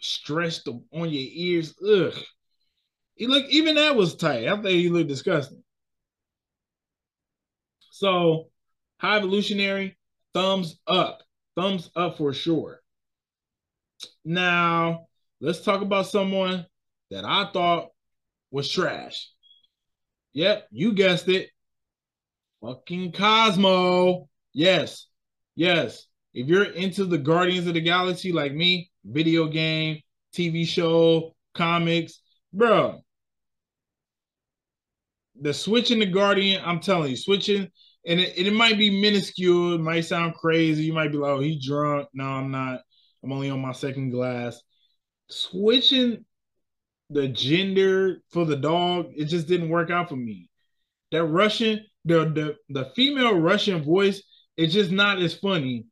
stretched 0.00 0.66
on 0.68 0.80
your 0.92 1.28
ears. 1.32 1.74
Ugh. 1.86 2.14
He 3.14 3.26
look 3.26 3.44
even 3.48 3.76
that 3.76 3.94
was 3.94 4.16
tight. 4.16 4.48
I 4.48 4.54
think 4.54 4.68
he 4.68 4.88
looked 4.88 5.08
disgusting. 5.08 5.62
So 7.90 8.48
high 8.98 9.18
evolutionary, 9.18 9.96
thumbs 10.34 10.78
up. 10.86 11.22
Thumbs 11.56 11.90
up 11.96 12.18
for 12.18 12.32
sure. 12.34 12.80
Now, 14.24 15.06
let's 15.40 15.60
talk 15.60 15.80
about 15.80 16.06
someone 16.06 16.66
that 17.10 17.24
I 17.24 17.48
thought 17.52 17.88
was 18.50 18.68
trash. 18.68 19.30
Yep, 20.32 20.66
you 20.72 20.92
guessed 20.92 21.28
it. 21.28 21.50
Fucking 22.60 23.12
Cosmo. 23.12 24.28
Yes. 24.52 25.06
Yes. 25.54 26.06
If 26.32 26.48
you're 26.48 26.64
into 26.64 27.04
the 27.04 27.18
Guardians 27.18 27.66
of 27.68 27.74
the 27.74 27.80
Galaxy 27.80 28.32
like 28.32 28.52
me, 28.52 28.90
video 29.04 29.46
game, 29.46 30.00
TV 30.34 30.66
show, 30.66 31.36
comics, 31.54 32.20
bro. 32.52 33.00
The 35.40 35.54
switching 35.54 36.00
the 36.00 36.06
Guardian, 36.06 36.62
I'm 36.64 36.80
telling 36.80 37.10
you, 37.10 37.16
switching, 37.16 37.70
and 38.06 38.20
it, 38.20 38.36
it 38.36 38.52
might 38.52 38.78
be 38.78 39.00
minuscule, 39.00 39.74
it 39.74 39.80
might 39.80 40.02
sound 40.02 40.34
crazy. 40.34 40.84
You 40.84 40.92
might 40.92 41.12
be 41.12 41.18
like, 41.18 41.30
oh, 41.30 41.40
he's 41.40 41.64
drunk. 41.64 42.08
No, 42.12 42.24
I'm 42.24 42.50
not. 42.50 42.80
I'm 43.22 43.32
only 43.32 43.50
on 43.50 43.60
my 43.60 43.72
second 43.72 44.10
glass. 44.10 44.60
Switching 45.30 46.24
the 47.10 47.28
gender 47.28 48.18
for 48.30 48.44
the 48.44 48.56
dog, 48.56 49.06
it 49.16 49.26
just 49.26 49.46
didn't 49.46 49.70
work 49.70 49.90
out 49.90 50.08
for 50.08 50.16
me. 50.16 50.50
That 51.12 51.24
Russian, 51.24 51.84
the 52.04 52.24
the 52.24 52.56
the 52.68 52.90
female 52.96 53.38
Russian 53.38 53.82
voice, 53.82 54.22
it's 54.56 54.74
just 54.74 54.90
not 54.90 55.20
as 55.20 55.34
funny 55.34 55.86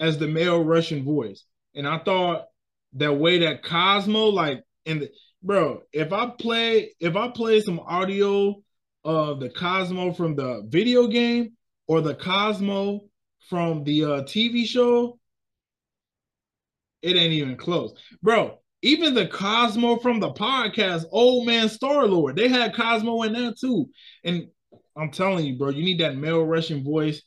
as 0.00 0.18
the 0.18 0.28
male 0.28 0.64
Russian 0.64 1.04
voice. 1.04 1.44
And 1.74 1.86
I 1.86 1.98
thought 1.98 2.46
that 2.94 3.14
way 3.14 3.38
that 3.40 3.62
Cosmo, 3.62 4.26
like, 4.26 4.62
and 4.84 5.08
bro, 5.42 5.82
if 5.92 6.12
I 6.12 6.30
play 6.38 6.94
if 7.00 7.16
I 7.16 7.28
play 7.28 7.60
some 7.60 7.80
audio 7.80 8.62
of 9.04 9.40
the 9.40 9.48
Cosmo 9.50 10.12
from 10.12 10.36
the 10.36 10.62
video 10.68 11.06
game 11.06 11.52
or 11.86 12.00
the 12.00 12.14
Cosmo 12.14 13.00
from 13.48 13.84
the 13.84 14.04
uh, 14.04 14.22
TV 14.22 14.64
show, 14.64 15.18
it 17.02 17.16
ain't 17.16 17.32
even 17.32 17.56
close, 17.56 17.94
bro. 18.22 18.58
Even 18.84 19.14
the 19.14 19.28
Cosmo 19.28 19.96
from 19.98 20.18
the 20.18 20.32
podcast, 20.32 21.04
Old 21.12 21.46
Man 21.46 21.68
Star 21.68 22.06
Lord, 22.06 22.34
they 22.36 22.48
had 22.48 22.74
Cosmo 22.74 23.22
in 23.22 23.32
there 23.32 23.52
too. 23.52 23.88
And 24.24 24.48
I'm 24.96 25.10
telling 25.10 25.44
you, 25.46 25.56
bro, 25.56 25.70
you 25.70 25.84
need 25.84 26.00
that 26.00 26.16
male 26.16 26.44
Russian 26.44 26.82
voice. 26.82 27.22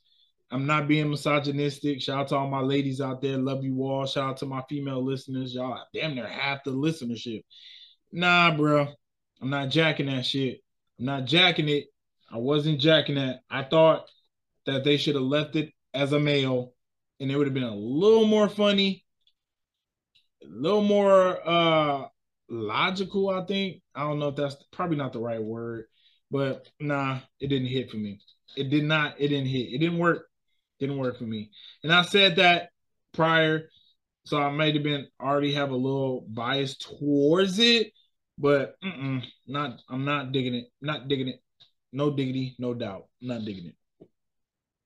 I'm 0.52 0.66
not 0.66 0.88
being 0.88 1.10
misogynistic. 1.10 2.02
Shout 2.02 2.20
out 2.20 2.28
to 2.30 2.36
all 2.36 2.50
my 2.50 2.60
ladies 2.60 3.02
out 3.02 3.22
there. 3.22 3.38
Love 3.38 3.64
you 3.64 3.84
all. 3.84 4.06
Shout 4.06 4.30
out 4.32 4.38
to 4.38 4.46
my 4.46 4.62
female 4.70 5.04
listeners. 5.04 5.56
Y'all 5.56 5.82
damn 5.94 6.16
near 6.16 6.28
half 6.28 6.64
the 6.64 6.72
listenership. 6.72 7.44
Nah, 8.12 8.56
bro. 8.56 8.88
I'm 9.42 9.50
not 9.50 9.70
jacking 9.70 10.06
that 10.06 10.26
shit. 10.26 10.60
I'm 11.00 11.06
not 11.06 11.26
jacking 11.26 11.70
it. 11.70 11.86
I 12.32 12.38
wasn't 12.38 12.80
jacking 12.80 13.16
that. 13.16 13.42
I 13.50 13.64
thought 13.64 14.08
that 14.66 14.84
they 14.84 14.98
should 14.98 15.16
have 15.16 15.24
left 15.24 15.56
it 15.56 15.72
as 15.94 16.12
a 16.12 16.20
male 16.20 16.74
and 17.20 17.32
it 17.32 17.38
would 17.38 17.48
have 17.48 17.54
been 17.54 17.64
a 17.64 17.76
little 17.76 18.26
more 18.26 18.50
funny, 18.50 19.06
a 20.44 20.48
little 20.48 20.84
more 20.84 21.40
uh 21.48 22.08
logical, 22.50 23.30
I 23.30 23.46
think. 23.46 23.82
I 23.94 24.02
don't 24.02 24.20
know 24.20 24.30
if 24.30 24.36
that's 24.36 24.58
probably 24.72 24.98
not 24.98 25.14
the 25.14 25.20
right 25.20 25.42
word, 25.42 25.86
but 26.32 26.68
nah, 26.80 27.20
it 27.40 27.48
didn't 27.48 27.68
hit 27.68 27.90
for 27.90 27.98
me. 27.98 28.20
It 28.56 28.70
did 28.70 28.84
not, 28.84 29.16
it 29.20 29.30
didn't 29.30 29.48
hit. 29.48 29.74
It 29.74 29.80
didn't 29.80 29.98
work. 30.00 30.28
Didn't 30.80 30.98
work 30.98 31.18
for 31.18 31.24
me. 31.24 31.52
And 31.84 31.94
I 31.94 32.02
said 32.02 32.36
that 32.36 32.70
prior, 33.14 33.70
so 34.26 34.42
I 34.42 34.52
might 34.52 34.74
have 34.74 34.84
been 34.84 35.08
already 35.22 35.54
have 35.54 35.72
a 35.72 35.76
little 35.76 36.26
bias 36.30 36.78
towards 36.78 37.60
it, 37.60 37.92
but 38.38 38.76
not. 39.48 39.80
I'm 39.90 40.06
not 40.06 40.32
digging 40.32 40.56
it. 40.56 40.66
Not 40.82 41.08
digging 41.08 41.30
it. 41.30 41.42
No 41.92 42.12
diggity, 42.12 42.56
no 42.60 42.74
doubt. 42.74 43.08
not 43.22 43.46
digging 43.46 43.68
it. 43.68 43.76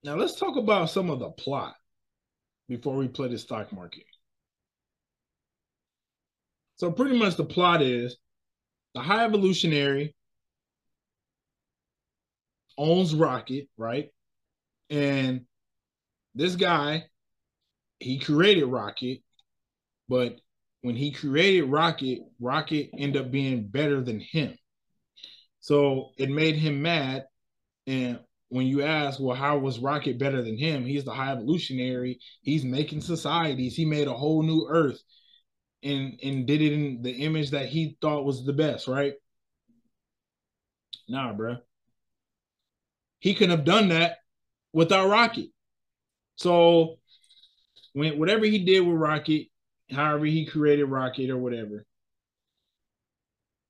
Now 0.04 0.14
let's 0.16 0.38
talk 0.38 0.56
about 0.56 0.90
some 0.90 1.10
of 1.10 1.18
the 1.18 1.30
plot 1.30 1.74
before 2.68 2.94
we 2.96 3.08
play 3.08 3.28
the 3.28 3.38
stock 3.38 3.72
market. 3.72 4.04
So 6.76 6.90
pretty 6.90 7.18
much 7.18 7.36
the 7.36 7.44
plot 7.44 7.82
is 7.82 8.16
the 8.94 9.00
high 9.00 9.24
evolutionary 9.24 10.14
owns 12.78 13.14
Rocket, 13.14 13.68
right? 13.76 14.08
And 14.88 15.42
this 16.34 16.56
guy, 16.56 17.04
he 17.98 18.18
created 18.18 18.64
Rocket, 18.64 19.18
but 20.08 20.40
when 20.82 20.96
he 20.96 21.10
created 21.12 21.64
Rocket, 21.64 22.20
Rocket 22.40 22.90
ended 22.96 23.22
up 23.22 23.30
being 23.30 23.68
better 23.68 24.00
than 24.00 24.20
him. 24.20 24.56
So 25.60 26.10
it 26.16 26.30
made 26.30 26.56
him 26.56 26.82
mad. 26.82 27.26
And 27.86 28.20
when 28.48 28.66
you 28.66 28.82
ask, 28.82 29.20
well, 29.20 29.36
how 29.36 29.58
was 29.58 29.78
Rocket 29.78 30.18
better 30.18 30.42
than 30.42 30.56
him? 30.56 30.84
He's 30.84 31.04
the 31.04 31.12
high 31.12 31.32
evolutionary. 31.32 32.18
He's 32.42 32.64
making 32.64 33.02
societies. 33.02 33.76
He 33.76 33.84
made 33.84 34.08
a 34.08 34.14
whole 34.14 34.42
new 34.42 34.66
Earth 34.68 35.00
and 35.82 36.18
and 36.22 36.46
did 36.46 36.60
it 36.60 36.72
in 36.72 37.02
the 37.02 37.10
image 37.10 37.50
that 37.50 37.66
he 37.66 37.96
thought 38.00 38.24
was 38.24 38.44
the 38.44 38.52
best, 38.52 38.86
right? 38.86 39.14
Nah, 41.08 41.32
bro. 41.32 41.56
He 43.18 43.34
couldn't 43.34 43.56
have 43.56 43.64
done 43.64 43.88
that 43.88 44.18
without 44.72 45.08
Rocket. 45.08 45.48
So 46.36 46.96
when 47.92 48.18
whatever 48.18 48.46
he 48.46 48.64
did 48.64 48.80
with 48.80 48.96
Rocket, 48.96 49.48
however 49.90 50.24
he 50.24 50.46
created 50.46 50.84
Rocket 50.84 51.30
or 51.30 51.38
whatever, 51.38 51.84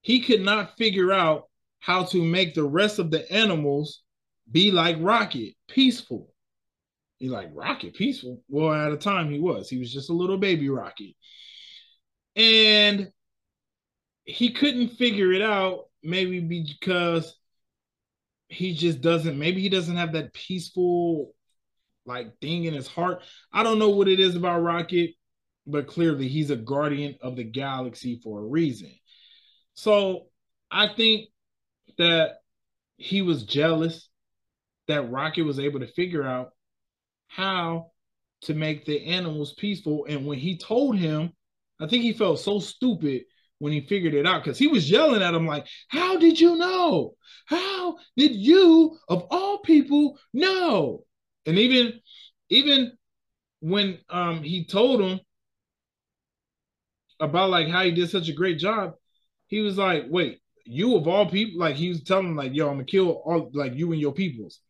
he 0.02 0.20
could 0.20 0.40
not 0.40 0.76
figure 0.76 1.12
out 1.12 1.44
how 1.78 2.04
to 2.04 2.22
make 2.22 2.54
the 2.54 2.64
rest 2.64 2.98
of 2.98 3.10
the 3.10 3.30
animals 3.32 4.02
be 4.50 4.70
like 4.70 4.96
Rocket, 5.00 5.54
peaceful. 5.68 6.32
He 7.18 7.28
like 7.28 7.50
Rocket, 7.52 7.94
peaceful. 7.94 8.42
Well, 8.48 8.72
at 8.72 8.92
a 8.92 8.96
time 8.96 9.30
he 9.30 9.38
was. 9.38 9.68
He 9.68 9.78
was 9.78 9.92
just 9.92 10.10
a 10.10 10.14
little 10.14 10.38
baby 10.38 10.68
Rocket. 10.68 11.14
And 12.36 13.12
he 14.24 14.52
couldn't 14.52 14.90
figure 14.90 15.32
it 15.32 15.42
out, 15.42 15.84
maybe 16.02 16.40
because 16.40 17.34
he 18.48 18.74
just 18.74 19.00
doesn't, 19.00 19.38
maybe 19.38 19.60
he 19.60 19.68
doesn't 19.68 19.96
have 19.96 20.12
that 20.12 20.32
peaceful 20.32 21.34
like 22.06 22.38
thing 22.40 22.64
in 22.64 22.74
his 22.74 22.88
heart. 22.88 23.22
I 23.52 23.62
don't 23.62 23.78
know 23.78 23.90
what 23.90 24.08
it 24.08 24.20
is 24.20 24.34
about 24.34 24.62
Rocket, 24.62 25.10
but 25.66 25.86
clearly 25.86 26.28
he's 26.28 26.50
a 26.50 26.56
guardian 26.56 27.16
of 27.20 27.36
the 27.36 27.44
galaxy 27.44 28.20
for 28.22 28.40
a 28.40 28.46
reason. 28.46 28.92
So 29.74 30.26
I 30.70 30.88
think 30.88 31.28
that 31.98 32.38
he 32.96 33.22
was 33.22 33.44
jealous 33.44 34.08
that 34.88 35.10
Rocket 35.10 35.42
was 35.42 35.58
able 35.58 35.80
to 35.80 35.86
figure 35.86 36.26
out 36.26 36.50
how 37.28 37.92
to 38.42 38.54
make 38.54 38.84
the 38.84 39.06
animals 39.06 39.52
peaceful. 39.54 40.06
And 40.08 40.26
when 40.26 40.38
he 40.38 40.58
told 40.58 40.96
him, 40.96 41.32
I 41.80 41.86
think 41.86 42.02
he 42.02 42.12
felt 42.12 42.40
so 42.40 42.58
stupid 42.58 43.22
when 43.58 43.72
he 43.72 43.82
figured 43.82 44.14
it 44.14 44.26
out 44.26 44.42
because 44.42 44.58
he 44.58 44.66
was 44.66 44.90
yelling 44.90 45.22
at 45.22 45.34
him 45.34 45.46
like, 45.46 45.66
How 45.88 46.18
did 46.18 46.40
you 46.40 46.56
know? 46.56 47.14
How 47.46 47.96
did 48.16 48.34
you, 48.34 48.98
of 49.08 49.26
all 49.30 49.58
people, 49.58 50.18
know? 50.32 51.04
And 51.46 51.58
even 51.58 52.00
even 52.48 52.92
when 53.60 53.98
um 54.08 54.42
he 54.42 54.64
told 54.64 55.00
him 55.00 55.20
about 57.20 57.50
like 57.50 57.68
how 57.68 57.84
he 57.84 57.92
did 57.92 58.10
such 58.10 58.28
a 58.28 58.32
great 58.32 58.58
job, 58.58 58.94
he 59.48 59.60
was 59.60 59.78
like, 59.78 60.06
"Wait, 60.08 60.40
you 60.64 60.96
of 60.96 61.06
all 61.08 61.26
people?" 61.30 61.60
Like 61.60 61.76
he 61.76 61.88
was 61.88 62.02
telling 62.02 62.36
like, 62.36 62.54
"Yo, 62.54 62.68
I'm 62.68 62.74
gonna 62.74 62.84
kill 62.84 63.10
all 63.24 63.50
like 63.54 63.74
you 63.74 63.92
and 63.92 64.00
your 64.00 64.12
peoples." 64.12 64.60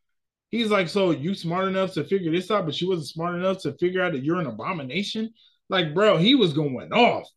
He's 0.50 0.70
like, 0.70 0.88
"So 0.88 1.12
you 1.12 1.34
smart 1.34 1.68
enough 1.68 1.92
to 1.94 2.04
figure 2.04 2.32
this 2.32 2.50
out, 2.50 2.66
but 2.66 2.80
you 2.80 2.88
wasn't 2.88 3.08
smart 3.08 3.36
enough 3.36 3.58
to 3.62 3.74
figure 3.78 4.02
out 4.02 4.12
that 4.12 4.24
you're 4.24 4.40
an 4.40 4.46
abomination." 4.46 5.32
Like, 5.68 5.94
bro, 5.94 6.16
he 6.18 6.34
was 6.34 6.52
going 6.52 6.92
off. 6.92 7.28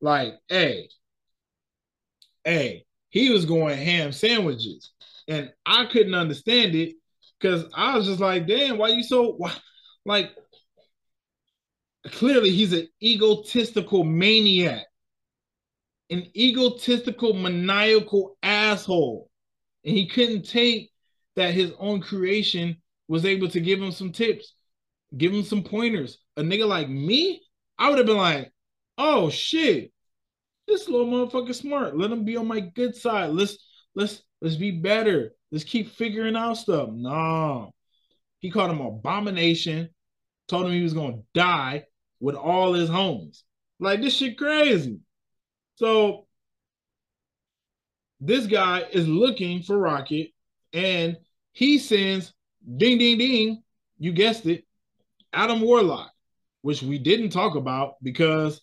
Like, 0.00 0.34
hey, 0.48 0.88
hey, 2.44 2.84
he 3.10 3.30
was 3.30 3.44
going 3.44 3.78
ham 3.78 4.12
sandwiches, 4.12 4.90
and 5.28 5.52
I 5.66 5.86
couldn't 5.86 6.14
understand 6.14 6.74
it 6.74 6.94
because 7.38 7.64
I 7.74 7.96
was 7.96 8.06
just 8.06 8.20
like, 8.20 8.46
damn, 8.46 8.78
why 8.78 8.88
you 8.88 9.02
so 9.02 9.32
why? 9.32 9.54
like? 10.04 10.30
Clearly, 12.10 12.50
he's 12.50 12.72
an 12.72 12.88
egotistical 13.00 14.02
maniac, 14.02 14.86
an 16.10 16.26
egotistical, 16.36 17.32
maniacal 17.32 18.36
asshole, 18.42 19.30
and 19.84 19.94
he 19.94 20.08
couldn't 20.08 20.42
take 20.42 20.90
that 21.36 21.54
his 21.54 21.72
own 21.78 22.00
creation 22.00 22.76
was 23.06 23.24
able 23.24 23.48
to 23.50 23.60
give 23.60 23.80
him 23.80 23.92
some 23.92 24.10
tips, 24.10 24.54
give 25.16 25.32
him 25.32 25.44
some 25.44 25.62
pointers. 25.62 26.18
A 26.36 26.42
nigga 26.42 26.66
like 26.66 26.88
me, 26.88 27.40
I 27.78 27.88
would 27.88 27.98
have 27.98 28.06
been 28.06 28.16
like, 28.16 28.52
oh 28.98 29.30
shit, 29.30 29.92
this 30.66 30.88
little 30.88 31.06
motherfucker 31.06 31.54
smart. 31.54 31.96
Let 31.96 32.10
him 32.10 32.24
be 32.24 32.36
on 32.36 32.48
my 32.48 32.60
good 32.60 32.96
side. 32.96 33.30
Let's 33.30 33.58
let's 33.94 34.22
let's 34.40 34.56
be 34.56 34.72
better. 34.72 35.32
Let's 35.52 35.64
keep 35.64 35.90
figuring 35.90 36.34
out 36.34 36.56
stuff. 36.56 36.88
Nah. 36.90 37.68
He 38.40 38.50
called 38.50 38.72
him 38.72 38.80
abomination, 38.80 39.90
told 40.48 40.66
him 40.66 40.72
he 40.72 40.82
was 40.82 40.94
gonna 40.94 41.18
die 41.32 41.84
with 42.22 42.36
all 42.36 42.72
his 42.72 42.88
homies. 42.88 43.42
Like 43.80 44.00
this 44.00 44.14
shit 44.14 44.38
crazy. 44.38 45.00
So 45.74 46.26
this 48.20 48.46
guy 48.46 48.84
is 48.92 49.08
looking 49.08 49.62
for 49.62 49.76
Rocket 49.76 50.28
and 50.72 51.18
he 51.50 51.78
sends 51.78 52.32
ding 52.76 52.98
ding 52.98 53.18
ding, 53.18 53.62
you 53.98 54.12
guessed 54.12 54.46
it, 54.46 54.64
Adam 55.32 55.60
Warlock, 55.60 56.12
which 56.62 56.80
we 56.80 56.98
didn't 56.98 57.30
talk 57.30 57.56
about 57.56 57.96
because 58.02 58.60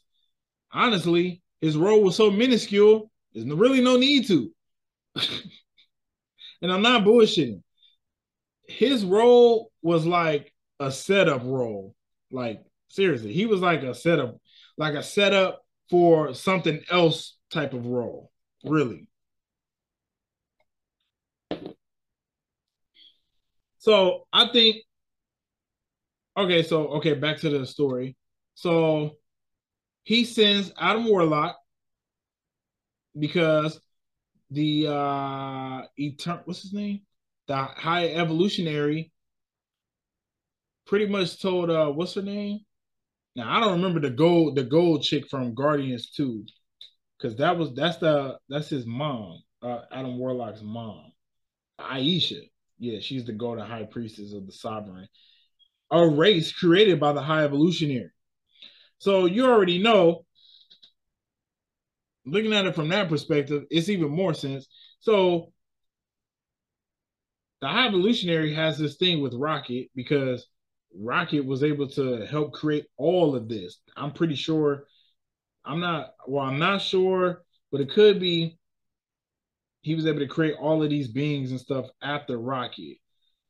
honestly, 0.72 1.44
his 1.60 1.76
role 1.76 2.02
was 2.02 2.16
so 2.16 2.32
minuscule, 2.32 3.12
there's 3.34 3.46
really 3.46 3.82
no 3.82 3.98
need 3.98 4.26
to. 4.28 4.52
And 6.62 6.74
I'm 6.74 6.82
not 6.82 7.06
bullshitting. 7.06 7.62
His 8.68 9.06
role 9.06 9.72
was 9.82 10.06
like 10.06 10.54
a 10.78 10.92
setup 10.92 11.42
role. 11.46 11.96
Like 12.32 12.62
seriously, 12.90 13.34
he 13.34 13.46
was 13.46 13.62
like 13.62 13.84
a 13.84 13.94
setup, 13.96 14.38
like 14.78 14.96
a 14.96 15.04
setup 15.04 15.62
for 15.90 16.34
something 16.34 16.82
else 16.92 17.38
type 17.52 17.74
of 17.74 17.86
role. 17.86 18.32
Really. 18.64 19.08
So 23.78 24.28
I 24.34 24.50
think 24.52 24.78
okay, 26.38 26.64
so 26.64 26.88
okay, 26.98 27.14
back 27.14 27.38
to 27.40 27.50
the 27.50 27.66
story. 27.66 28.16
So 28.56 29.18
he 30.04 30.26
sends 30.26 30.72
Adam 30.78 31.06
Warlock 31.06 31.56
because 33.18 33.80
the 34.52 34.88
uh 34.88 35.82
etern 36.00 36.42
what's 36.46 36.62
his 36.62 36.74
name? 36.74 37.02
The 37.48 37.56
high 37.56 38.08
evolutionary 38.10 39.12
pretty 40.86 41.06
much 41.06 41.42
told 41.42 41.70
uh 41.70 41.90
what's 41.92 42.16
her 42.16 42.22
name? 42.22 42.62
Now 43.36 43.56
I 43.56 43.60
don't 43.60 43.82
remember 43.82 44.00
the 44.00 44.10
gold 44.10 44.56
the 44.56 44.64
gold 44.64 45.04
chick 45.04 45.28
from 45.28 45.54
Guardians 45.54 46.12
2. 46.12 46.46
Cause 47.22 47.36
that 47.38 47.58
was 47.58 47.74
that's 47.74 47.98
the 47.98 48.38
that's 48.48 48.70
his 48.70 48.86
mom, 48.86 49.42
uh 49.62 49.82
Adam 49.92 50.18
Warlock's 50.18 50.62
mom. 50.62 51.12
Ayesha. 51.78 52.42
Yeah, 52.80 53.00
she's 53.02 53.26
the 53.26 53.34
golden 53.34 53.66
high 53.66 53.84
priestess 53.84 54.34
of 54.34 54.46
the 54.46 54.54
sovereign. 54.54 55.08
A 55.92 56.08
race 56.08 56.52
created 56.52 57.00
by 57.00 57.14
the 57.14 57.22
high 57.22 57.44
evolutionary. 57.44 58.12
So 59.00 59.26
you 59.26 59.46
already 59.46 59.82
know 59.82 60.26
looking 62.26 62.54
at 62.54 62.66
it 62.66 62.76
from 62.76 62.90
that 62.90 63.10
perspective, 63.10 63.64
it's 63.70 63.90
even 63.90 64.10
more 64.10 64.34
sense. 64.34 64.68
So 65.00 65.52
the 67.62 67.68
high 67.68 67.88
evolutionary 67.88 68.54
has 68.54 68.78
this 68.78 68.98
thing 68.98 69.22
with 69.22 69.34
Rocket 69.34 69.90
because 69.96 70.46
Rocket 70.96 71.46
was 71.46 71.64
able 71.64 71.88
to 71.90 72.26
help 72.26 72.54
create 72.54 72.86
all 72.98 73.36
of 73.36 73.48
this. 73.48 73.80
I'm 73.96 74.12
pretty 74.12 74.36
sure. 74.36 74.86
I'm 75.66 75.80
not. 75.80 76.14
Well, 76.28 76.46
I'm 76.46 76.60
not 76.60 76.82
sure, 76.82 77.44
but 77.72 77.82
it 77.82 77.92
could 77.92 78.20
be. 78.20 78.58
He 79.82 79.96
was 79.96 80.06
able 80.06 80.20
to 80.20 80.28
create 80.28 80.56
all 80.60 80.84
of 80.84 80.90
these 80.90 81.08
beings 81.08 81.52
and 81.52 81.60
stuff 81.60 81.86
after 82.02 82.38
Rocket. 82.38 82.98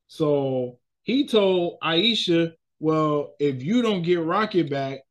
So 0.08 0.80
he 1.04 1.28
told 1.28 1.78
Ayesha, 1.82 2.54
"Well, 2.80 3.36
if 3.39 3.63
you 3.63 3.82
don't 3.82 4.04
get 4.04 4.21
Rocket 4.21 4.69
back, 4.69 5.02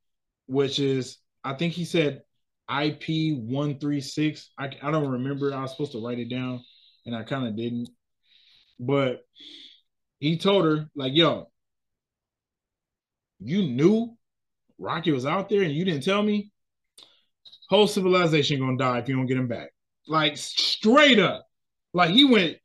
which 0.47 0.79
is 0.79 1.19
I 1.45 1.55
think 1.55 1.73
he 1.73 1.85
said 1.85 2.23
IP 2.69 3.33
one 3.39 3.79
three 3.79 4.01
six. 4.01 4.51
I 4.59 4.71
I 4.83 4.91
don't 4.91 5.09
remember. 5.11 5.55
I 5.55 5.63
was 5.63 5.73
supposed 5.73 5.93
to 5.93 6.05
write 6.05 6.19
it 6.19 6.29
down, 6.31 6.63
and 7.07 7.17
I 7.17 7.23
kind 7.23 7.47
of 7.47 7.57
didn't. 7.57 7.89
But 8.79 9.23
he 10.21 10.37
told 10.39 10.65
her 10.65 10.91
like, 10.95 11.15
"Yo, 11.15 11.51
you 13.41 13.63
knew 13.63 14.17
Rocky 14.79 15.13
was 15.13 15.27
out 15.27 15.49
there 15.49 15.63
and 15.63 15.73
you 15.73 15.85
didn't 15.85 16.05
tell 16.05 16.23
me. 16.23 16.51
Whole 17.69 17.87
civilization 17.87 18.61
gonna 18.61 18.79
die 18.79 18.99
if 18.99 19.09
you 19.09 19.17
don't 19.17 19.27
get 19.27 19.37
him 19.37 19.49
back. 19.49 19.71
Like 20.07 20.37
straight 20.37 21.19
up, 21.19 21.47
like 21.93 22.11
he 22.11 22.25
went. 22.25 22.57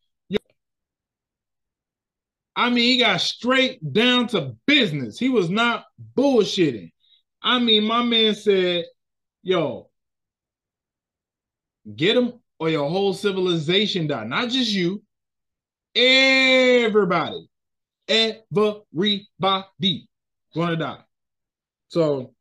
I 2.56 2.70
mean, 2.70 2.84
he 2.84 3.00
got 3.00 3.20
straight 3.20 3.80
down 3.94 4.28
to 4.28 4.56
business. 4.68 5.18
He 5.18 5.28
was 5.28 5.50
not 5.50 5.86
bullshitting. 6.16 6.92
I 7.42 7.60
mean, 7.60 7.84
my 7.84 8.04
man 8.04 8.36
said, 8.36 8.86
"Yo, 9.42 9.90
Get 11.96 12.18
him 12.18 12.34
or 12.60 12.70
your 12.70 12.90
whole 12.90 13.14
civilization 13.14 14.08
die. 14.08 14.24
Not 14.24 14.50
just 14.50 14.72
you. 14.72 15.04
Everybody. 15.96 17.48
Everybody 18.08 19.28
gonna 20.56 20.76
die. 20.76 21.00
So 21.90 22.34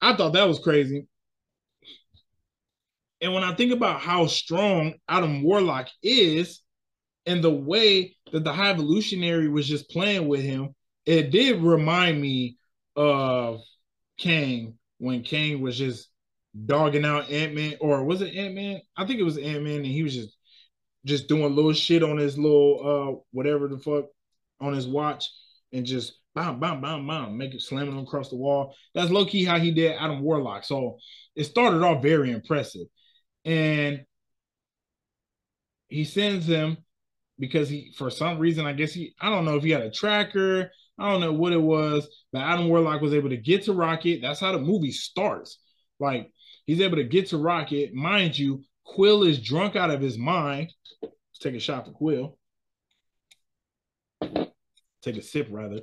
I 0.00 0.14
thought 0.14 0.34
that 0.34 0.48
was 0.48 0.60
crazy. 0.60 1.06
And 3.20 3.34
when 3.34 3.42
I 3.42 3.54
think 3.54 3.72
about 3.72 4.00
how 4.00 4.26
strong 4.26 4.94
Adam 5.08 5.42
Warlock 5.42 5.88
is 6.02 6.62
and 7.26 7.42
the 7.42 7.50
way 7.50 8.16
that 8.32 8.44
the 8.44 8.52
High 8.52 8.70
Evolutionary 8.70 9.48
was 9.48 9.66
just 9.66 9.90
playing 9.90 10.28
with 10.28 10.42
him, 10.42 10.74
it 11.04 11.30
did 11.30 11.62
remind 11.62 12.20
me 12.20 12.58
of 12.94 13.60
Kang 14.18 14.74
when 14.98 15.22
Kang 15.22 15.60
was 15.60 15.76
just 15.76 16.08
dogging 16.66 17.04
out 17.04 17.30
Ant 17.30 17.54
Man, 17.54 17.74
or 17.80 18.04
was 18.04 18.20
it 18.20 18.34
Ant 18.34 18.54
Man? 18.54 18.80
I 18.96 19.06
think 19.06 19.20
it 19.20 19.24
was 19.24 19.38
Ant 19.38 19.64
Man, 19.64 19.76
and 19.76 19.86
he 19.86 20.02
was 20.02 20.14
just 20.14 20.36
just 21.04 21.28
doing 21.28 21.54
little 21.54 21.72
shit 21.72 22.02
on 22.02 22.18
his 22.18 22.36
little 22.36 22.80
uh 22.84 23.20
whatever 23.30 23.68
the 23.68 23.78
fuck 23.78 24.06
on 24.60 24.74
his 24.74 24.86
watch, 24.86 25.24
and 25.72 25.84
just 25.84 26.14
bam, 26.34 26.60
bam, 26.60 26.80
bam, 26.80 27.06
bam, 27.06 27.36
make 27.36 27.54
it 27.54 27.62
slamming 27.62 27.92
him 27.92 28.04
across 28.04 28.30
the 28.30 28.36
wall. 28.36 28.74
That's 28.94 29.10
low 29.10 29.26
key 29.26 29.44
how 29.44 29.58
he 29.58 29.70
did 29.70 29.96
Adam 29.98 30.22
Warlock. 30.22 30.64
So 30.64 30.98
it 31.36 31.44
started 31.44 31.82
off 31.82 32.02
very 32.02 32.30
impressive, 32.30 32.86
and 33.44 34.04
he 35.88 36.04
sends 36.04 36.46
him 36.46 36.78
because 37.38 37.68
he 37.68 37.92
for 37.96 38.10
some 38.10 38.38
reason 38.38 38.66
I 38.66 38.72
guess 38.72 38.92
he 38.92 39.14
I 39.20 39.30
don't 39.30 39.44
know 39.44 39.56
if 39.56 39.62
he 39.62 39.70
had 39.70 39.82
a 39.82 39.90
tracker. 39.90 40.70
I 40.98 41.10
don't 41.10 41.20
know 41.20 41.32
what 41.32 41.52
it 41.52 41.62
was, 41.62 42.08
but 42.32 42.42
Adam 42.42 42.68
Warlock 42.68 43.00
was 43.00 43.14
able 43.14 43.28
to 43.30 43.36
get 43.36 43.64
to 43.64 43.72
Rocket. 43.72 44.20
That's 44.20 44.40
how 44.40 44.52
the 44.52 44.58
movie 44.58 44.90
starts. 44.90 45.60
Like 46.00 46.32
He's 46.68 46.82
able 46.82 46.98
to 46.98 47.04
get 47.04 47.28
to 47.28 47.38
Rocket. 47.38 47.94
Mind 47.94 48.38
you, 48.38 48.62
Quill 48.84 49.22
is 49.22 49.40
drunk 49.40 49.74
out 49.74 49.90
of 49.90 50.02
his 50.02 50.18
mind. 50.18 50.70
Let's 51.00 51.38
take 51.40 51.54
a 51.54 51.60
shot 51.60 51.86
for 51.86 51.92
Quill. 51.92 52.37
Take 55.02 55.16
a 55.16 55.22
sip, 55.22 55.48
rather. 55.50 55.80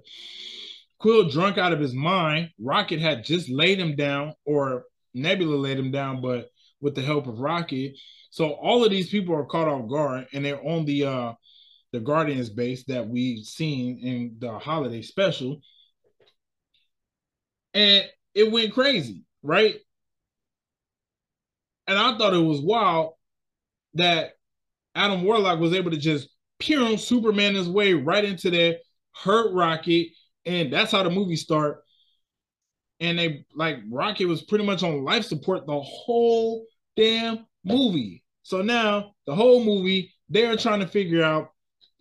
Quill 0.99 1.29
drunk 1.29 1.57
out 1.57 1.73
of 1.73 1.79
his 1.79 1.93
mind. 1.93 2.49
Rocket 2.59 2.99
had 2.99 3.23
just 3.23 3.49
laid 3.49 3.79
him 3.79 3.95
down, 3.95 4.33
or 4.45 4.85
Nebula 5.13 5.55
laid 5.55 5.79
him 5.79 5.91
down, 5.91 6.21
but 6.21 6.49
with 6.81 6.95
the 6.95 7.01
help 7.01 7.27
of 7.27 7.39
Rocket. 7.39 7.97
So 8.29 8.51
all 8.51 8.83
of 8.83 8.91
these 8.91 9.09
people 9.09 9.35
are 9.35 9.45
caught 9.45 9.67
off 9.67 9.89
guard, 9.89 10.27
and 10.33 10.43
they're 10.43 10.63
on 10.63 10.85
the 10.85 11.05
uh 11.05 11.33
the 11.91 11.99
Guardians 12.01 12.49
base 12.49 12.83
that 12.85 13.07
we've 13.07 13.45
seen 13.45 13.99
in 13.99 14.35
the 14.39 14.59
holiday 14.59 15.01
special. 15.01 15.61
And 17.73 18.05
it 18.33 18.51
went 18.51 18.73
crazy, 18.73 19.23
right? 19.41 19.75
And 21.87 21.97
I 21.97 22.17
thought 22.17 22.33
it 22.33 22.39
was 22.39 22.59
wild 22.61 23.13
that 23.93 24.31
Adam 24.93 25.23
Warlock 25.23 25.59
was 25.59 25.73
able 25.73 25.91
to 25.91 25.97
just 25.97 26.27
peer 26.59 26.81
on 26.81 26.97
Superman 26.97 27.55
his 27.55 27.69
way 27.69 27.93
right 27.93 28.25
into 28.25 28.49
there, 28.49 28.75
hurt 29.15 29.53
Rocket, 29.53 30.09
and 30.45 30.71
that's 30.71 30.91
how 30.91 31.03
the 31.03 31.09
movie 31.09 31.35
start. 31.35 31.83
And 32.99 33.19
they 33.19 33.45
like 33.53 33.77
Rocket 33.89 34.25
was 34.25 34.43
pretty 34.43 34.65
much 34.65 34.83
on 34.83 35.03
life 35.03 35.25
support 35.25 35.65
the 35.65 35.79
whole 35.79 36.65
damn 36.95 37.45
movie. 37.63 38.23
So 38.43 38.61
now 38.61 39.13
the 39.25 39.35
whole 39.35 39.63
movie 39.63 40.13
they're 40.29 40.55
trying 40.55 40.79
to 40.79 40.87
figure 40.87 41.23
out 41.23 41.49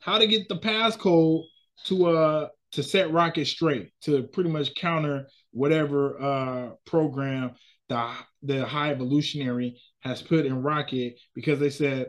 how 0.00 0.18
to 0.18 0.26
get 0.26 0.48
the 0.48 0.56
passcode 0.56 1.44
to 1.84 2.06
uh 2.06 2.48
to 2.72 2.82
set 2.82 3.12
Rocket 3.12 3.46
straight 3.46 3.90
to 4.02 4.22
pretty 4.24 4.50
much 4.50 4.74
counter 4.74 5.26
whatever 5.52 6.20
uh 6.20 6.70
program 6.86 7.52
the 7.88 8.12
the 8.42 8.64
high 8.64 8.90
evolutionary 8.90 9.80
has 10.00 10.22
put 10.22 10.46
in 10.46 10.62
Rocket 10.62 11.18
because 11.34 11.58
they 11.58 11.70
said 11.70 12.08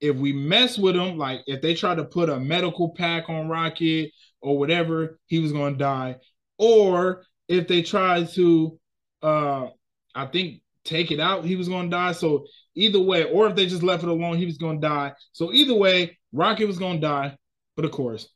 if 0.00 0.16
we 0.16 0.32
mess 0.32 0.78
with 0.78 0.96
him, 0.96 1.18
like 1.18 1.42
if 1.46 1.60
they 1.60 1.74
try 1.74 1.94
to 1.94 2.04
put 2.04 2.30
a 2.30 2.40
medical 2.40 2.90
pack 2.90 3.28
on 3.28 3.48
Rocket 3.48 4.10
or 4.40 4.58
whatever, 4.58 5.18
he 5.26 5.38
was 5.38 5.52
gonna 5.52 5.76
die. 5.76 6.16
Or 6.58 7.24
if 7.48 7.68
they 7.68 7.82
tried 7.82 8.28
to 8.30 8.78
uh 9.22 9.68
I 10.14 10.26
think 10.26 10.62
take 10.84 11.10
it 11.10 11.20
out, 11.20 11.44
he 11.44 11.56
was 11.56 11.68
gonna 11.68 11.90
die. 11.90 12.12
So 12.12 12.46
either 12.74 13.00
way, 13.00 13.24
or 13.24 13.46
if 13.46 13.54
they 13.54 13.66
just 13.66 13.82
left 13.82 14.02
it 14.02 14.08
alone, 14.08 14.38
he 14.38 14.46
was 14.46 14.58
gonna 14.58 14.80
die. 14.80 15.12
So 15.32 15.52
either 15.52 15.74
way, 15.74 16.18
Rocket 16.32 16.66
was 16.66 16.78
gonna 16.78 17.00
die. 17.00 17.36
But 17.76 17.84
of 17.84 17.92
course, 17.92 18.28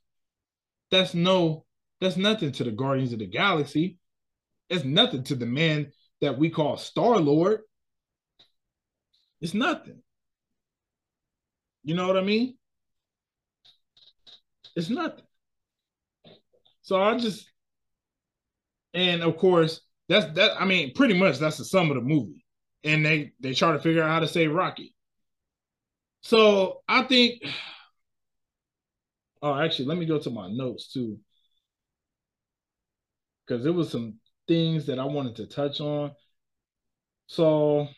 that's 0.90 1.14
no 1.14 1.64
that's 2.00 2.16
nothing 2.16 2.52
to 2.52 2.64
the 2.64 2.70
Guardians 2.70 3.12
of 3.12 3.18
the 3.20 3.26
Galaxy. 3.26 3.98
It's 4.68 4.84
nothing 4.84 5.24
to 5.24 5.34
the 5.34 5.46
man 5.46 5.92
that 6.20 6.38
we 6.38 6.50
call 6.50 6.76
Star 6.76 7.18
Lord. 7.18 7.60
It's 9.40 9.54
nothing. 9.54 10.03
You 11.84 11.94
know 11.94 12.06
what 12.08 12.16
I 12.16 12.22
mean? 12.22 12.56
It's 14.76 14.88
nothing. 14.90 15.24
So 16.82 17.02
I 17.02 17.18
just, 17.18 17.50
and 18.92 19.22
of 19.22 19.36
course, 19.36 19.80
that's 20.08 20.32
that. 20.34 20.60
I 20.60 20.64
mean, 20.64 20.92
pretty 20.94 21.14
much 21.18 21.38
that's 21.38 21.58
the 21.58 21.64
sum 21.64 21.90
of 21.90 21.96
the 21.96 22.02
movie. 22.02 22.44
And 22.84 23.04
they 23.04 23.32
they 23.40 23.54
try 23.54 23.72
to 23.72 23.78
figure 23.78 24.02
out 24.02 24.10
how 24.10 24.20
to 24.20 24.28
save 24.28 24.52
Rocky. 24.52 24.94
So 26.22 26.82
I 26.88 27.02
think. 27.04 27.42
Oh, 29.42 29.54
actually, 29.54 29.84
let 29.86 29.98
me 29.98 30.06
go 30.06 30.18
to 30.18 30.30
my 30.30 30.48
notes 30.50 30.92
too, 30.92 31.18
because 33.46 33.62
there 33.64 33.72
was 33.72 33.90
some 33.90 34.14
things 34.48 34.86
that 34.86 34.98
I 34.98 35.04
wanted 35.04 35.36
to 35.36 35.46
touch 35.46 35.80
on. 35.80 36.12
So 37.26 37.88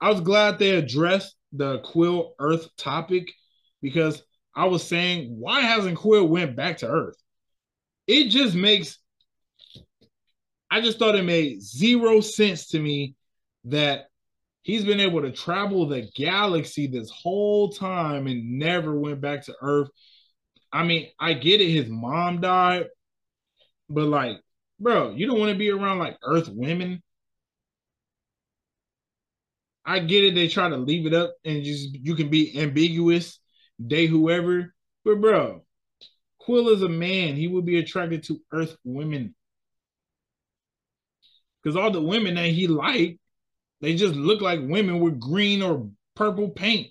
I 0.00 0.10
was 0.10 0.20
glad 0.20 0.58
they 0.58 0.70
addressed 0.76 1.34
the 1.54 1.78
Quill 1.80 2.34
Earth 2.38 2.68
topic 2.76 3.32
because 3.80 4.22
I 4.54 4.66
was 4.66 4.86
saying, 4.86 5.36
why 5.38 5.60
hasn't 5.60 5.98
Quill 5.98 6.26
went 6.26 6.56
back 6.56 6.78
to 6.78 6.88
Earth? 6.88 7.16
It 8.06 8.28
just 8.28 8.54
makes 8.54 8.98
I 10.70 10.80
just 10.80 10.98
thought 10.98 11.14
it 11.14 11.24
made 11.24 11.62
zero 11.62 12.20
sense 12.20 12.68
to 12.70 12.80
me 12.80 13.14
that 13.66 14.08
he's 14.62 14.84
been 14.84 14.98
able 14.98 15.22
to 15.22 15.30
travel 15.30 15.86
the 15.86 16.08
galaxy 16.16 16.88
this 16.88 17.10
whole 17.10 17.68
time 17.68 18.26
and 18.26 18.58
never 18.58 18.98
went 18.98 19.20
back 19.20 19.44
to 19.44 19.54
Earth. 19.60 19.88
I 20.72 20.82
mean, 20.82 21.06
I 21.20 21.34
get 21.34 21.60
it, 21.60 21.70
his 21.70 21.88
mom 21.88 22.40
died, 22.40 22.86
but 23.88 24.06
like, 24.06 24.38
bro, 24.80 25.12
you 25.12 25.28
don't 25.28 25.38
want 25.38 25.52
to 25.52 25.58
be 25.58 25.70
around 25.70 26.00
like 26.00 26.16
Earth 26.24 26.48
women. 26.48 27.02
I 29.86 29.98
get 29.98 30.24
it, 30.24 30.34
they 30.34 30.48
try 30.48 30.68
to 30.68 30.76
leave 30.76 31.06
it 31.06 31.14
up 31.14 31.34
and 31.44 31.62
just 31.62 31.94
you 31.94 32.14
can 32.14 32.28
be 32.28 32.58
ambiguous, 32.58 33.38
date 33.84 34.08
whoever. 34.08 34.74
But 35.04 35.20
bro, 35.20 35.64
Quill 36.38 36.70
is 36.70 36.82
a 36.82 36.88
man. 36.88 37.36
He 37.36 37.48
would 37.48 37.66
be 37.66 37.78
attracted 37.78 38.24
to 38.24 38.40
Earth 38.52 38.76
women. 38.84 39.34
Because 41.62 41.76
all 41.76 41.90
the 41.90 42.00
women 42.00 42.34
that 42.34 42.46
he 42.46 42.66
liked, 42.66 43.18
they 43.80 43.94
just 43.94 44.14
look 44.14 44.40
like 44.40 44.60
women 44.62 45.00
with 45.00 45.20
green 45.20 45.62
or 45.62 45.88
purple 46.14 46.50
paint. 46.50 46.88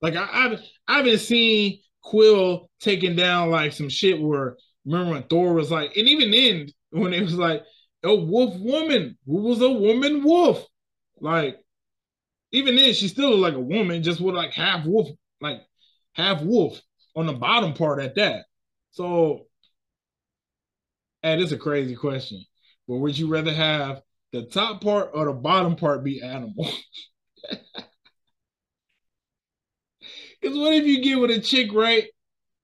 Like 0.00 0.16
I, 0.16 0.28
I've 0.30 0.60
I 0.86 0.96
haven't 0.98 1.18
seen 1.18 1.80
Quill 2.02 2.70
taking 2.80 3.16
down 3.16 3.50
like 3.50 3.72
some 3.72 3.88
shit 3.88 4.20
where 4.20 4.56
remember 4.84 5.12
when 5.12 5.22
Thor 5.24 5.52
was 5.52 5.70
like, 5.70 5.96
and 5.96 6.08
even 6.08 6.30
then 6.30 6.68
when 6.90 7.12
it 7.12 7.22
was 7.22 7.34
like 7.34 7.62
a 8.02 8.14
wolf 8.14 8.58
woman, 8.58 9.18
who 9.26 9.42
was 9.42 9.60
a 9.60 9.70
woman 9.70 10.22
wolf, 10.22 10.64
like 11.20 11.58
even 12.52 12.76
then 12.76 12.92
she 12.94 13.08
still 13.08 13.30
looked 13.30 13.42
like 13.42 13.54
a 13.54 13.60
woman, 13.60 14.02
just 14.02 14.20
with 14.20 14.34
like 14.34 14.52
half 14.52 14.86
wolf, 14.86 15.08
like 15.40 15.60
half 16.14 16.42
wolf 16.42 16.80
on 17.16 17.26
the 17.26 17.32
bottom 17.32 17.74
part 17.74 18.00
at 18.00 18.14
that. 18.16 18.46
So, 18.90 19.46
and 21.22 21.40
it's 21.40 21.52
a 21.52 21.58
crazy 21.58 21.94
question. 21.94 22.44
But 22.86 22.96
would 22.96 23.18
you 23.18 23.28
rather 23.28 23.52
have 23.52 24.02
the 24.32 24.44
top 24.46 24.82
part 24.82 25.10
or 25.14 25.26
the 25.26 25.32
bottom 25.32 25.76
part 25.76 26.04
be 26.04 26.22
animal? 26.22 26.70
Because 30.40 30.56
what 30.56 30.72
if 30.72 30.84
you 30.86 31.02
get 31.02 31.18
with 31.18 31.30
a 31.30 31.40
chick, 31.40 31.72
right? 31.72 32.04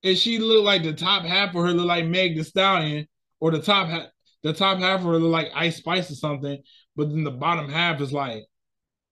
And 0.02 0.16
she 0.16 0.38
look 0.38 0.64
like 0.64 0.82
the 0.82 0.92
top 0.92 1.24
half 1.24 1.54
of 1.54 1.62
her 1.62 1.72
look 1.72 1.86
like 1.86 2.06
Meg 2.06 2.36
the 2.36 2.44
Stallion, 2.44 3.06
or 3.40 3.50
the 3.50 3.60
top 3.60 3.88
half 3.88 4.06
the 4.42 4.52
top 4.52 4.78
half 4.78 5.00
of 5.00 5.06
her 5.06 5.18
look 5.18 5.32
like 5.32 5.50
Ice 5.54 5.76
Spice 5.78 6.10
or 6.10 6.14
something, 6.14 6.62
but 6.96 7.08
then 7.08 7.24
the 7.24 7.30
bottom 7.30 7.68
half 7.68 8.00
is 8.00 8.12
like 8.12 8.44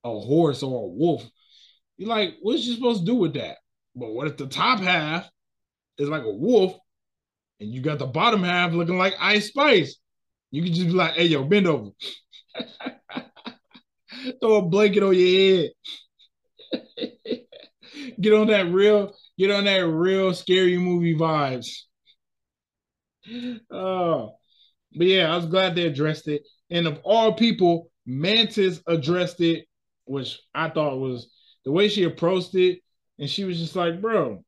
a 0.05 0.11
horse 0.11 0.62
or 0.62 0.84
a 0.84 0.88
wolf. 0.88 1.28
You're 1.96 2.09
like, 2.09 2.34
what's 2.40 2.64
you 2.64 2.74
supposed 2.74 3.00
to 3.00 3.07
do 3.07 3.14
with 3.14 3.34
that? 3.34 3.59
But 3.94 4.12
what 4.12 4.26
if 4.26 4.36
the 4.36 4.46
top 4.46 4.80
half 4.80 5.28
is 5.98 6.09
like 6.09 6.24
a 6.24 6.32
wolf 6.32 6.76
and 7.61 7.68
you 7.70 7.80
got 7.80 7.98
the 7.98 8.07
bottom 8.07 8.42
half 8.42 8.72
looking 8.72 8.98
like 8.98 9.14
Ice 9.20 9.48
Spice? 9.48 9.96
You 10.50 10.62
can 10.62 10.72
just 10.72 10.88
be 10.88 10.92
like, 10.92 11.14
hey, 11.14 11.26
yo, 11.26 11.44
bend 11.44 11.66
over. 11.66 11.90
Throw 14.40 14.57
a 14.57 14.62
blanket 14.62 15.03
on 15.03 15.14
your 15.14 15.70
head. 16.72 16.82
get 18.20 18.32
on 18.32 18.46
that 18.48 18.70
real, 18.70 19.14
get 19.38 19.50
on 19.50 19.64
that 19.64 19.86
real 19.86 20.34
scary 20.34 20.76
movie 20.78 21.14
vibes. 21.14 21.68
Oh, 23.70 24.32
but 24.94 25.07
yeah, 25.07 25.32
I 25.32 25.36
was 25.36 25.46
glad 25.46 25.74
they 25.74 25.86
addressed 25.86 26.28
it. 26.28 26.42
And 26.70 26.86
of 26.86 27.00
all 27.05 27.32
people, 27.34 27.90
Mantis 28.07 28.80
addressed 28.86 29.40
it, 29.40 29.66
which 30.05 30.40
I 30.55 30.68
thought 30.68 30.98
was 30.98 31.30
the 31.64 31.72
way 31.72 31.88
she 31.88 32.05
approached 32.05 32.55
it. 32.55 32.80
And 33.18 33.28
she 33.28 33.44
was 33.44 33.59
just 33.59 33.76
like, 33.76 34.00
bro, 34.00 34.42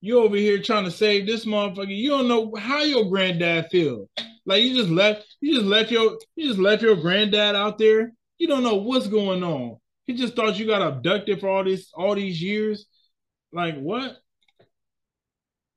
you 0.00 0.20
over 0.20 0.36
here 0.36 0.60
trying 0.60 0.84
to 0.84 0.90
save 0.90 1.26
this 1.26 1.44
motherfucker. 1.44 1.94
You 1.94 2.10
don't 2.10 2.28
know 2.28 2.52
how 2.56 2.82
your 2.82 3.08
granddad 3.08 3.68
feel. 3.70 4.08
Like 4.44 4.62
you 4.62 4.76
just 4.76 4.90
left, 4.90 5.26
you 5.40 5.54
just 5.54 5.66
left 5.66 5.90
your, 5.90 6.18
you 6.36 6.48
just 6.48 6.60
left 6.60 6.82
your 6.82 6.96
granddad 6.96 7.56
out 7.56 7.78
there. 7.78 8.12
You 8.38 8.48
don't 8.48 8.62
know 8.62 8.76
what's 8.76 9.08
going 9.08 9.42
on. 9.42 9.78
He 10.06 10.14
just 10.14 10.36
thought 10.36 10.58
you 10.58 10.66
got 10.66 10.82
abducted 10.82 11.40
for 11.40 11.48
all 11.48 11.64
this, 11.64 11.90
all 11.94 12.14
these 12.14 12.40
years. 12.40 12.86
Like 13.52 13.76
what? 13.78 14.16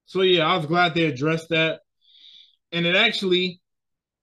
So 0.05 0.21
yeah, 0.21 0.45
I 0.45 0.57
was 0.57 0.65
glad 0.65 0.93
they 0.93 1.05
addressed 1.05 1.49
that. 1.49 1.81
And 2.71 2.85
it 2.85 2.95
actually, 2.95 3.61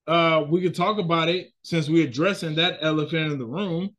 uh, 0.07 0.45
we 0.49 0.63
could 0.63 0.75
talk 0.75 0.99
about 0.99 1.29
it 1.29 1.49
since 1.63 1.89
we're 1.89 2.07
addressing 2.07 2.57
that 2.57 2.79
elephant 2.83 3.33
in 3.33 3.39
the 3.39 3.47
room. 3.47 3.91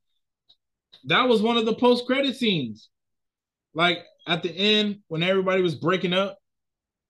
That 1.06 1.28
was 1.28 1.42
one 1.42 1.58
of 1.58 1.66
the 1.66 1.76
post-credit 1.76 2.36
scenes. 2.36 2.90
Like 3.74 4.00
at 4.28 4.44
the 4.44 4.52
end, 4.52 5.00
when 5.08 5.24
everybody 5.24 5.62
was 5.62 5.76
breaking 5.76 6.14
up, 6.14 6.38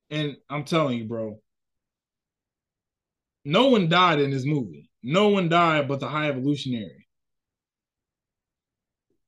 and 0.10 0.38
I'm 0.50 0.64
telling 0.64 0.98
you, 0.98 1.06
bro, 1.06 1.40
no 3.46 3.68
one 3.68 3.90
died 3.90 4.20
in 4.20 4.32
this 4.32 4.46
movie. 4.46 4.90
No 5.04 5.30
one 5.30 5.50
died 5.50 5.88
but 5.88 6.00
the 6.00 6.08
high 6.08 6.28
evolutionary. 6.30 7.08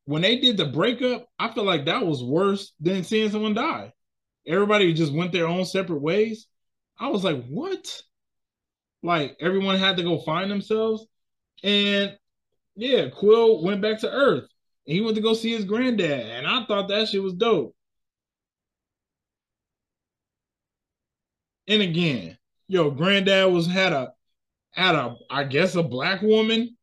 When 0.06 0.22
they 0.22 0.40
did 0.40 0.58
the 0.58 0.66
breakup, 0.66 1.28
I 1.38 1.54
feel 1.54 1.64
like 1.64 1.86
that 1.86 2.06
was 2.06 2.24
worse 2.24 2.74
than 2.80 3.04
seeing 3.04 3.30
someone 3.30 3.54
die. 3.54 3.94
Everybody 4.48 4.92
just 4.94 5.14
went 5.14 5.32
their 5.32 5.48
own 5.48 5.66
separate 5.66 6.02
ways. 6.02 6.48
I 7.00 7.10
was 7.10 7.24
like, 7.24 7.46
what? 7.48 8.02
Like 9.04 9.38
everyone 9.40 9.78
had 9.78 9.98
to 9.98 10.04
go 10.04 10.20
find 10.20 10.52
themselves. 10.52 11.06
And 11.64 12.18
yeah, 12.76 13.10
Quill 13.10 13.64
went 13.64 13.82
back 13.82 14.00
to 14.00 14.12
Earth 14.12 14.48
and 14.88 14.96
he 14.96 15.02
went 15.02 15.16
to 15.16 15.22
go 15.22 15.34
see 15.34 15.52
his 15.52 15.66
granddad. 15.66 16.28
And 16.28 16.48
I 16.48 16.66
thought 16.66 16.88
that 16.90 17.08
shit 17.08 17.24
was 17.24 17.34
dope. 17.34 17.76
And 21.68 21.82
again, 21.82 22.38
yo, 22.68 22.90
granddad 22.92 23.54
was 23.54 23.68
had 23.68 23.94
a 23.94 24.14
had 24.72 24.96
a 24.96 25.16
I 25.30 25.44
guess 25.44 25.76
a 25.76 25.84
black 25.84 26.22
woman. 26.22 26.76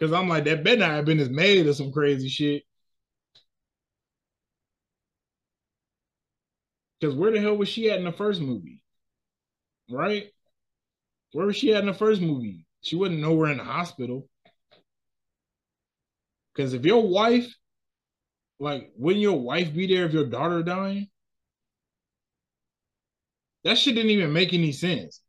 Cause 0.00 0.12
I'm 0.12 0.28
like, 0.28 0.44
that 0.44 0.62
better 0.62 0.78
not 0.78 0.90
have 0.90 1.04
been 1.06 1.18
his 1.18 1.28
maid 1.28 1.66
or 1.66 1.72
some 1.74 1.90
crazy 1.92 2.28
shit. 2.28 2.62
Cause 7.00 7.14
where 7.14 7.32
the 7.32 7.40
hell 7.40 7.56
was 7.56 7.68
she 7.68 7.90
at 7.90 7.98
in 7.98 8.04
the 8.04 8.12
first 8.12 8.40
movie? 8.40 8.80
Right? 9.90 10.32
Where 11.32 11.46
was 11.46 11.56
she 11.56 11.74
at 11.74 11.80
in 11.80 11.86
the 11.86 11.94
first 11.94 12.20
movie? 12.20 12.66
She 12.80 12.96
wasn't 12.96 13.20
nowhere 13.20 13.50
in 13.50 13.58
the 13.58 13.64
hospital. 13.64 14.28
Because 16.54 16.72
if 16.74 16.84
your 16.84 17.06
wife, 17.06 17.54
like, 18.58 18.90
wouldn't 18.96 19.22
your 19.22 19.38
wife 19.38 19.72
be 19.72 19.86
there 19.86 20.06
if 20.06 20.12
your 20.12 20.26
daughter 20.26 20.62
dying? 20.62 21.08
That 23.64 23.78
shit 23.78 23.94
didn't 23.94 24.10
even 24.10 24.32
make 24.32 24.52
any 24.52 24.72
sense. 24.72 25.20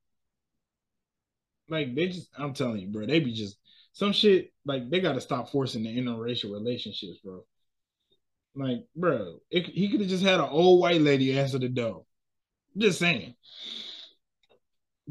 Like 1.69 1.93
they 1.93 2.07
just, 2.07 2.29
I'm 2.37 2.53
telling 2.53 2.79
you, 2.79 2.87
bro, 2.87 3.05
they 3.05 3.19
be 3.19 3.33
just 3.33 3.57
some 3.93 4.11
shit. 4.11 4.51
Like 4.65 4.89
they 4.89 4.99
got 4.99 5.13
to 5.13 5.21
stop 5.21 5.49
forcing 5.51 5.83
the 5.83 5.95
interracial 5.95 6.51
relationships, 6.53 7.19
bro. 7.23 7.43
Like, 8.55 8.85
bro, 8.95 9.39
it, 9.51 9.67
he 9.67 9.89
could 9.89 10.01
have 10.01 10.09
just 10.09 10.23
had 10.23 10.39
an 10.39 10.49
old 10.49 10.81
white 10.81 11.01
lady 11.01 11.37
answer 11.37 11.59
the 11.59 11.69
door. 11.69 12.05
Just 12.77 12.99
saying. 12.99 13.35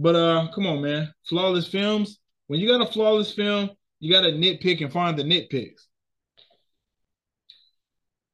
But 0.00 0.14
uh, 0.14 0.48
come 0.54 0.66
on, 0.66 0.80
man. 0.80 1.12
Flawless 1.28 1.66
films. 1.66 2.20
When 2.46 2.60
you 2.60 2.68
got 2.68 2.88
a 2.88 2.90
flawless 2.90 3.32
film, 3.32 3.70
you 3.98 4.12
got 4.12 4.22
to 4.22 4.30
nitpick 4.30 4.80
and 4.80 4.92
find 4.92 5.18
the 5.18 5.24
nitpicks. 5.24 5.86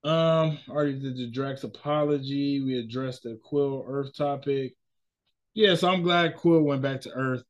Um, 0.04 0.58
already 0.68 1.00
did 1.00 1.16
the 1.16 1.30
Drax 1.30 1.64
apology. 1.64 2.60
We 2.62 2.78
addressed 2.78 3.22
the 3.22 3.40
Quill 3.42 3.86
Earth 3.88 4.14
topic. 4.14 4.74
Yeah, 5.54 5.74
so 5.74 5.88
I'm 5.88 6.02
glad 6.02 6.36
Quill 6.36 6.60
went 6.60 6.82
back 6.82 7.00
to 7.02 7.10
Earth. 7.12 7.42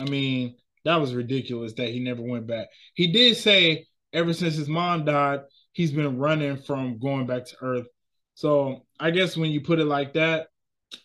I 0.00 0.04
mean, 0.04 0.56
that 0.84 0.96
was 0.96 1.14
ridiculous 1.14 1.72
that 1.74 1.90
he 1.90 2.00
never 2.00 2.22
went 2.22 2.48
back. 2.48 2.66
He 2.94 3.12
did 3.12 3.36
say 3.36 3.86
ever 4.12 4.32
since 4.32 4.56
his 4.56 4.68
mom 4.68 5.04
died, 5.04 5.42
he's 5.70 5.92
been 5.92 6.18
running 6.18 6.56
from 6.56 6.98
going 6.98 7.26
back 7.26 7.44
to 7.46 7.56
Earth. 7.62 7.86
So 8.34 8.84
I 8.98 9.12
guess 9.12 9.36
when 9.36 9.52
you 9.52 9.60
put 9.60 9.78
it 9.78 9.84
like 9.84 10.14
that, 10.14 10.48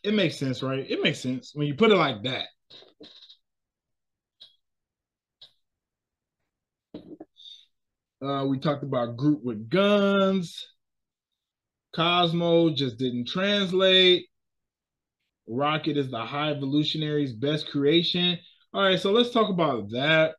it 0.04 0.16
makes 0.16 0.38
sense, 0.38 0.64
right? 0.64 0.90
It 0.90 1.04
makes 1.04 1.20
sense 1.20 1.52
when 1.54 1.68
you 1.68 1.76
put 1.76 1.92
it 1.92 1.98
like 1.98 2.24
that. 2.24 2.48
Uh, 8.22 8.46
we 8.48 8.60
talked 8.60 8.84
about 8.84 9.18
Groot 9.18 9.44
with 9.44 9.70
guns. 9.70 10.66
Cosmo 11.96 12.72
just 12.72 12.98
didn't 12.98 13.28
translate. 13.28 14.28
Rocket 15.48 15.98
is 15.98 16.10
the 16.10 16.20
high 16.26 16.52
evolutionary's 16.52 17.34
best 17.34 17.70
creation. 17.70 18.38
All 18.74 18.84
right, 18.84 19.00
so 19.00 19.12
let's 19.12 19.32
talk 19.32 19.50
about 19.50 19.92
that. 19.92 20.36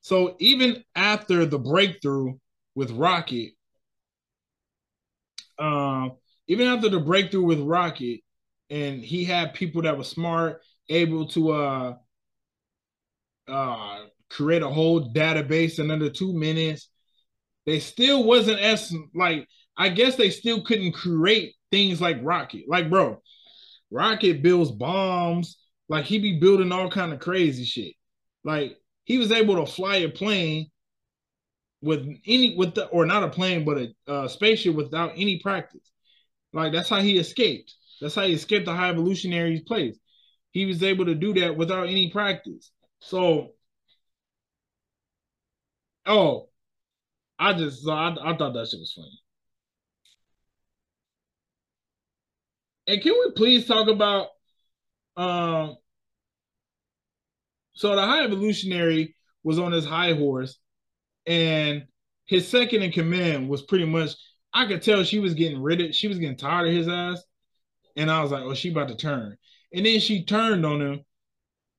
So 0.00 0.36
even 0.40 0.82
after 0.96 1.46
the 1.46 1.58
breakthrough 1.58 2.34
with 2.74 2.90
Rocket, 2.90 3.52
um, 5.58 6.12
even 6.48 6.66
after 6.66 6.88
the 6.88 6.98
breakthrough 7.00 7.44
with 7.44 7.60
Rocket, 7.60 8.20
and 8.70 9.00
he 9.00 9.24
had 9.24 9.54
people 9.54 9.82
that 9.82 9.96
were 9.96 10.04
smart, 10.04 10.60
able 10.88 11.26
to 11.28 11.52
uh 11.52 11.94
uh 13.48 13.98
create 14.30 14.62
a 14.62 14.68
whole 14.68 15.12
database 15.12 15.78
in 15.78 15.90
under 15.90 16.10
two 16.10 16.32
minutes. 16.32 16.88
They 17.66 17.80
still 17.80 18.24
wasn't 18.24 18.60
as 18.60 18.94
like 19.14 19.48
I 19.76 19.88
guess 19.88 20.16
they 20.16 20.30
still 20.30 20.62
couldn't 20.62 20.92
create 20.92 21.54
things 21.70 22.00
like 22.00 22.18
Rocket. 22.22 22.64
Like, 22.68 22.90
bro, 22.90 23.22
Rocket 23.90 24.42
builds 24.42 24.70
bombs. 24.70 25.58
Like 25.88 26.04
he 26.04 26.18
be 26.18 26.38
building 26.38 26.72
all 26.72 26.90
kind 26.90 27.12
of 27.12 27.20
crazy 27.20 27.64
shit. 27.64 27.94
Like 28.44 28.76
he 29.04 29.18
was 29.18 29.32
able 29.32 29.56
to 29.64 29.70
fly 29.70 29.96
a 29.96 30.08
plane 30.08 30.70
with 31.82 32.06
any 32.26 32.54
with 32.56 32.74
the 32.74 32.86
or 32.86 33.04
not 33.04 33.24
a 33.24 33.28
plane 33.28 33.64
but 33.64 33.78
a 33.78 34.10
uh, 34.10 34.28
spaceship 34.28 34.74
without 34.74 35.12
any 35.16 35.38
practice. 35.40 35.90
Like 36.52 36.72
that's 36.72 36.88
how 36.88 37.00
he 37.00 37.18
escaped. 37.18 37.74
That's 38.00 38.14
how 38.14 38.22
he 38.22 38.34
escaped 38.34 38.66
the 38.66 38.74
high 38.74 38.90
evolutionary 38.90 39.60
place. 39.60 39.98
He 40.52 40.66
was 40.66 40.82
able 40.82 41.06
to 41.06 41.14
do 41.14 41.32
that 41.34 41.56
without 41.56 41.88
any 41.88 42.10
practice. 42.10 42.70
So, 43.00 43.52
oh, 46.06 46.48
I 47.42 47.52
just 47.54 47.86
I, 47.88 48.14
I 48.22 48.36
thought 48.36 48.54
that 48.54 48.68
shit 48.68 48.80
was 48.80 48.92
funny. 48.94 49.20
And 52.86 53.02
can 53.02 53.12
we 53.12 53.32
please 53.32 53.66
talk 53.66 53.88
about 53.88 54.28
um 55.16 55.76
so 57.74 57.94
the 57.96 58.02
high 58.02 58.24
evolutionary 58.24 59.16
was 59.42 59.58
on 59.58 59.72
his 59.72 59.84
high 59.84 60.12
horse 60.12 60.58
and 61.26 61.84
his 62.26 62.46
second 62.46 62.82
in 62.82 62.92
command 62.92 63.48
was 63.48 63.62
pretty 63.62 63.86
much 63.86 64.12
I 64.54 64.66
could 64.66 64.82
tell 64.82 65.02
she 65.02 65.18
was 65.18 65.34
getting 65.34 65.60
rid 65.60 65.80
of 65.80 65.94
she 65.94 66.08
was 66.08 66.18
getting 66.18 66.36
tired 66.36 66.68
of 66.68 66.74
his 66.74 66.88
ass. 66.88 67.22
And 67.96 68.10
I 68.10 68.22
was 68.22 68.30
like, 68.30 68.42
oh, 68.42 68.54
she 68.54 68.70
about 68.70 68.88
to 68.88 68.96
turn. 68.96 69.36
And 69.74 69.84
then 69.84 70.00
she 70.00 70.24
turned 70.24 70.64
on 70.64 70.80
him 70.80 71.00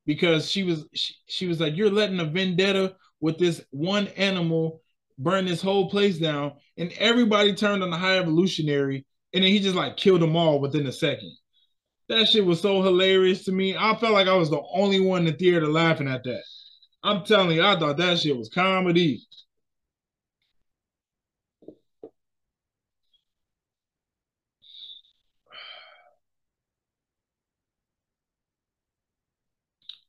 because 0.05 0.51
she 0.51 0.64
was 0.64 0.86
she, 0.93 1.14
she 1.28 1.47
was 1.47 1.59
like, 1.61 1.76
You're 1.78 1.89
letting 1.89 2.20
a 2.20 2.26
vendetta 2.26 2.95
with 3.22 3.38
this 3.38 3.64
one 3.72 4.07
animal 4.09 4.82
burn 5.24 5.45
this 5.45 5.61
whole 5.61 5.89
place 5.89 6.17
down. 6.17 6.53
And 6.78 6.91
everybody 6.97 7.53
turned 7.53 7.84
on 7.84 7.89
the 7.89 7.97
high 7.97 8.17
evolutionary, 8.17 9.05
and 9.34 9.43
then 9.43 9.51
he 9.51 9.59
just 9.59 9.76
like 9.76 9.97
killed 9.97 10.21
them 10.21 10.36
all 10.36 10.59
within 10.59 10.88
a 10.88 10.91
second. 10.91 11.32
That 12.09 12.28
shit 12.28 12.45
was 12.45 12.61
so 12.61 12.82
hilarious 12.82 13.45
to 13.45 13.51
me. 13.51 13.76
I 13.78 13.95
felt 13.95 14.13
like 14.13 14.28
I 14.28 14.36
was 14.36 14.49
the 14.49 14.61
only 14.74 14.99
one 14.99 15.26
in 15.26 15.26
the 15.26 15.34
theater 15.34 15.67
laughing 15.67 16.07
at 16.07 16.24
that. 16.24 16.43
I'm 17.03 17.24
telling 17.26 17.55
you, 17.57 17.63
I 17.63 17.78
thought 17.78 17.97
that 17.97 18.19
shit 18.19 18.38
was 18.38 18.49
comedy. 18.49 19.26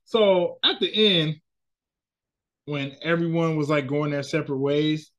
So 0.05 0.59
at 0.63 0.79
the 0.79 0.91
end, 0.93 1.41
when 2.65 2.95
everyone 3.01 3.55
was 3.55 3.69
like 3.69 3.87
going 3.87 4.11
their 4.11 4.23
separate 4.23 4.57
ways 4.57 5.11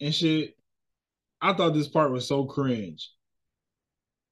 and 0.00 0.14
shit, 0.14 0.54
I 1.40 1.52
thought 1.54 1.74
this 1.74 1.88
part 1.88 2.12
was 2.12 2.26
so 2.26 2.44
cringe. 2.44 3.10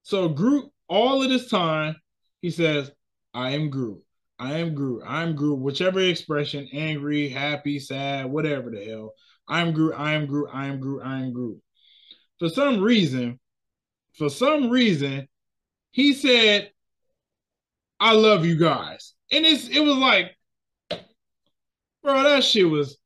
So 0.03 0.29
Groot, 0.29 0.71
all 0.89 1.23
of 1.23 1.29
this 1.29 1.49
time, 1.49 1.97
he 2.41 2.51
says, 2.51 2.91
I 3.33 3.51
am 3.51 3.71
Groot. 3.71 4.03
I 4.39 4.59
am 4.59 4.75
Groot. 4.75 5.03
I'm 5.07 5.37
Groot. 5.37 5.61
Whichever 5.61 6.01
expression, 6.01 6.69
angry, 6.73 7.29
happy, 7.29 7.79
sad, 7.79 8.27
whatever 8.27 8.71
the 8.71 8.85
hell. 8.85 9.13
I'm 9.47 9.73
Groot. 9.73 9.95
I 9.97 10.15
am 10.15 10.27
Groot. 10.27 10.49
I 10.53 10.67
am 10.67 10.81
Groot. 10.81 11.03
I 11.05 11.21
am 11.21 11.33
Groot. 11.33 11.61
For 12.39 12.49
some 12.49 12.81
reason, 12.81 13.39
for 14.17 14.31
some 14.31 14.71
reason, 14.71 15.29
he 15.91 16.15
said, 16.15 16.71
I 17.99 18.15
love 18.15 18.47
you 18.47 18.57
guys. 18.57 19.15
And 19.31 19.45
it's 19.45 19.69
it 19.69 19.81
was 19.81 19.97
like, 19.97 20.35
bro, 22.03 22.23
that 22.23 22.45
shit 22.45 22.69
was. 22.69 22.97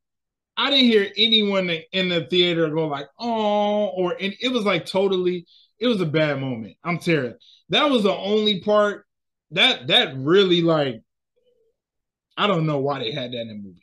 I 0.57 0.71
didn't 0.71 0.87
hear 0.87 1.11
anyone 1.17 1.69
in 1.93 2.09
the 2.09 2.27
theater 2.27 2.69
go 2.71 2.87
like, 2.87 3.09
oh, 3.19 3.87
or 3.89 4.13
and 4.21 4.35
it 4.41 4.53
was 4.53 4.65
like 4.65 4.87
totally. 4.87 5.47
It 5.79 5.89
was 5.89 6.01
a 6.01 6.07
bad 6.07 6.41
moment. 6.41 6.77
I'm 6.85 6.99
terrible. 6.99 7.37
That 7.71 7.91
was 7.91 8.05
the 8.05 8.15
only 8.15 8.61
part 8.61 9.05
that 9.51 9.89
that 9.89 10.17
really 10.17 10.63
like. 10.63 11.03
I 12.37 12.47
don't 12.47 12.67
know 12.67 12.79
why 12.79 13.01
they 13.01 13.13
had 13.13 13.33
that 13.33 13.41
in 13.41 13.49
the 13.49 13.55
movie. 13.55 13.81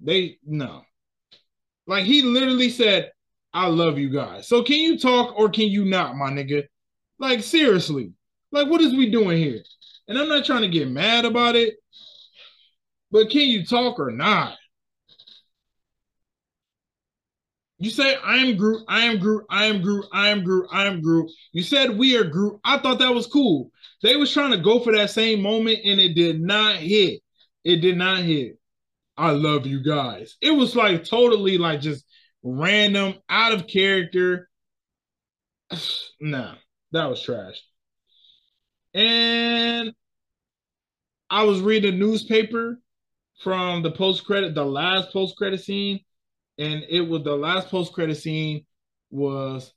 They 0.00 0.38
no, 0.46 0.82
like 1.86 2.04
he 2.04 2.22
literally 2.22 2.70
said, 2.70 3.12
"I 3.52 3.66
love 3.68 3.98
you 3.98 4.10
guys." 4.10 4.48
So 4.48 4.62
can 4.62 4.78
you 4.78 4.98
talk 4.98 5.38
or 5.38 5.50
can 5.50 5.68
you 5.68 5.84
not, 5.84 6.16
my 6.16 6.30
nigga? 6.30 6.64
Like 7.18 7.42
seriously, 7.42 8.12
like 8.52 8.68
what 8.68 8.80
is 8.80 8.94
we 8.94 9.10
doing 9.10 9.36
here? 9.36 9.62
And 10.08 10.18
I'm 10.18 10.28
not 10.28 10.46
trying 10.46 10.62
to 10.62 10.68
get 10.68 10.88
mad 10.90 11.24
about 11.26 11.56
it, 11.56 11.76
but 13.10 13.30
can 13.30 13.42
you 13.42 13.64
talk 13.64 13.98
or 13.98 14.10
not? 14.10 14.56
You 17.80 17.88
say 17.88 18.14
I 18.14 18.36
am 18.36 18.58
Groot, 18.58 18.84
I 18.88 19.06
am 19.06 19.18
Groot, 19.18 19.46
I 19.48 19.64
am 19.66 19.80
Groot, 19.80 20.04
I 20.12 20.28
am 20.28 20.44
Groot, 20.44 20.68
I 20.70 20.86
am 20.86 21.00
Groot. 21.00 21.30
You 21.52 21.62
said 21.62 21.96
we 21.96 22.14
are 22.16 22.24
Groot. 22.24 22.60
I 22.62 22.76
thought 22.76 22.98
that 22.98 23.14
was 23.14 23.26
cool. 23.26 23.70
They 24.02 24.16
was 24.16 24.30
trying 24.30 24.50
to 24.50 24.58
go 24.58 24.80
for 24.80 24.94
that 24.94 25.08
same 25.08 25.40
moment 25.40 25.78
and 25.84 25.98
it 25.98 26.14
did 26.14 26.42
not 26.42 26.76
hit. 26.76 27.22
It 27.64 27.76
did 27.76 27.96
not 27.96 28.18
hit. 28.18 28.58
I 29.16 29.30
love 29.30 29.66
you 29.66 29.82
guys. 29.82 30.36
It 30.42 30.50
was 30.50 30.76
like 30.76 31.04
totally 31.04 31.56
like 31.56 31.80
just 31.80 32.04
random, 32.42 33.14
out 33.30 33.52
of 33.52 33.66
character. 33.66 34.50
nah, 36.20 36.56
that 36.92 37.06
was 37.06 37.22
trash. 37.22 37.62
And 38.92 39.94
I 41.30 41.44
was 41.44 41.62
reading 41.62 41.94
a 41.94 41.96
newspaper 41.96 42.78
from 43.40 43.82
the 43.82 43.90
post 43.90 44.24
credit, 44.24 44.54
the 44.54 44.64
last 44.64 45.12
post 45.12 45.36
credit 45.36 45.60
scene, 45.60 46.00
and 46.58 46.84
it 46.88 47.00
was 47.00 47.22
the 47.22 47.34
last 47.34 47.68
post 47.68 47.92
credit 47.92 48.16
scene 48.16 48.66
was 49.10 49.72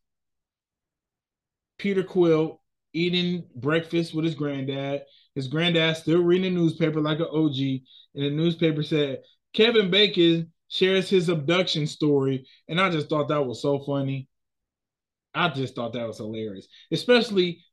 Peter 1.78 2.04
Quill 2.04 2.62
eating 2.94 3.46
breakfast 3.56 4.14
with 4.14 4.26
his 4.26 4.36
granddad. 4.36 5.04
His 5.34 5.48
granddad 5.48 5.98
still 5.98 6.22
reading 6.22 6.54
the 6.54 6.62
newspaper 6.62 7.02
like 7.02 7.20
an 7.20 7.28
OG, 7.32 7.58
and 8.16 8.26
the 8.26 8.30
newspaper 8.30 8.84
said 8.84 9.22
Kevin 9.54 9.90
Bacon 9.90 10.52
shares 10.68 11.10
his 11.10 11.30
abduction 11.30 11.88
story, 11.88 12.46
and 12.68 12.80
I 12.80 12.90
just 12.90 13.10
thought 13.10 13.30
that 13.30 13.46
was 13.46 13.62
so 13.62 13.80
funny. 13.80 14.28
I 15.34 15.50
just 15.50 15.74
thought 15.74 15.94
that 15.94 16.06
was 16.06 16.18
hilarious, 16.18 16.68
especially 16.92 17.64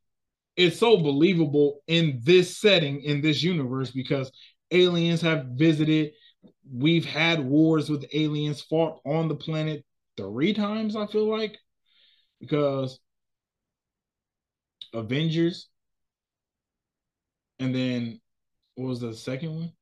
it's 0.56 0.78
so 0.78 0.96
believable 0.96 1.80
in 1.86 2.20
this 2.22 2.58
setting 2.58 3.02
in 3.02 3.20
this 3.20 3.42
universe 3.42 3.90
because 3.90 4.30
aliens 4.70 5.20
have 5.22 5.46
visited. 5.54 6.12
We've 6.72 7.04
had 7.04 7.44
wars 7.44 7.90
with 7.90 8.06
aliens 8.12 8.62
fought 8.62 9.00
on 9.04 9.28
the 9.28 9.34
planet 9.34 9.84
three 10.16 10.54
times, 10.54 10.96
I 10.96 11.06
feel 11.06 11.28
like, 11.28 11.56
because 12.40 12.98
Avengers, 14.92 15.68
and 17.58 17.74
then 17.74 18.20
what 18.74 18.88
was 18.88 19.00
the 19.00 19.14
second 19.14 19.54
one? 19.54 19.72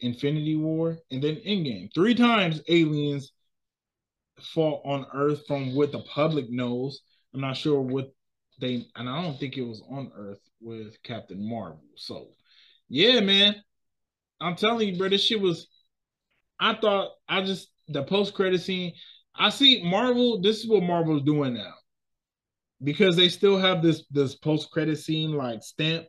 Infinity 0.00 0.56
War, 0.56 0.98
and 1.10 1.22
then 1.22 1.36
Endgame. 1.36 1.88
Three 1.94 2.14
times 2.14 2.60
aliens 2.68 3.32
fought 4.40 4.82
on 4.84 5.06
Earth 5.14 5.46
from 5.46 5.74
what 5.74 5.92
the 5.92 6.00
public 6.00 6.50
knows. 6.50 7.00
I'm 7.32 7.40
not 7.40 7.56
sure 7.56 7.80
what 7.80 8.12
they, 8.60 8.86
and 8.96 9.08
I 9.08 9.22
don't 9.22 9.38
think 9.38 9.56
it 9.56 9.62
was 9.62 9.82
on 9.90 10.10
Earth 10.14 10.40
with 10.60 11.02
Captain 11.02 11.48
Marvel. 11.48 11.80
So, 11.96 12.28
yeah, 12.88 13.20
man, 13.20 13.56
I'm 14.44 14.56
telling 14.56 14.88
you, 14.88 14.98
bro, 14.98 15.08
this 15.08 15.22
shit 15.22 15.40
was. 15.40 15.68
I 16.60 16.74
thought 16.74 17.12
I 17.28 17.42
just 17.42 17.68
the 17.88 18.02
post 18.02 18.34
credit 18.34 18.60
scene. 18.60 18.92
I 19.34 19.48
see 19.48 19.82
Marvel. 19.82 20.40
This 20.40 20.58
is 20.60 20.68
what 20.68 20.82
Marvel's 20.82 21.22
doing 21.22 21.54
now, 21.54 21.72
because 22.82 23.16
they 23.16 23.28
still 23.28 23.56
have 23.56 23.82
this 23.82 24.04
this 24.10 24.34
post 24.34 24.70
credit 24.70 24.98
scene 24.98 25.32
like 25.32 25.62
stamp, 25.62 26.04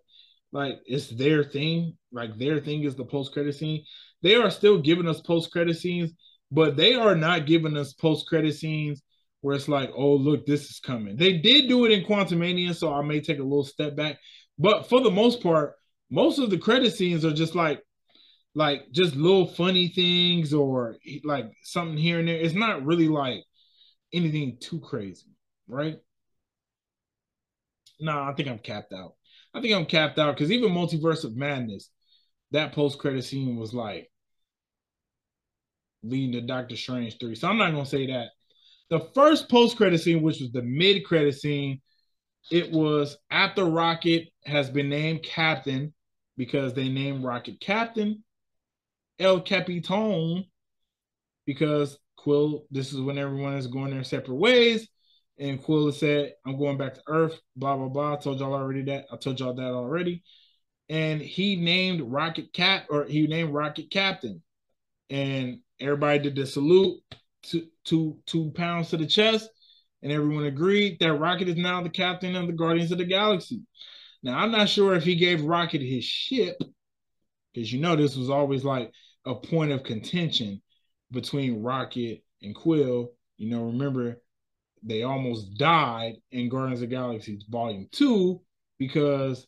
like 0.51 0.75
it's 0.85 1.07
their 1.07 1.43
thing. 1.43 1.97
Like 2.11 2.37
their 2.37 2.59
thing 2.59 2.83
is 2.83 2.95
the 2.95 3.05
post 3.05 3.33
credit 3.33 3.55
scene. 3.55 3.83
They 4.21 4.35
are 4.35 4.51
still 4.51 4.79
giving 4.79 5.07
us 5.07 5.21
post 5.21 5.51
credit 5.51 5.77
scenes, 5.77 6.11
but 6.51 6.75
they 6.75 6.93
are 6.93 7.15
not 7.15 7.45
giving 7.45 7.77
us 7.77 7.93
post 7.93 8.27
credit 8.27 8.55
scenes 8.55 9.01
where 9.41 9.55
it's 9.55 9.67
like, 9.67 9.91
oh 9.95 10.15
look, 10.15 10.45
this 10.45 10.69
is 10.69 10.79
coming. 10.79 11.15
They 11.15 11.37
did 11.37 11.69
do 11.69 11.85
it 11.85 11.91
in 11.91 12.03
Quantumania, 12.03 12.75
so 12.75 12.93
I 12.93 13.01
may 13.01 13.21
take 13.21 13.39
a 13.39 13.43
little 13.43 13.63
step 13.63 13.95
back, 13.95 14.17
but 14.57 14.89
for 14.89 15.01
the 15.01 15.11
most 15.11 15.41
part, 15.41 15.75
most 16.09 16.39
of 16.39 16.49
the 16.49 16.57
credit 16.57 16.93
scenes 16.93 17.23
are 17.23 17.33
just 17.33 17.55
like 17.55 17.81
like 18.55 18.89
just 18.91 19.15
little 19.15 19.45
funny 19.45 19.89
things 19.89 20.53
or 20.53 20.95
like 21.23 21.51
something 21.61 21.97
here 21.97 22.19
and 22.19 22.27
there. 22.27 22.37
It's 22.37 22.55
not 22.55 22.85
really 22.85 23.09
like 23.09 23.43
anything 24.13 24.57
too 24.59 24.79
crazy, 24.79 25.27
right? 25.67 25.97
No, 27.99 28.13
nah, 28.13 28.31
I 28.31 28.33
think 28.33 28.47
I'm 28.47 28.59
capped 28.59 28.93
out. 28.93 29.13
I 29.53 29.61
think 29.61 29.73
I'm 29.73 29.85
capped 29.85 30.17
out 30.17 30.35
because 30.35 30.51
even 30.51 30.71
Multiverse 30.71 31.25
of 31.25 31.35
Madness, 31.35 31.89
that 32.51 32.73
post 32.73 32.97
credit 32.97 33.23
scene 33.23 33.57
was 33.57 33.73
like 33.73 34.09
leading 36.01 36.31
to 36.33 36.41
Doctor 36.41 36.77
Strange 36.77 37.17
3. 37.19 37.35
So 37.35 37.49
I'm 37.49 37.57
not 37.57 37.71
gonna 37.71 37.85
say 37.85 38.07
that. 38.07 38.29
The 38.89 39.09
first 39.15 39.49
post 39.49 39.75
credit 39.75 39.99
scene, 39.99 40.21
which 40.21 40.39
was 40.39 40.51
the 40.51 40.61
mid 40.61 41.03
credit 41.03 41.35
scene, 41.35 41.81
it 42.51 42.71
was 42.71 43.17
after 43.29 43.65
Rocket 43.65 44.29
has 44.45 44.69
been 44.69 44.89
named 44.89 45.23
captain 45.23 45.93
because 46.37 46.73
they 46.73 46.87
named 46.87 47.23
Rocket 47.23 47.59
captain 47.59 48.23
El 49.19 49.41
Capitan 49.41 50.45
because 51.45 51.97
Quill, 52.17 52.65
this 52.71 52.91
is 52.91 52.99
when 52.99 53.17
everyone 53.17 53.53
is 53.53 53.67
going 53.67 53.91
their 53.91 54.03
separate 54.03 54.35
ways. 54.35 54.87
And 55.37 55.61
Quill 55.61 55.91
said, 55.91 56.33
I'm 56.45 56.57
going 56.57 56.77
back 56.77 56.95
to 56.95 57.01
Earth, 57.07 57.39
blah, 57.55 57.75
blah, 57.75 57.89
blah. 57.89 58.13
I 58.13 58.15
told 58.17 58.39
y'all 58.39 58.53
already 58.53 58.83
that. 58.83 59.05
I 59.11 59.17
told 59.17 59.39
y'all 59.39 59.53
that 59.53 59.73
already. 59.73 60.23
And 60.89 61.21
he 61.21 61.55
named 61.55 62.01
Rocket 62.01 62.53
Cap, 62.53 62.85
or 62.89 63.05
he 63.05 63.27
named 63.27 63.53
Rocket 63.53 63.91
Captain. 63.91 64.41
And 65.09 65.59
everybody 65.79 66.19
did 66.19 66.35
the 66.35 66.45
salute, 66.45 66.99
two, 67.43 67.67
two, 67.83 68.17
two 68.25 68.51
pounds 68.55 68.89
to 68.89 68.97
the 68.97 69.05
chest. 69.05 69.49
And 70.01 70.11
everyone 70.11 70.45
agreed 70.45 70.99
that 70.99 71.13
Rocket 71.13 71.49
is 71.49 71.57
now 71.57 71.81
the 71.81 71.89
captain 71.89 72.35
of 72.35 72.47
the 72.47 72.53
Guardians 72.53 72.91
of 72.91 72.97
the 72.97 73.05
Galaxy. 73.05 73.61
Now, 74.23 74.39
I'm 74.39 74.51
not 74.51 74.69
sure 74.69 74.95
if 74.95 75.03
he 75.03 75.15
gave 75.15 75.43
Rocket 75.43 75.81
his 75.81 76.03
ship, 76.03 76.57
because 77.53 77.71
you 77.71 77.79
know 77.79 77.95
this 77.95 78.15
was 78.15 78.29
always 78.29 78.63
like 78.63 78.91
a 79.25 79.35
point 79.35 79.71
of 79.71 79.83
contention 79.83 80.61
between 81.11 81.63
Rocket 81.63 82.23
and 82.41 82.55
Quill. 82.55 83.11
You 83.37 83.49
know, 83.49 83.65
remember 83.65 84.21
they 84.83 85.03
almost 85.03 85.57
died 85.57 86.15
in 86.31 86.49
Guardians 86.49 86.81
of 86.81 86.89
Galaxy 86.89 87.39
Volume 87.49 87.87
2 87.91 88.39
because, 88.77 89.47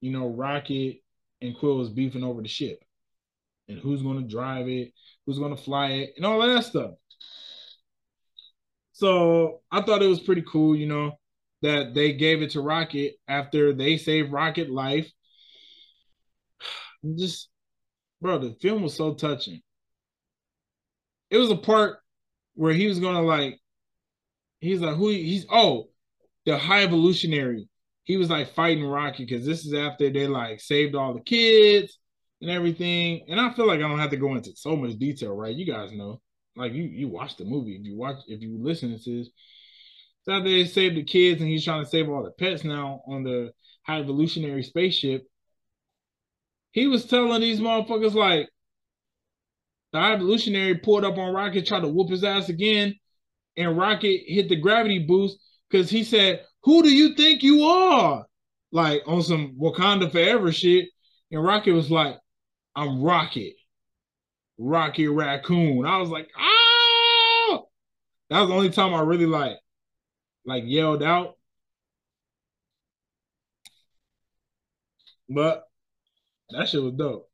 you 0.00 0.12
know, 0.12 0.28
Rocket 0.28 0.98
and 1.40 1.56
Quill 1.56 1.78
was 1.78 1.88
beefing 1.88 2.24
over 2.24 2.42
the 2.42 2.48
ship 2.48 2.78
and 3.68 3.78
who's 3.78 4.02
going 4.02 4.22
to 4.22 4.28
drive 4.28 4.68
it, 4.68 4.92
who's 5.26 5.38
going 5.38 5.54
to 5.56 5.62
fly 5.62 5.88
it, 5.88 6.14
and 6.16 6.26
all 6.26 6.40
that 6.40 6.64
stuff. 6.64 6.92
So 8.92 9.60
I 9.70 9.82
thought 9.82 10.02
it 10.02 10.08
was 10.08 10.20
pretty 10.20 10.42
cool, 10.42 10.74
you 10.74 10.86
know, 10.86 11.12
that 11.62 11.94
they 11.94 12.12
gave 12.12 12.42
it 12.42 12.50
to 12.50 12.60
Rocket 12.60 13.14
after 13.28 13.72
they 13.72 13.96
saved 13.96 14.32
Rocket 14.32 14.70
life. 14.70 15.10
Just, 17.16 17.48
bro, 18.20 18.38
the 18.38 18.56
film 18.60 18.82
was 18.82 18.94
so 18.94 19.14
touching. 19.14 19.60
It 21.30 21.38
was 21.38 21.50
a 21.50 21.56
part 21.56 21.98
where 22.54 22.72
he 22.72 22.86
was 22.86 23.00
gonna 23.00 23.22
like 23.22 23.60
he's 24.60 24.80
like 24.80 24.96
who 24.96 25.08
he's 25.08 25.46
oh 25.50 25.88
the 26.46 26.58
high 26.58 26.82
evolutionary. 26.82 27.68
He 28.04 28.16
was 28.16 28.30
like 28.30 28.54
fighting 28.54 28.84
Rocky 28.86 29.24
because 29.24 29.44
this 29.44 29.66
is 29.66 29.74
after 29.74 30.10
they 30.10 30.26
like 30.26 30.60
saved 30.60 30.94
all 30.94 31.12
the 31.12 31.20
kids 31.20 31.98
and 32.40 32.50
everything. 32.50 33.26
And 33.28 33.38
I 33.38 33.52
feel 33.52 33.66
like 33.66 33.78
I 33.78 33.88
don't 33.88 33.98
have 33.98 34.10
to 34.10 34.16
go 34.16 34.34
into 34.34 34.56
so 34.56 34.74
much 34.74 34.98
detail, 34.98 35.34
right? 35.34 35.54
You 35.54 35.70
guys 35.70 35.92
know, 35.92 36.20
like 36.56 36.72
you 36.72 36.84
you 36.84 37.08
watch 37.08 37.36
the 37.36 37.44
movie. 37.44 37.76
If 37.76 37.84
you 37.84 37.96
watch, 37.96 38.16
if 38.26 38.40
you 38.40 38.58
listen 38.60 38.98
to 38.98 39.18
this, 39.18 39.28
so 40.22 40.42
they 40.42 40.64
saved 40.64 40.96
the 40.96 41.04
kids 41.04 41.40
and 41.40 41.50
he's 41.50 41.64
trying 41.64 41.84
to 41.84 41.90
save 41.90 42.08
all 42.08 42.24
the 42.24 42.30
pets 42.30 42.64
now 42.64 43.02
on 43.06 43.24
the 43.24 43.52
high 43.86 44.00
evolutionary 44.00 44.62
spaceship. 44.62 45.27
He 46.72 46.86
was 46.86 47.06
telling 47.06 47.40
these 47.40 47.60
motherfuckers 47.60 48.14
like 48.14 48.48
the 49.92 49.98
evolutionary 49.98 50.76
pulled 50.76 51.04
up 51.04 51.16
on 51.18 51.34
Rocket, 51.34 51.66
tried 51.66 51.80
to 51.80 51.88
whoop 51.88 52.10
his 52.10 52.24
ass 52.24 52.48
again 52.48 52.94
and 53.58 53.76
Rocket 53.76 54.22
hit 54.26 54.48
the 54.48 54.56
gravity 54.56 55.00
boost 55.00 55.38
because 55.68 55.90
he 55.90 56.04
said, 56.04 56.44
Who 56.62 56.82
do 56.82 56.90
you 56.90 57.14
think 57.14 57.42
you 57.42 57.64
are? 57.64 58.24
Like 58.70 59.02
on 59.06 59.22
some 59.22 59.56
Wakanda 59.60 60.10
Forever 60.10 60.52
shit. 60.52 60.88
And 61.30 61.42
Rocket 61.42 61.72
was 61.72 61.90
like, 61.90 62.16
I'm 62.76 63.02
Rocket. 63.02 63.54
Rocket 64.58 65.10
Raccoon. 65.10 65.84
I 65.84 65.98
was 65.98 66.08
like, 66.08 66.28
oh 66.38 67.68
that 68.30 68.40
was 68.40 68.48
the 68.48 68.54
only 68.54 68.70
time 68.70 68.94
I 68.94 69.00
really 69.00 69.26
like 69.26 69.56
like 70.44 70.64
yelled 70.66 71.02
out. 71.02 71.34
But 75.28 75.67
that 76.50 76.68
shit 76.68 76.82
was 76.82 76.94
dope. 76.94 77.28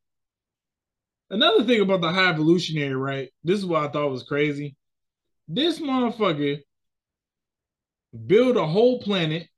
Another 1.30 1.64
thing 1.64 1.80
about 1.80 2.00
the 2.00 2.12
high 2.12 2.30
evolutionary, 2.30 2.94
right? 2.94 3.30
This 3.42 3.58
is 3.58 3.66
what 3.66 3.84
I 3.84 3.88
thought 3.88 4.10
was 4.10 4.22
crazy. 4.22 4.76
This 5.48 5.80
motherfucker 5.80 6.60
built 8.26 8.56
a 8.56 8.66
whole 8.66 9.00
planet, 9.00 9.48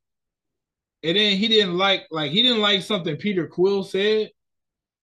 and 1.02 1.16
then 1.16 1.36
he 1.36 1.48
didn't 1.48 1.76
like 1.76 2.06
like 2.10 2.30
he 2.30 2.42
didn't 2.42 2.60
like 2.60 2.82
something 2.82 3.16
Peter 3.16 3.46
Quill 3.46 3.82
said, 3.84 4.30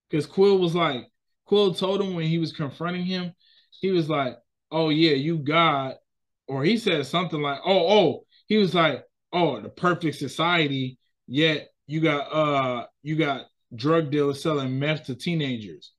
because 0.10 0.26
Quill 0.26 0.58
was 0.58 0.76
like 0.76 1.08
Quill 1.46 1.74
told 1.74 2.02
him 2.02 2.16
when 2.16 2.28
he 2.28 2.38
was 2.38 2.54
confronting 2.54 3.06
him, 3.06 3.34
he 3.82 3.92
was 3.92 4.10
like, 4.10 4.38
"Oh 4.72 4.90
yeah, 4.90 5.14
you 5.14 5.38
God," 5.38 5.96
or 6.48 6.64
he 6.64 6.78
said 6.78 7.06
something 7.06 7.42
like, 7.42 7.60
"Oh 7.66 7.88
oh," 7.88 8.26
he 8.48 8.58
was 8.58 8.74
like, 8.74 9.04
"Oh, 9.32 9.60
the 9.62 9.70
perfect 9.70 10.18
society." 10.18 10.98
Yet 11.28 11.70
you 11.88 12.02
got 12.02 12.34
uh 12.34 12.88
you 13.02 13.16
got 13.16 13.46
drug 13.76 14.12
dealers 14.12 14.42
selling 14.42 14.80
meth 14.80 15.06
to 15.06 15.16
teenagers. 15.16 15.92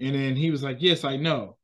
And 0.00 0.14
then 0.14 0.36
he 0.36 0.50
was 0.50 0.62
like, 0.62 0.78
Yes, 0.80 1.04
I 1.04 1.16
know. 1.16 1.56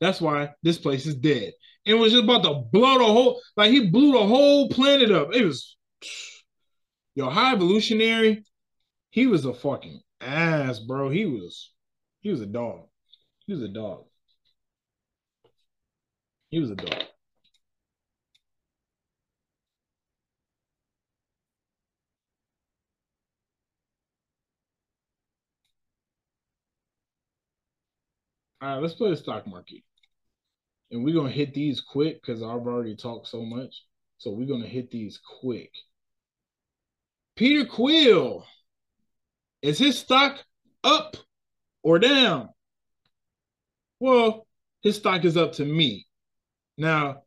That's 0.00 0.20
why 0.20 0.50
this 0.62 0.78
place 0.78 1.06
is 1.06 1.14
dead. 1.14 1.52
And 1.86 1.98
was 1.98 2.12
just 2.12 2.24
about 2.24 2.42
to 2.44 2.62
blow 2.72 2.98
the 2.98 3.04
whole, 3.04 3.40
like 3.56 3.70
he 3.70 3.88
blew 3.88 4.12
the 4.12 4.26
whole 4.26 4.68
planet 4.68 5.10
up. 5.10 5.34
It 5.34 5.44
was, 5.44 5.76
yo, 7.14 7.28
high 7.28 7.52
evolutionary. 7.52 8.44
He 9.10 9.26
was 9.26 9.44
a 9.44 9.52
fucking 9.52 10.00
ass, 10.20 10.78
bro. 10.78 11.10
He 11.10 11.26
was, 11.26 11.72
he 12.20 12.30
was 12.30 12.40
a 12.40 12.46
dog. 12.46 12.86
He 13.46 13.52
was 13.52 13.62
a 13.62 13.68
dog. 13.68 14.04
He 16.48 16.60
was 16.60 16.70
a 16.70 16.76
dog. 16.76 17.09
All 28.60 28.74
right, 28.74 28.82
let's 28.82 28.94
play 28.94 29.10
the 29.10 29.16
stock 29.16 29.46
market 29.46 29.82
and 30.90 31.04
we're 31.04 31.14
gonna 31.14 31.30
hit 31.30 31.54
these 31.54 31.80
quick 31.80 32.20
because 32.20 32.42
I've 32.42 32.66
already 32.66 32.96
talked 32.96 33.28
so 33.28 33.44
much. 33.44 33.84
So 34.18 34.30
we're 34.30 34.48
gonna 34.48 34.66
hit 34.66 34.90
these 34.90 35.20
quick. 35.40 35.70
Peter 37.36 37.64
Quill, 37.64 38.44
is 39.62 39.78
his 39.78 39.98
stock 39.98 40.44
up 40.84 41.16
or 41.82 41.98
down? 41.98 42.48
Well, 43.98 44.46
his 44.82 44.96
stock 44.96 45.24
is 45.24 45.36
up 45.36 45.52
to 45.52 45.64
me. 45.64 46.06
Now, 46.76 47.22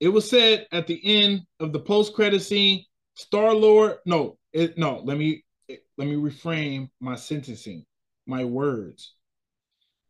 it 0.00 0.08
was 0.08 0.28
said 0.28 0.66
at 0.72 0.86
the 0.86 1.00
end 1.04 1.42
of 1.60 1.72
the 1.72 1.80
post-credit 1.80 2.40
scene, 2.40 2.84
Star 3.14 3.54
Lord. 3.54 3.98
No, 4.06 4.38
it, 4.52 4.76
no. 4.78 5.00
Let 5.04 5.18
me 5.18 5.44
let 5.68 6.08
me 6.08 6.16
reframe 6.16 6.90
my 7.00 7.16
sentencing, 7.16 7.84
my 8.26 8.44
words 8.44 9.14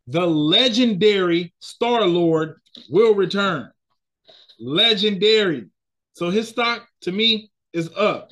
the 0.06 0.26
legendary 0.26 1.54
Star 1.60 2.06
Lord 2.06 2.60
will 2.90 3.14
return. 3.14 3.70
Legendary. 4.58 5.66
So 6.14 6.30
his 6.30 6.48
stock 6.48 6.86
to 7.02 7.12
me 7.12 7.50
is 7.72 7.90
up 7.96 8.30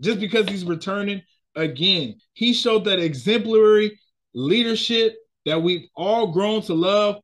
just 0.00 0.20
because 0.20 0.48
he's 0.48 0.64
returning 0.64 1.22
again. 1.54 2.16
He 2.34 2.52
showed 2.52 2.84
that 2.84 2.98
exemplary 2.98 3.98
leadership 4.34 5.16
that 5.46 5.62
we've 5.62 5.88
all 5.94 6.32
grown 6.32 6.60
to 6.62 6.74
love, 6.74 7.22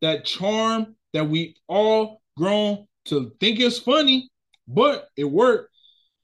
that 0.00 0.24
charm 0.24 0.94
that 1.12 1.28
we 1.28 1.56
all 1.68 2.22
grown 2.36 2.86
to 3.06 3.32
think 3.40 3.60
is 3.60 3.78
funny, 3.78 4.30
but 4.66 5.08
it 5.16 5.24
worked. 5.24 5.70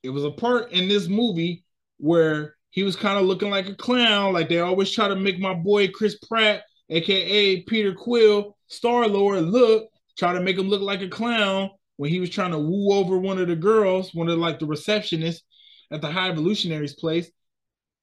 It 0.02 0.10
was 0.10 0.24
a 0.24 0.30
part 0.30 0.72
in 0.72 0.88
this 0.88 1.08
movie 1.08 1.64
where 1.98 2.56
he 2.72 2.82
was 2.82 2.96
kind 2.96 3.18
of 3.18 3.26
looking 3.26 3.50
like 3.50 3.68
a 3.68 3.74
clown. 3.74 4.32
Like 4.32 4.48
they 4.48 4.60
always 4.60 4.90
try 4.90 5.06
to 5.06 5.14
make 5.14 5.38
my 5.38 5.52
boy 5.52 5.88
Chris 5.88 6.18
Pratt, 6.26 6.62
aka 6.88 7.60
Peter 7.62 7.94
Quill, 7.94 8.56
Star 8.66 9.06
Lord, 9.06 9.42
look, 9.42 9.88
try 10.18 10.32
to 10.32 10.40
make 10.40 10.56
him 10.58 10.68
look 10.68 10.80
like 10.80 11.02
a 11.02 11.08
clown 11.08 11.70
when 11.98 12.10
he 12.10 12.18
was 12.18 12.30
trying 12.30 12.52
to 12.52 12.58
woo 12.58 12.94
over 12.94 13.18
one 13.18 13.38
of 13.38 13.48
the 13.48 13.56
girls, 13.56 14.14
one 14.14 14.30
of 14.30 14.38
like 14.38 14.58
the 14.58 14.66
receptionists 14.66 15.42
at 15.90 16.00
the 16.00 16.10
High 16.10 16.30
Evolutionaries 16.30 16.94
place. 16.94 17.30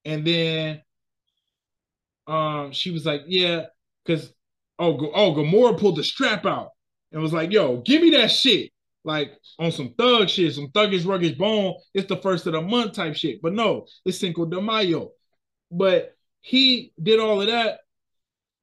And 0.05 0.25
then 0.25 0.81
um 2.27 2.71
she 2.71 2.91
was 2.91 3.07
like, 3.07 3.21
Yeah, 3.25 3.65
because 4.05 4.31
oh, 4.77 5.11
oh, 5.15 5.33
Gamora 5.33 5.79
pulled 5.79 5.97
the 5.97 6.03
strap 6.03 6.45
out 6.45 6.69
and 7.11 7.23
was 7.23 7.33
like, 7.33 7.51
Yo, 7.51 7.77
give 7.77 8.03
me 8.03 8.11
that 8.11 8.29
shit 8.29 8.69
like 9.03 9.31
on 9.57 9.71
some 9.71 9.93
thug 9.97 10.29
shit, 10.29 10.53
some 10.53 10.69
thuggish 10.69 11.05
ruggish 11.05 11.37
bone. 11.37 11.75
It's 11.93 12.07
the 12.07 12.17
first 12.17 12.47
of 12.47 12.53
the 12.53 12.61
month 12.61 12.93
type 12.93 13.15
shit. 13.15 13.41
But 13.41 13.53
no, 13.53 13.87
it's 14.05 14.19
Cinco 14.19 14.45
de 14.45 14.61
Mayo. 14.61 15.11
But 15.71 16.15
he 16.41 16.93
did 17.01 17.19
all 17.19 17.41
of 17.41 17.47
that. 17.47 17.79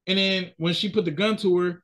And 0.05 0.17
then 0.17 0.51
when 0.57 0.73
she 0.73 0.89
put 0.89 1.05
the 1.05 1.11
gun 1.11 1.37
to 1.37 1.59
her, 1.59 1.83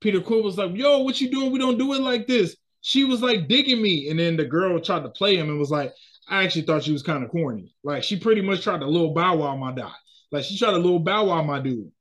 Peter 0.00 0.20
Quill 0.20 0.42
was 0.42 0.58
like, 0.58 0.76
Yo, 0.76 0.98
what 0.98 1.20
you 1.20 1.30
doing? 1.30 1.52
We 1.52 1.58
don't 1.58 1.78
do 1.78 1.94
it 1.94 2.00
like 2.00 2.26
this. 2.26 2.56
She 2.80 3.04
was 3.04 3.22
like 3.22 3.48
digging 3.48 3.80
me. 3.80 4.10
And 4.10 4.18
then 4.18 4.36
the 4.36 4.44
girl 4.44 4.80
tried 4.80 5.04
to 5.04 5.08
play 5.08 5.36
him 5.36 5.48
and 5.48 5.58
was 5.58 5.70
like, 5.70 5.92
I 6.28 6.44
actually 6.44 6.62
thought 6.62 6.82
she 6.82 6.92
was 6.92 7.02
kind 7.02 7.24
of 7.24 7.30
corny. 7.30 7.74
Like 7.82 8.02
she 8.02 8.18
pretty 8.18 8.42
much 8.42 8.62
tried 8.62 8.80
to 8.80 8.86
little 8.86 9.14
bow 9.14 9.36
wow 9.36 9.56
my 9.56 9.72
dot. 9.72 9.94
Like 10.30 10.44
she 10.44 10.58
tried 10.58 10.72
to 10.72 10.78
little 10.78 10.98
bow 10.98 11.26
wow 11.26 11.42
my 11.42 11.60
dude. 11.60 11.92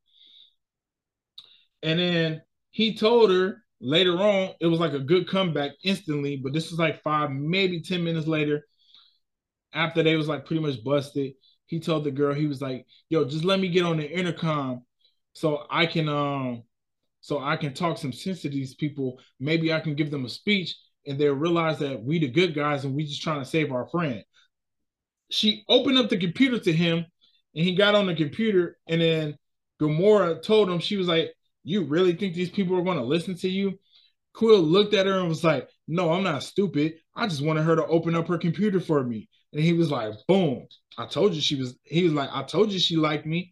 And 1.84 2.00
then 2.00 2.42
he 2.72 2.96
told 2.96 3.32
her 3.32 3.61
Later 3.82 4.18
on, 4.20 4.52
it 4.60 4.68
was 4.68 4.80
like 4.80 4.94
a 4.94 5.00
good 5.00 5.28
comeback 5.28 5.72
instantly, 5.84 6.38
but 6.38 6.54
this 6.54 6.70
was 6.70 6.80
like 6.80 7.02
five, 7.02 7.32
maybe 7.32 7.82
10 7.82 8.04
minutes 8.04 8.28
later, 8.28 8.68
after 9.74 10.04
they 10.04 10.16
was 10.16 10.28
like 10.28 10.46
pretty 10.46 10.62
much 10.62 10.84
busted. 10.84 11.34
He 11.66 11.80
told 11.80 12.04
the 12.04 12.12
girl, 12.12 12.34
he 12.34 12.46
was 12.46 12.62
like, 12.62 12.86
yo, 13.10 13.26
just 13.26 13.44
let 13.44 13.60
me 13.60 13.70
get 13.70 13.86
on 13.86 13.98
the 13.98 14.10
intercom 14.10 14.84
so 15.34 15.66
I 15.70 15.86
can 15.86 16.10
um 16.10 16.64
so 17.22 17.40
I 17.40 17.56
can 17.56 17.74
talk 17.74 17.98
some 17.98 18.14
sense 18.14 18.42
to 18.42 18.50
these 18.50 18.76
people. 18.76 19.20
Maybe 19.40 19.74
I 19.74 19.80
can 19.80 19.96
give 19.96 20.12
them 20.12 20.26
a 20.26 20.30
speech 20.30 20.76
and 21.08 21.20
they'll 21.20 21.34
realize 21.34 21.80
that 21.80 22.04
we 22.04 22.20
the 22.20 22.28
good 22.28 22.54
guys 22.54 22.84
and 22.84 22.96
we 22.96 23.06
just 23.06 23.22
trying 23.22 23.40
to 23.40 23.46
save 23.46 23.72
our 23.72 23.88
friend. 23.88 24.24
She 25.30 25.64
opened 25.70 25.98
up 25.98 26.10
the 26.10 26.18
computer 26.18 26.60
to 26.60 26.74
him 26.74 27.06
and 27.56 27.66
he 27.66 27.76
got 27.76 27.96
on 27.96 28.08
the 28.08 28.16
computer 28.16 28.78
and 28.88 29.02
then 29.02 29.38
Gamora 29.82 30.42
told 30.42 30.70
him, 30.70 30.80
she 30.80 30.98
was 30.98 31.08
like, 31.08 31.34
You 31.64 31.84
really 31.84 32.14
think 32.14 32.34
these 32.34 32.50
people 32.50 32.78
are 32.78 32.84
going 32.84 32.98
to 32.98 33.04
listen 33.04 33.36
to 33.38 33.50
you? 33.50 33.80
Quill 34.34 34.62
looked 34.62 34.94
at 34.94 35.06
her 35.06 35.20
and 35.20 35.30
was 35.30 35.44
like, 35.44 35.70
No, 35.88 36.12
I'm 36.12 36.24
not 36.24 36.44
stupid. 36.44 36.96
I 37.16 37.28
just 37.28 37.44
wanted 37.44 37.64
her 37.64 37.76
to 37.76 37.86
open 37.86 38.16
up 38.16 38.28
her 38.28 38.38
computer 38.38 38.80
for 38.80 39.04
me. 39.04 39.30
And 39.54 39.62
he 39.62 39.74
was 39.74 39.92
like, 39.92 40.14
Boom. 40.28 40.68
I 40.98 41.06
told 41.06 41.34
you 41.34 41.42
she 41.42 41.56
was, 41.56 41.76
he 41.84 42.04
was 42.04 42.14
like, 42.14 42.30
I 42.32 42.44
told 42.44 42.72
you 42.72 42.80
she 42.80 42.96
liked 42.96 43.26
me. 43.26 43.52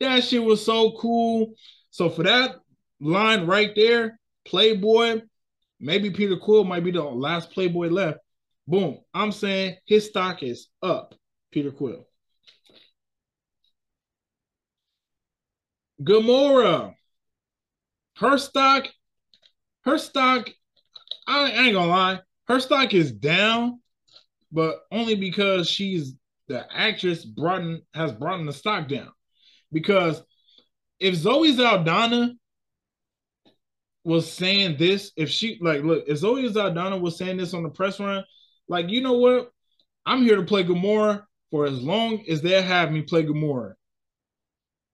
That 0.00 0.22
shit 0.24 0.42
was 0.42 0.64
so 0.64 0.92
cool. 0.92 1.54
So 1.90 2.08
for 2.08 2.22
that 2.24 2.56
line 3.00 3.46
right 3.46 3.70
there, 3.74 4.18
Playboy, 4.44 5.22
maybe 5.80 6.10
Peter 6.10 6.36
Quill 6.36 6.64
might 6.64 6.84
be 6.84 6.90
the 6.90 7.02
last 7.02 7.50
Playboy 7.50 7.88
left. 7.88 8.18
Boom. 8.66 8.98
I'm 9.14 9.32
saying 9.32 9.76
his 9.86 10.06
stock 10.06 10.42
is 10.42 10.68
up, 10.82 11.14
Peter 11.50 11.70
Quill. 11.70 12.07
Gamora, 16.02 16.94
her 18.16 18.38
stock, 18.38 18.88
her 19.84 19.98
stock, 19.98 20.48
I 21.26 21.50
ain't 21.50 21.74
gonna 21.74 21.90
lie, 21.90 22.20
her 22.46 22.60
stock 22.60 22.94
is 22.94 23.12
down, 23.12 23.80
but 24.52 24.80
only 24.90 25.14
because 25.14 25.68
she's 25.68 26.14
the 26.48 26.64
actress 26.72 27.24
brought 27.24 27.60
in, 27.60 27.82
has 27.94 28.12
brought 28.12 28.40
in 28.40 28.46
the 28.46 28.52
stock 28.52 28.88
down. 28.88 29.10
Because 29.72 30.22
if 30.98 31.14
Zoe 31.14 31.54
Saldana 31.54 32.34
was 34.04 34.30
saying 34.30 34.76
this, 34.78 35.12
if 35.16 35.28
she 35.28 35.58
like 35.60 35.82
look, 35.82 36.04
if 36.06 36.18
Zoe 36.18 36.50
Saldana 36.52 36.96
was 36.96 37.18
saying 37.18 37.36
this 37.36 37.54
on 37.54 37.62
the 37.62 37.68
press 37.68 38.00
run, 38.00 38.24
like 38.68 38.88
you 38.88 39.00
know 39.00 39.18
what, 39.18 39.50
I'm 40.06 40.22
here 40.22 40.36
to 40.36 40.44
play 40.44 40.64
Gamora 40.64 41.24
for 41.50 41.66
as 41.66 41.82
long 41.82 42.24
as 42.28 42.40
they 42.40 42.60
have 42.62 42.90
me 42.90 43.02
play 43.02 43.24
Gamora. 43.24 43.74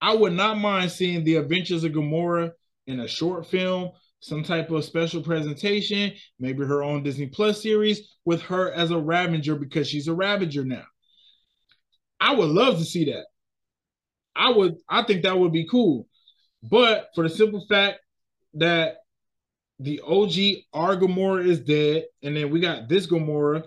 I 0.05 0.13
would 0.13 0.33
not 0.33 0.59
mind 0.59 0.91
seeing 0.91 1.23
the 1.23 1.37
Adventures 1.37 1.83
of 1.83 1.93
Gamora 1.93 2.51
in 2.85 2.99
a 2.99 3.07
short 3.07 3.47
film, 3.47 3.89
some 4.19 4.43
type 4.43 4.69
of 4.69 4.85
special 4.85 5.23
presentation, 5.23 6.13
maybe 6.37 6.63
her 6.63 6.83
own 6.83 7.01
Disney 7.01 7.25
Plus 7.25 7.63
series 7.63 8.07
with 8.23 8.39
her 8.43 8.71
as 8.71 8.91
a 8.91 8.99
Ravager 8.99 9.55
because 9.55 9.89
she's 9.89 10.07
a 10.07 10.13
Ravager 10.13 10.63
now. 10.63 10.83
I 12.19 12.35
would 12.35 12.49
love 12.49 12.77
to 12.77 12.85
see 12.85 13.05
that. 13.05 13.25
I 14.35 14.51
would 14.51 14.75
I 14.87 15.01
think 15.01 15.23
that 15.23 15.39
would 15.39 15.51
be 15.51 15.67
cool. 15.67 16.07
But 16.61 17.09
for 17.15 17.23
the 17.23 17.29
simple 17.35 17.65
fact 17.67 17.97
that 18.53 18.97
the 19.79 20.01
OG 20.01 20.65
our 20.71 20.95
Gamora 20.97 21.47
is 21.47 21.61
dead, 21.61 22.03
and 22.21 22.37
then 22.37 22.51
we 22.51 22.59
got 22.59 22.87
this 22.87 23.07
Gamora 23.07 23.63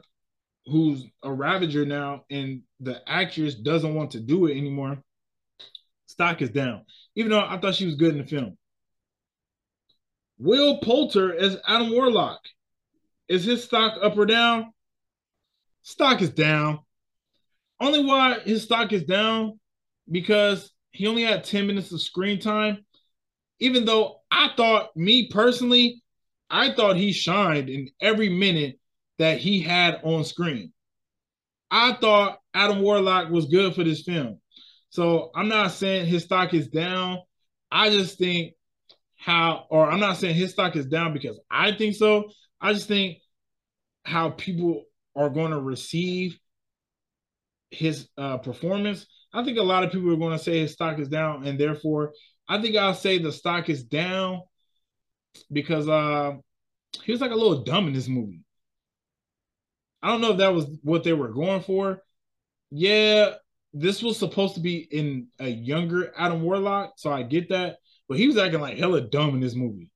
who's 0.66 1.04
a 1.20 1.32
Ravager 1.32 1.84
now, 1.84 2.26
and 2.30 2.62
the 2.78 3.00
actress 3.08 3.56
doesn't 3.56 3.96
want 3.96 4.12
to 4.12 4.20
do 4.20 4.46
it 4.46 4.56
anymore. 4.56 5.02
Stock 6.18 6.42
is 6.42 6.50
down, 6.50 6.84
even 7.14 7.30
though 7.30 7.38
I 7.38 7.58
thought 7.58 7.76
she 7.76 7.86
was 7.86 7.94
good 7.94 8.12
in 8.12 8.18
the 8.18 8.26
film. 8.26 8.58
Will 10.36 10.78
Poulter 10.78 11.32
as 11.32 11.56
Adam 11.64 11.92
Warlock. 11.92 12.40
Is 13.28 13.44
his 13.44 13.62
stock 13.62 13.96
up 14.02 14.18
or 14.18 14.26
down? 14.26 14.72
Stock 15.82 16.20
is 16.20 16.30
down. 16.30 16.80
Only 17.78 18.04
why 18.04 18.40
his 18.40 18.64
stock 18.64 18.92
is 18.92 19.04
down 19.04 19.60
because 20.10 20.72
he 20.90 21.06
only 21.06 21.22
had 21.22 21.44
10 21.44 21.68
minutes 21.68 21.92
of 21.92 22.02
screen 22.02 22.40
time. 22.40 22.84
Even 23.60 23.84
though 23.84 24.22
I 24.28 24.50
thought, 24.56 24.96
me 24.96 25.28
personally, 25.28 26.02
I 26.50 26.72
thought 26.72 26.96
he 26.96 27.12
shined 27.12 27.68
in 27.68 27.90
every 28.00 28.28
minute 28.28 28.80
that 29.20 29.38
he 29.38 29.60
had 29.60 30.00
on 30.02 30.24
screen. 30.24 30.72
I 31.70 31.92
thought 31.92 32.40
Adam 32.54 32.82
Warlock 32.82 33.30
was 33.30 33.46
good 33.46 33.76
for 33.76 33.84
this 33.84 34.02
film. 34.02 34.40
So 34.90 35.30
I'm 35.34 35.48
not 35.48 35.72
saying 35.72 36.06
his 36.06 36.24
stock 36.24 36.54
is 36.54 36.68
down. 36.68 37.18
I 37.70 37.90
just 37.90 38.18
think 38.18 38.54
how, 39.16 39.66
or 39.70 39.90
I'm 39.90 40.00
not 40.00 40.16
saying 40.16 40.34
his 40.34 40.52
stock 40.52 40.76
is 40.76 40.86
down 40.86 41.12
because 41.12 41.38
I 41.50 41.72
think 41.72 41.94
so. 41.96 42.30
I 42.60 42.72
just 42.72 42.88
think 42.88 43.18
how 44.04 44.30
people 44.30 44.84
are 45.14 45.28
going 45.28 45.50
to 45.50 45.60
receive 45.60 46.38
his 47.70 48.08
uh, 48.16 48.38
performance 48.38 49.06
I 49.32 49.44
think 49.44 49.58
a 49.58 49.62
lot 49.62 49.84
of 49.84 49.92
people 49.92 50.12
are 50.12 50.16
going 50.16 50.36
to 50.36 50.42
say 50.42 50.60
his 50.60 50.72
stock 50.72 50.98
is 50.98 51.08
down, 51.08 51.46
and 51.46 51.58
therefore, 51.58 52.12
I 52.48 52.60
think 52.60 52.76
I'll 52.76 52.94
say 52.94 53.18
the 53.18 53.32
stock 53.32 53.68
is 53.68 53.84
down 53.84 54.42
because 55.52 55.88
uh, 55.88 56.32
he 57.04 57.12
was 57.12 57.20
like 57.20 57.30
a 57.30 57.36
little 57.36 57.62
dumb 57.62 57.88
in 57.88 57.92
this 57.92 58.08
movie. 58.08 58.42
I 60.02 60.08
don't 60.08 60.20
know 60.20 60.32
if 60.32 60.38
that 60.38 60.54
was 60.54 60.66
what 60.82 61.04
they 61.04 61.12
were 61.12 61.28
going 61.28 61.60
for. 61.60 62.02
Yeah, 62.70 63.34
this 63.72 64.02
was 64.02 64.18
supposed 64.18 64.54
to 64.54 64.60
be 64.60 64.78
in 64.78 65.28
a 65.38 65.48
younger 65.48 66.12
Adam 66.16 66.42
Warlock, 66.42 66.94
so 66.96 67.12
I 67.12 67.22
get 67.22 67.50
that. 67.50 67.76
But 68.08 68.18
he 68.18 68.26
was 68.26 68.38
acting 68.38 68.60
like 68.60 68.78
hella 68.78 69.02
dumb 69.02 69.34
in 69.34 69.40
this 69.40 69.54
movie, 69.54 69.90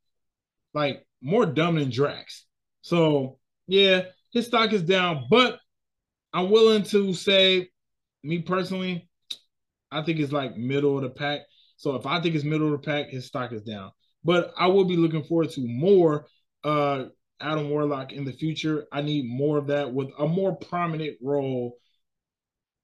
like 0.75 1.07
more 1.23 1.47
dumb 1.47 1.77
than 1.77 1.91
Drax. 1.91 2.45
So 2.83 3.39
yeah, 3.67 4.03
his 4.33 4.47
stock 4.47 4.73
is 4.73 4.83
down, 4.83 5.27
but 5.31 5.59
I'm 6.33 6.51
willing 6.51 6.83
to 6.85 7.15
say, 7.15 7.71
me 8.23 8.41
personally, 8.41 9.09
I 9.91 10.03
think 10.03 10.19
it's 10.19 10.33
like 10.33 10.57
middle 10.57 10.97
of 10.97 11.03
the 11.03 11.11
pack. 11.11 11.41
So 11.77 11.97
if 11.97 12.07
I 12.07 12.21
think 12.21 12.35
it's 12.35 12.45
middle 12.45 12.73
of 12.73 12.81
the 12.81 12.87
pack, 12.87 13.09
his 13.09 13.27
stock 13.27 13.53
is 13.53 13.63
down. 13.63 13.93
But 14.25 14.53
I 14.57 14.69
will 14.69 14.85
be 14.85 14.97
looking 14.97 15.25
forward 15.25 15.51
to 15.51 15.67
more 15.67 16.27
uh 16.65 17.07
Adam 17.41 17.71
Warlock 17.71 18.13
in 18.13 18.25
the 18.25 18.33
future. 18.33 18.87
I 18.93 19.03
need 19.03 19.27
more 19.27 19.59
of 19.59 19.67
that 19.67 19.93
with 19.93 20.11
a 20.19 20.27
more 20.27 20.55
prominent 20.55 21.17
role, 21.21 21.77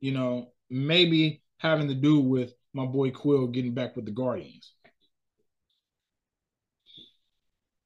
you 0.01 0.13
know, 0.13 0.53
maybe 0.71 1.43
having 1.59 1.89
to 1.89 1.95
do 1.95 2.21
with 2.21 2.53
my 2.73 2.85
boy 2.85 3.11
Quill 3.11 3.49
getting 3.49 3.75
back 3.75 3.97
with 3.97 4.05
the 4.05 4.11
Guardians. 4.11 4.73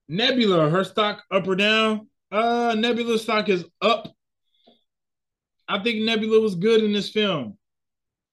Nebula, 0.09 0.69
her 0.69 0.85
stock 0.85 1.23
up 1.31 1.47
or 1.47 1.57
down? 1.57 2.09
Uh 2.31 2.75
Nebula 2.79 3.19
stock 3.19 3.49
is 3.49 3.65
up. 3.81 4.13
I 5.69 5.83
think 5.83 6.03
Nebula 6.03 6.41
was 6.41 6.55
good 6.55 6.83
in 6.83 6.93
this 6.93 7.11
film 7.11 7.57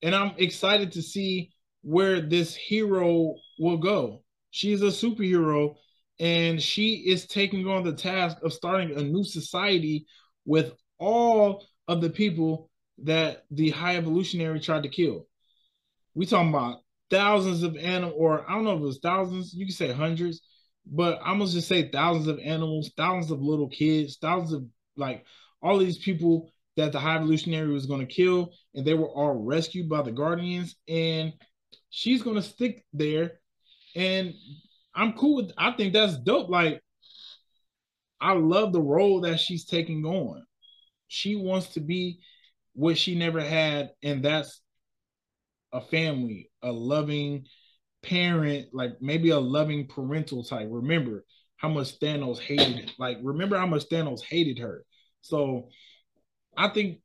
and 0.01 0.15
I'm 0.15 0.33
excited 0.37 0.91
to 0.93 1.01
see 1.01 1.51
where 1.81 2.21
this 2.21 2.55
hero 2.55 3.35
will 3.59 3.77
go. 3.77 4.23
She's 4.51 4.81
a 4.81 4.85
superhero 4.85 5.75
and 6.19 6.61
she 6.61 6.95
is 6.95 7.27
taking 7.27 7.67
on 7.67 7.83
the 7.83 7.93
task 7.93 8.37
of 8.43 8.53
starting 8.53 8.97
a 8.97 9.03
new 9.03 9.23
society 9.23 10.05
with 10.45 10.73
all 10.97 11.65
of 11.87 12.01
the 12.01 12.09
people 12.09 12.68
that 13.03 13.45
the 13.51 13.69
high 13.69 13.97
evolutionary 13.97 14.59
tried 14.59 14.83
to 14.83 14.89
kill. 14.89 15.27
We 16.13 16.25
talking 16.25 16.49
about 16.49 16.79
thousands 17.09 17.63
of 17.63 17.77
animals, 17.77 18.15
or 18.17 18.49
I 18.49 18.53
don't 18.53 18.63
know 18.63 18.75
if 18.75 18.81
it 18.81 18.83
was 18.83 18.99
thousands, 18.99 19.53
you 19.53 19.65
can 19.65 19.75
say 19.75 19.91
hundreds, 19.91 20.41
but 20.85 21.19
I'm 21.23 21.39
gonna 21.39 21.51
just 21.51 21.67
say 21.67 21.89
thousands 21.89 22.27
of 22.27 22.39
animals, 22.39 22.91
thousands 22.95 23.31
of 23.31 23.41
little 23.41 23.69
kids, 23.69 24.17
thousands 24.21 24.53
of 24.53 24.65
like 24.95 25.25
all 25.61 25.77
these 25.77 25.97
people 25.97 26.51
that 26.79 26.91
the 26.91 26.99
High 26.99 27.17
Evolutionary 27.17 27.71
was 27.71 27.85
going 27.85 28.05
to 28.05 28.13
kill, 28.13 28.53
and 28.73 28.85
they 28.85 28.93
were 28.93 29.09
all 29.09 29.33
rescued 29.33 29.89
by 29.89 30.01
the 30.01 30.11
Guardians. 30.11 30.75
And 30.87 31.33
she's 31.89 32.23
to 32.23 32.41
stick 32.41 32.85
there. 32.93 33.39
And 33.95 34.33
I'm 34.95 35.13
cool 35.13 35.37
with. 35.37 35.51
I 35.57 35.71
think 35.71 35.93
that's 35.93 36.17
dope. 36.17 36.49
Like, 36.49 36.81
I 38.21 38.33
love 38.33 38.71
the 38.71 38.81
role 38.81 39.21
that 39.21 39.39
she's 39.39 39.65
taking 39.65 40.05
on. 40.05 40.45
She 41.07 41.35
wants 41.35 41.69
to 41.69 41.79
be 41.79 42.21
what 42.73 42.97
she 42.97 43.15
never 43.15 43.41
had, 43.41 43.91
and 44.03 44.23
that's 44.23 44.61
a 45.71 45.81
family, 45.81 46.49
a 46.61 46.71
loving 46.71 47.45
parent, 48.03 48.67
like 48.73 48.93
maybe 49.01 49.29
a 49.29 49.39
loving 49.39 49.87
parental 49.87 50.43
type. 50.43 50.67
Remember 50.69 51.25
how 51.57 51.69
much 51.69 51.99
Thanos 51.99 52.39
hated, 52.39 52.91
like 52.97 53.17
remember 53.21 53.57
how 53.57 53.67
much 53.67 53.83
Thanos 53.89 54.21
hated 54.23 54.59
her. 54.59 54.85
So 55.21 55.69
I 56.55 56.69
think 56.69 56.99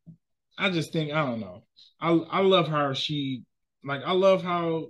I 0.58 0.70
just 0.70 0.92
think 0.92 1.12
I 1.12 1.24
don't 1.24 1.40
know. 1.40 1.64
I 2.00 2.10
I 2.10 2.40
love 2.40 2.68
how 2.68 2.92
she 2.92 3.44
like 3.84 4.02
I 4.04 4.12
love 4.12 4.42
how 4.42 4.88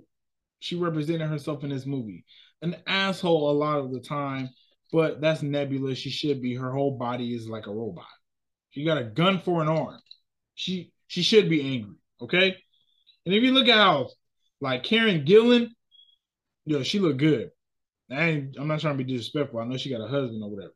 she 0.59 0.75
represented 0.75 1.29
herself 1.29 1.63
in 1.63 1.69
this 1.69 1.85
movie. 1.85 2.25
An 2.61 2.75
asshole 2.87 3.51
a 3.51 3.53
lot 3.53 3.79
of 3.79 3.91
the 3.91 3.99
time, 3.99 4.49
but 4.91 5.21
that's 5.21 5.41
Nebula. 5.41 5.95
She 5.95 6.09
should 6.09 6.41
be. 6.41 6.55
Her 6.55 6.71
whole 6.71 6.97
body 6.97 7.33
is 7.33 7.47
like 7.47 7.67
a 7.67 7.73
robot. 7.73 8.05
She 8.71 8.85
got 8.85 8.97
a 8.97 9.03
gun 9.03 9.39
for 9.39 9.61
an 9.61 9.67
arm. 9.67 9.99
She 10.55 10.91
she 11.07 11.21
should 11.21 11.49
be 11.49 11.61
angry. 11.61 11.95
Okay. 12.21 12.55
And 13.25 13.35
if 13.35 13.43
you 13.43 13.51
look 13.51 13.67
at 13.67 13.77
how 13.77 14.09
like 14.61 14.83
Karen 14.83 15.25
Gillan, 15.25 15.69
yo, 16.65 16.83
she 16.83 16.99
look 16.99 17.17
good. 17.17 17.51
I 18.11 18.47
I'm 18.57 18.67
not 18.67 18.79
trying 18.79 18.97
to 18.97 19.03
be 19.03 19.13
disrespectful. 19.13 19.59
I 19.59 19.65
know 19.65 19.77
she 19.77 19.89
got 19.89 20.01
a 20.01 20.07
husband 20.07 20.43
or 20.43 20.49
whatever. 20.49 20.73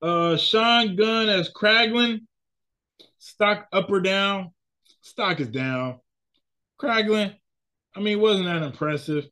Uh, 0.00 0.36
Sean 0.36 0.96
Gunn 0.96 1.28
as 1.28 1.50
Kraglin. 1.50 2.20
Stock 3.18 3.66
up 3.72 3.90
or 3.90 4.00
down? 4.00 4.52
Stock 5.02 5.40
is 5.40 5.48
down. 5.48 5.98
Kraglin, 6.80 7.34
I 7.94 8.00
mean, 8.00 8.20
wasn't 8.20 8.46
that 8.46 8.62
impressive? 8.62 9.26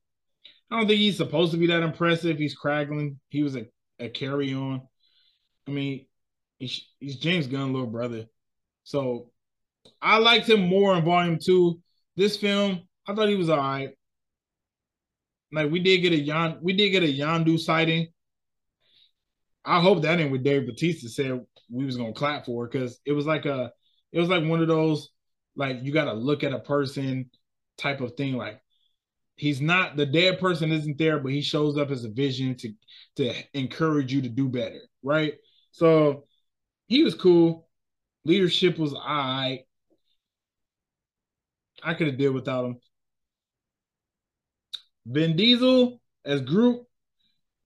I 0.71 0.79
don't 0.79 0.89
think 0.89 0.99
he's 0.99 1.17
supposed 1.17 1.53
to 1.53 1.59
be 1.59 1.69
that 1.69 1.83
impressive. 1.83 2.39
He's 2.39 2.59
Kraglin. 2.59 3.17
He 3.29 3.45
was 3.45 3.55
a, 3.55 3.67
a 4.01 4.09
carry 4.09 4.53
on. 4.53 4.83
I 5.69 5.71
mean, 5.71 6.07
he's, 6.59 6.87
he's 6.99 7.17
James 7.17 7.47
Gunn 7.47 7.73
little 7.73 7.89
brother. 7.89 8.27
So 8.85 9.31
I 10.01 10.19
liked 10.19 10.49
him 10.49 10.61
more 10.61 10.97
in 10.97 11.05
volume 11.05 11.39
two. 11.43 11.81
This 12.17 12.37
film, 12.37 12.83
I 13.07 13.15
thought 13.15 13.29
he 13.29 13.37
was 13.37 13.51
all 13.51 13.59
right. 13.59 13.91
Like 15.53 15.71
we 15.71 15.81
did 15.81 15.99
get 15.99 16.13
a 16.13 16.17
Yon, 16.17 16.59
we 16.63 16.73
did 16.73 16.91
get 16.91 17.03
a 17.03 17.07
Yondu 17.07 17.59
sighting. 17.59 18.09
I 19.65 19.81
hope 19.81 20.03
that 20.03 20.21
ain't 20.21 20.31
what 20.31 20.43
Dave 20.43 20.67
Batista 20.67 21.09
said 21.09 21.45
we 21.71 21.85
was 21.85 21.97
gonna 21.97 22.13
clap 22.13 22.47
for 22.47 22.67
because 22.69 23.01
it 23.05 23.13
was 23.13 23.27
like 23.27 23.47
a 23.47 23.73
it 24.13 24.21
was 24.21 24.29
like 24.29 24.45
one 24.45 24.61
of 24.61 24.69
those 24.69 25.11
like 25.57 25.79
you 25.83 25.93
gotta 25.93 26.13
look 26.13 26.45
at 26.45 26.53
a 26.53 26.59
person 26.61 27.31
type 27.79 28.01
of 28.01 28.15
thing. 28.15 28.37
Like 28.37 28.61
he's 29.37 29.61
not 29.61 29.97
the 29.97 30.07
dead 30.07 30.39
person 30.39 30.73
isn't 30.73 30.99
there, 30.99 31.19
but 31.19 31.33
he 31.33 31.43
shows 31.43 31.77
up 31.77 31.91
as 31.91 32.05
a 32.05 32.11
vision 32.11 32.57
to 32.57 32.73
to 33.17 33.35
encourage 33.55 34.13
you 34.13 34.23
to 34.23 34.29
do 34.29 34.49
better, 34.49 34.81
right? 35.03 35.35
So 35.73 36.26
he 36.87 37.03
was 37.03 37.15
cool. 37.15 37.69
Leadership 38.25 38.79
was 38.79 38.95
I. 38.95 39.61
I 41.83 41.95
could 41.95 42.09
have 42.09 42.19
did 42.19 42.31
without 42.31 42.65
him. 42.65 42.77
Vin 45.07 45.37
Diesel 45.37 46.01
as 46.25 46.41
Groot. 46.41 46.83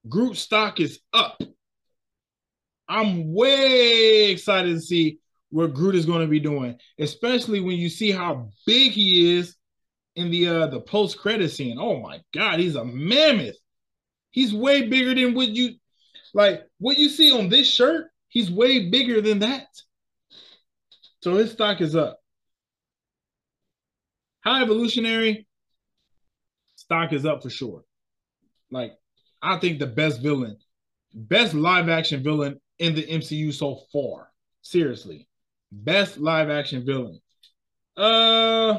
Groot 0.09 0.37
stock 0.37 0.81
is 0.81 1.01
up. 1.12 1.43
I'm 2.89 3.33
way 3.33 4.31
excited 4.31 4.75
to 4.75 4.81
see 4.81 5.21
what 5.51 5.75
Groot 5.75 5.95
is 5.95 6.07
going 6.07 6.23
to 6.23 6.27
be 6.27 6.41
doing, 6.41 6.77
especially 6.99 7.61
when 7.61 7.77
you 7.77 7.89
see 7.89 8.11
how 8.11 8.51
big 8.66 8.93
he 8.93 9.37
is 9.37 9.57
in 10.16 10.31
the 10.31 10.49
uh 10.49 10.66
the 10.66 10.81
post 10.81 11.18
credit 11.18 11.51
scene. 11.51 11.79
Oh 11.79 12.01
my 12.01 12.21
god, 12.35 12.59
he's 12.59 12.77
a 12.77 12.85
mammoth. 12.85 13.57
He's 14.31 14.53
way 14.53 14.89
bigger 14.89 15.14
than 15.14 15.35
what 15.35 15.49
you 15.49 15.75
like 16.35 16.66
what 16.79 16.99
you 16.99 17.09
see 17.09 17.33
on 17.33 17.49
this 17.49 17.68
shirt. 17.68 18.10
He's 18.31 18.51
way 18.51 18.89
bigger 18.89 19.20
than 19.20 19.41
that. 19.41 19.66
So 21.22 21.35
his 21.35 21.51
stock 21.51 21.81
is 21.81 21.95
up. 21.95 22.20
High 24.43 24.62
evolutionary 24.62 25.47
stock 26.76 27.12
is 27.12 27.26
up 27.26 27.43
for 27.43 27.51
sure. 27.51 27.85
Like 28.70 28.93
I 29.43 29.59
think 29.59 29.78
the 29.78 29.87
best 29.87 30.22
villain, 30.22 30.57
best 31.12 31.55
live 31.55 31.89
action 31.89 32.22
villain 32.22 32.61
in 32.78 32.95
the 32.95 33.03
MCU 33.03 33.53
so 33.53 33.81
far. 33.93 34.31
Seriously. 34.62 35.28
Best 35.72 36.18
live 36.18 36.49
action 36.51 36.87
villain. 36.87 37.20
Uh 37.97 38.78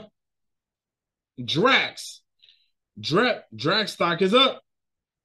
Drax. 1.43 2.21
Drax 2.99 3.43
Drax 3.55 3.93
stock 3.93 4.21
is 4.21 4.33
up. 4.33 4.61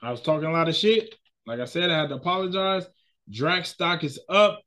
I 0.03 0.11
was 0.11 0.20
talking 0.20 0.49
a 0.49 0.53
lot 0.53 0.68
of 0.68 0.74
shit. 0.74 1.14
Like 1.47 1.61
I 1.61 1.64
said, 1.64 1.91
I 1.91 1.99
had 1.99 2.09
to 2.09 2.16
apologize. 2.16 2.87
Drax 3.31 3.70
stock 3.70 4.05
is 4.05 4.20
up. 4.29 4.62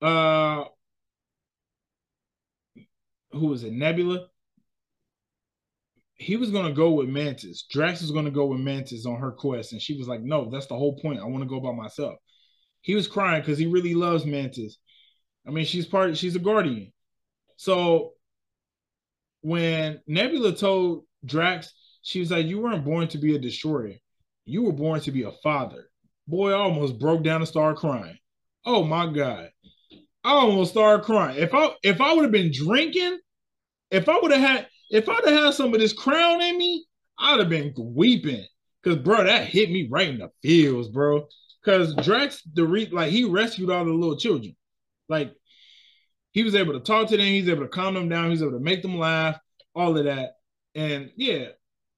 Uh 0.00 0.64
who 3.32 3.46
was 3.48 3.64
it? 3.64 3.72
Nebula. 3.72 4.28
He 6.14 6.36
was 6.36 6.50
gonna 6.50 6.72
go 6.72 6.92
with 6.92 7.08
Mantis. 7.08 7.64
Drax 7.70 8.00
was 8.00 8.10
gonna 8.10 8.30
go 8.30 8.46
with 8.46 8.60
Mantis 8.60 9.04
on 9.06 9.20
her 9.20 9.32
quest, 9.32 9.72
and 9.72 9.82
she 9.82 9.96
was 9.98 10.08
like, 10.08 10.22
"No, 10.22 10.48
that's 10.50 10.66
the 10.66 10.76
whole 10.76 10.98
point. 10.98 11.20
I 11.20 11.24
want 11.24 11.42
to 11.42 11.48
go 11.48 11.60
by 11.60 11.72
myself." 11.72 12.16
He 12.80 12.94
was 12.94 13.08
crying 13.08 13.42
because 13.42 13.58
he 13.58 13.66
really 13.66 13.94
loves 13.94 14.24
Mantis. 14.24 14.78
I 15.46 15.50
mean, 15.50 15.64
she's 15.66 15.86
part. 15.86 16.16
She's 16.16 16.36
a 16.36 16.40
guardian. 16.40 16.92
So 17.56 18.14
when 19.42 20.00
Nebula 20.06 20.54
told 20.54 21.06
Drax, 21.24 21.72
she 22.02 22.20
was 22.20 22.30
like, 22.30 22.46
"You 22.46 22.60
weren't 22.60 22.84
born 22.84 23.08
to 23.08 23.18
be 23.18 23.34
a 23.34 23.38
destroyer. 23.38 23.96
You 24.44 24.62
were 24.62 24.72
born 24.72 25.00
to 25.02 25.12
be 25.12 25.22
a 25.22 25.32
father." 25.32 25.90
Boy, 26.26 26.50
I 26.50 26.54
almost 26.54 26.98
broke 26.98 27.22
down 27.22 27.40
and 27.40 27.48
started 27.48 27.78
crying. 27.78 28.18
Oh 28.64 28.82
my 28.84 29.12
god, 29.12 29.50
I 30.24 30.30
almost 30.32 30.72
started 30.72 31.04
crying. 31.04 31.38
If 31.38 31.54
I 31.54 31.70
if 31.82 32.00
I 32.00 32.12
would 32.12 32.24
have 32.24 32.32
been 32.32 32.52
drinking, 32.52 33.18
if 33.90 34.08
I 34.08 34.18
would 34.18 34.32
have 34.32 34.40
had 34.40 34.68
if 34.90 35.08
I'd 35.08 35.24
have 35.24 35.44
had 35.44 35.54
some 35.54 35.72
of 35.72 35.80
this 35.80 35.92
crown 35.92 36.40
in 36.40 36.58
me, 36.58 36.84
I'd 37.18 37.38
have 37.38 37.48
been 37.48 37.72
weeping. 37.76 38.44
Cause 38.84 38.96
bro, 38.96 39.24
that 39.24 39.46
hit 39.46 39.70
me 39.70 39.88
right 39.90 40.08
in 40.08 40.18
the 40.18 40.30
feels, 40.42 40.88
bro. 40.88 41.26
Cause 41.64 41.94
Drax, 41.96 42.42
the 42.54 42.64
re- 42.64 42.88
like 42.92 43.10
he 43.10 43.24
rescued 43.24 43.70
all 43.70 43.84
the 43.84 43.92
little 43.92 44.16
children. 44.16 44.54
Like 45.08 45.32
he 46.32 46.42
was 46.42 46.54
able 46.54 46.72
to 46.74 46.80
talk 46.80 47.08
to 47.08 47.16
them, 47.16 47.26
he's 47.26 47.48
able 47.48 47.62
to 47.62 47.68
calm 47.68 47.94
them 47.94 48.08
down, 48.08 48.30
he's 48.30 48.42
able 48.42 48.52
to 48.52 48.60
make 48.60 48.82
them 48.82 48.98
laugh, 48.98 49.38
all 49.74 49.96
of 49.96 50.04
that. 50.04 50.34
And 50.74 51.10
yeah, 51.16 51.46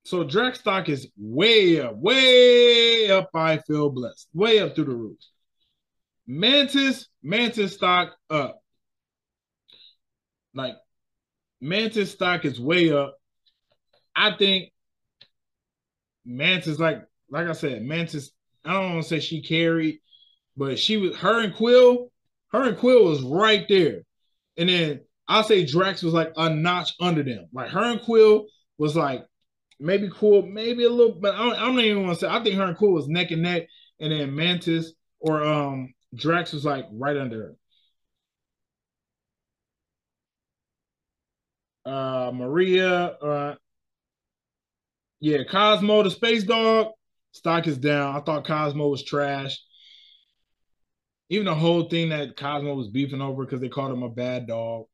so 0.09 0.25
Drax 0.25 0.61
stock 0.61 0.89
is 0.89 1.07
way 1.19 1.83
up, 1.83 1.97
way 1.97 3.11
up. 3.11 3.29
I 3.35 3.59
feel 3.59 3.91
blessed, 3.91 4.29
way 4.33 4.59
up 4.59 4.75
through 4.75 4.87
the 4.87 4.97
roof. 4.97 5.19
Mantis, 6.27 7.09
Mantis 7.23 7.75
stock 7.75 8.17
up. 8.31 8.63
Like 10.55 10.77
Mantis 11.61 12.11
stock 12.11 12.47
is 12.47 12.59
way 12.59 12.91
up. 12.91 13.19
I 14.17 14.35
think 14.37 14.71
Mantis, 16.25 16.79
like 16.79 17.03
like 17.31 17.47
I 17.47 17.53
said, 17.53 17.83
Mantis. 17.83 18.31
I 18.65 18.73
don't 18.73 18.95
want 18.95 19.03
to 19.03 19.09
say 19.09 19.21
she 19.21 19.43
carried, 19.43 20.01
but 20.57 20.79
she 20.79 20.97
was 20.97 21.17
her 21.17 21.43
and 21.43 21.55
Quill. 21.55 22.11
Her 22.53 22.67
and 22.67 22.79
Quill 22.79 23.05
was 23.05 23.21
right 23.21 23.67
there, 23.69 24.01
and 24.57 24.71
then 24.71 25.01
I'll 25.29 25.45
say 25.45 25.67
Drax 25.67 26.03
was 26.03 26.15
like 26.15 26.33
a 26.37 26.49
notch 26.49 26.95
under 26.99 27.23
them. 27.23 27.49
Like 27.53 27.69
her 27.71 27.85
and 27.93 28.01
Quill 28.01 28.47
was 28.79 28.97
like 28.97 29.27
maybe 29.81 30.11
Cool, 30.15 30.43
maybe 30.43 30.85
a 30.85 30.91
little, 30.91 31.15
but 31.15 31.35
I 31.35 31.39
don't, 31.39 31.55
I 31.55 31.67
don't 31.67 31.81
even 31.81 32.07
want 32.07 32.19
to 32.19 32.27
say. 32.27 32.33
I 32.33 32.43
think 32.43 32.57
her 32.57 32.65
and 32.65 32.77
Quill 32.77 32.93
was 32.93 33.09
neck 33.09 33.31
and 33.31 33.43
neck, 33.43 33.65
and 34.01 34.13
then 34.13 34.35
Mantis 34.35 34.93
or 35.21 35.45
um 35.45 35.95
Drax 36.15 36.53
was 36.53 36.65
like 36.65 36.87
right 36.93 37.17
under 37.17 37.57
her. 41.85 41.91
Uh, 41.93 42.31
Maria, 42.33 43.07
uh, 43.07 43.55
yeah, 45.21 45.39
Cosmo 45.51 46.03
the 46.03 46.11
space 46.11 46.45
dog 46.45 46.89
stock 47.33 47.67
is 47.67 47.79
down. 47.79 48.15
I 48.17 48.21
thought 48.21 48.47
Cosmo 48.47 48.89
was 48.89 49.03
trash. 49.03 49.59
Even 51.31 51.47
the 51.47 51.55
whole 51.55 51.89
thing 51.89 52.09
that 52.11 52.37
Cosmo 52.37 52.75
was 52.75 52.89
beefing 52.89 53.21
over 53.21 53.45
because 53.45 53.61
they 53.61 53.69
called 53.69 53.93
him 53.93 54.03
a 54.03 54.09
bad 54.09 54.47
dog. 54.47 54.87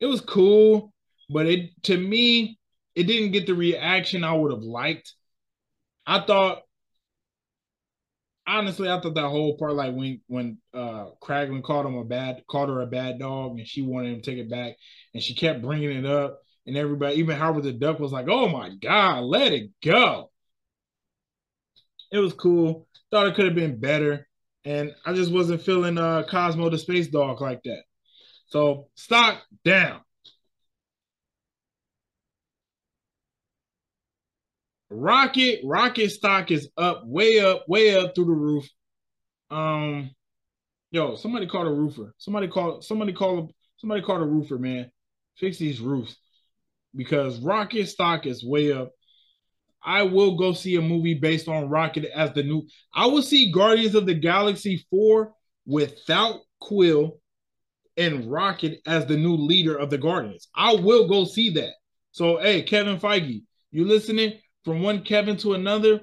It 0.00 0.06
was 0.06 0.20
cool, 0.20 0.92
but 1.30 1.46
it 1.46 1.70
to 1.84 1.96
me, 1.96 2.58
it 2.94 3.04
didn't 3.04 3.32
get 3.32 3.46
the 3.46 3.54
reaction 3.54 4.24
I 4.24 4.34
would 4.34 4.52
have 4.52 4.62
liked. 4.62 5.14
I 6.06 6.20
thought 6.20 6.62
honestly, 8.46 8.88
I 8.88 9.00
thought 9.00 9.14
that 9.14 9.28
whole 9.28 9.56
part, 9.56 9.74
like 9.74 9.94
when 9.94 10.20
when 10.26 10.58
uh 10.74 11.06
Kraglin 11.22 11.62
called 11.62 11.86
him 11.86 11.96
a 11.96 12.04
bad, 12.04 12.44
called 12.48 12.68
her 12.68 12.80
a 12.82 12.86
bad 12.86 13.18
dog, 13.18 13.58
and 13.58 13.66
she 13.66 13.82
wanted 13.82 14.12
him 14.14 14.20
to 14.20 14.30
take 14.30 14.38
it 14.38 14.50
back, 14.50 14.76
and 15.14 15.22
she 15.22 15.34
kept 15.34 15.62
bringing 15.62 15.90
it 15.90 16.06
up, 16.06 16.40
and 16.66 16.76
everybody, 16.76 17.16
even 17.16 17.36
Howard 17.36 17.64
the 17.64 17.72
Duck, 17.72 17.98
was 17.98 18.12
like, 18.12 18.26
"Oh 18.28 18.48
my 18.48 18.70
god, 18.80 19.24
let 19.24 19.52
it 19.52 19.70
go." 19.82 20.30
It 22.10 22.18
was 22.18 22.32
cool. 22.34 22.86
Thought 23.10 23.26
it 23.28 23.34
could 23.34 23.46
have 23.46 23.54
been 23.54 23.78
better, 23.80 24.28
and 24.64 24.94
I 25.04 25.12
just 25.14 25.32
wasn't 25.32 25.62
feeling 25.62 25.98
uh 25.98 26.24
Cosmo 26.28 26.68
the 26.70 26.78
space 26.78 27.08
dog 27.08 27.40
like 27.40 27.62
that. 27.64 27.82
So 28.46 28.88
stock 28.94 29.42
down. 29.64 30.00
Rocket, 34.92 35.60
Rocket 35.64 36.10
stock 36.10 36.50
is 36.50 36.68
up, 36.76 37.02
way 37.06 37.40
up, 37.40 37.64
way 37.68 37.96
up 37.96 38.14
through 38.14 38.26
the 38.26 38.32
roof. 38.32 38.68
Um, 39.50 40.10
yo, 40.90 41.16
somebody 41.16 41.46
call 41.46 41.66
a 41.66 41.72
roofer. 41.72 42.14
Somebody 42.18 42.48
call, 42.48 42.82
somebody 42.82 43.12
call, 43.12 43.50
somebody 43.78 44.02
call 44.02 44.22
a 44.22 44.26
roofer, 44.26 44.58
man. 44.58 44.90
Fix 45.36 45.58
these 45.58 45.80
roofs 45.80 46.16
because 46.94 47.40
Rocket 47.40 47.88
stock 47.88 48.26
is 48.26 48.44
way 48.44 48.72
up. 48.72 48.92
I 49.84 50.02
will 50.04 50.36
go 50.36 50.52
see 50.52 50.76
a 50.76 50.82
movie 50.82 51.14
based 51.14 51.48
on 51.48 51.68
Rocket 51.68 52.04
as 52.14 52.32
the 52.32 52.42
new. 52.42 52.66
I 52.94 53.06
will 53.06 53.22
see 53.22 53.50
Guardians 53.50 53.94
of 53.94 54.06
the 54.06 54.14
Galaxy 54.14 54.86
4 54.90 55.32
without 55.66 56.40
Quill 56.60 57.18
and 57.96 58.30
Rocket 58.30 58.80
as 58.86 59.06
the 59.06 59.16
new 59.16 59.34
leader 59.34 59.76
of 59.76 59.90
the 59.90 59.98
Guardians. 59.98 60.48
I 60.54 60.74
will 60.74 61.08
go 61.08 61.24
see 61.24 61.50
that. 61.54 61.72
So, 62.12 62.38
hey, 62.38 62.62
Kevin 62.62 62.98
Feige, 62.98 63.42
you 63.70 63.84
listening? 63.86 64.38
From 64.64 64.82
one 64.82 65.02
Kevin 65.02 65.36
to 65.38 65.54
another, 65.54 66.00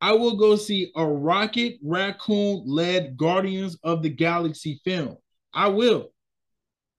I 0.00 0.12
will 0.12 0.36
go 0.36 0.56
see 0.56 0.92
a 0.96 1.04
Rocket 1.04 1.78
Raccoon 1.82 2.62
led 2.66 3.16
Guardians 3.16 3.76
of 3.82 4.02
the 4.02 4.10
Galaxy 4.10 4.80
film. 4.84 5.16
I 5.52 5.68
will. 5.68 6.12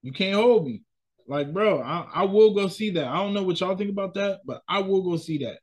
You 0.02 0.12
can't 0.12 0.36
hold 0.36 0.66
me. 0.66 0.82
Like, 1.26 1.52
bro, 1.52 1.80
I, 1.80 2.06
I 2.14 2.24
will 2.24 2.54
go 2.54 2.68
see 2.68 2.90
that. 2.90 3.06
I 3.06 3.16
don't 3.16 3.34
know 3.34 3.42
what 3.42 3.60
y'all 3.60 3.76
think 3.76 3.90
about 3.90 4.14
that, 4.14 4.40
but 4.44 4.62
I 4.68 4.80
will 4.80 5.02
go 5.02 5.16
see 5.16 5.38
that. 5.38 5.58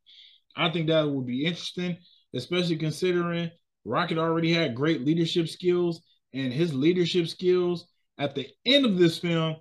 I 0.56 0.70
think 0.70 0.88
that 0.88 1.08
would 1.08 1.26
be 1.28 1.46
interesting, 1.46 1.98
especially 2.34 2.78
considering 2.78 3.52
Rocket 3.86 4.18
already 4.18 4.52
had 4.52 4.76
great 4.76 5.06
leadership 5.06 5.48
skills, 5.48 6.02
and 6.34 6.52
his 6.52 6.74
leadership 6.74 7.28
skills 7.28 7.88
at 8.18 8.34
the 8.34 8.48
end 8.66 8.86
of 8.86 8.98
this 8.98 9.20
film 9.20 9.58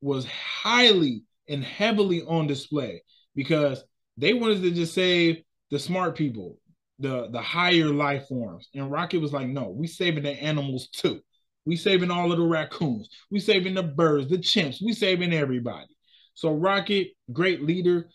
was 0.00 0.26
highly 0.26 1.24
and 1.48 1.64
heavily 1.64 2.22
on 2.22 2.46
display 2.46 3.02
because 3.34 3.82
they 4.18 4.34
wanted 4.34 4.62
to 4.62 4.70
just 4.72 4.94
save 4.94 5.42
the 5.70 5.78
smart 5.78 6.16
people, 6.16 6.58
the 6.98 7.28
the 7.30 7.40
higher 7.40 7.88
life 7.88 8.26
forms. 8.28 8.68
And 8.74 8.90
Rocket 8.90 9.20
was 9.20 9.32
like, 9.32 9.48
no, 9.48 9.68
we 9.70 9.86
saving 9.86 10.24
the 10.24 10.30
animals 10.32 10.88
too. 10.88 11.20
We 11.64 11.76
saving 11.76 12.10
all 12.10 12.32
of 12.32 12.38
the 12.38 12.44
raccoons. 12.44 13.08
We 13.30 13.40
saving 13.40 13.74
the 13.74 13.82
birds, 13.82 14.28
the 14.28 14.38
chimps. 14.38 14.82
We 14.82 14.92
saving 14.92 15.32
everybody. 15.32 15.96
So 16.34 16.52
Rocket, 16.52 17.08
great 17.32 17.62
leader, 17.62 18.08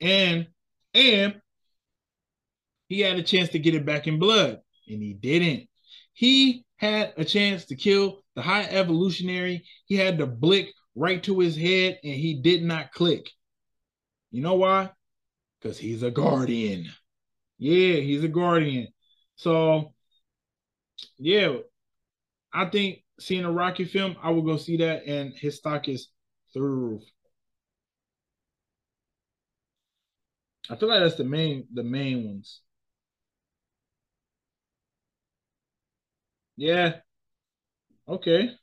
and 0.00 0.46
and 0.94 1.40
he 2.88 3.00
had 3.00 3.18
a 3.18 3.22
chance 3.22 3.50
to 3.50 3.58
get 3.58 3.74
it 3.74 3.86
back 3.86 4.06
in 4.06 4.18
blood, 4.18 4.60
and 4.88 5.02
he 5.02 5.14
didn't. 5.14 5.68
He 6.12 6.64
had 6.76 7.12
a 7.16 7.24
chance 7.24 7.66
to 7.66 7.76
kill 7.76 8.24
the 8.34 8.42
high 8.42 8.64
evolutionary. 8.64 9.64
He 9.86 9.96
had 9.96 10.18
the 10.18 10.26
blick 10.26 10.72
right 10.94 11.22
to 11.24 11.38
his 11.38 11.56
head, 11.56 12.00
and 12.02 12.14
he 12.14 12.40
did 12.40 12.62
not 12.62 12.92
click. 12.92 13.30
You 14.30 14.42
know 14.42 14.54
why? 14.54 14.90
Because 15.60 15.78
he's 15.78 16.02
a 16.02 16.10
guardian. 16.10 16.86
Yeah, 17.58 17.96
he's 17.96 18.24
a 18.24 18.28
guardian. 18.28 18.88
So, 19.36 19.94
yeah, 21.18 21.56
I 22.52 22.66
think 22.66 23.04
seeing 23.20 23.44
a 23.44 23.52
Rocky 23.52 23.84
film, 23.84 24.16
I 24.22 24.30
will 24.30 24.42
go 24.42 24.56
see 24.56 24.76
that, 24.78 25.06
and 25.06 25.34
his 25.34 25.56
stock 25.58 25.88
is 25.88 26.08
through. 26.52 27.02
I 30.70 30.76
feel 30.76 30.88
like 30.88 31.00
that's 31.00 31.16
the 31.16 31.24
main 31.24 31.66
the 31.72 31.82
main 31.82 32.24
ones. 32.26 32.62
Yeah. 36.56 37.00
Okay. 38.06 38.58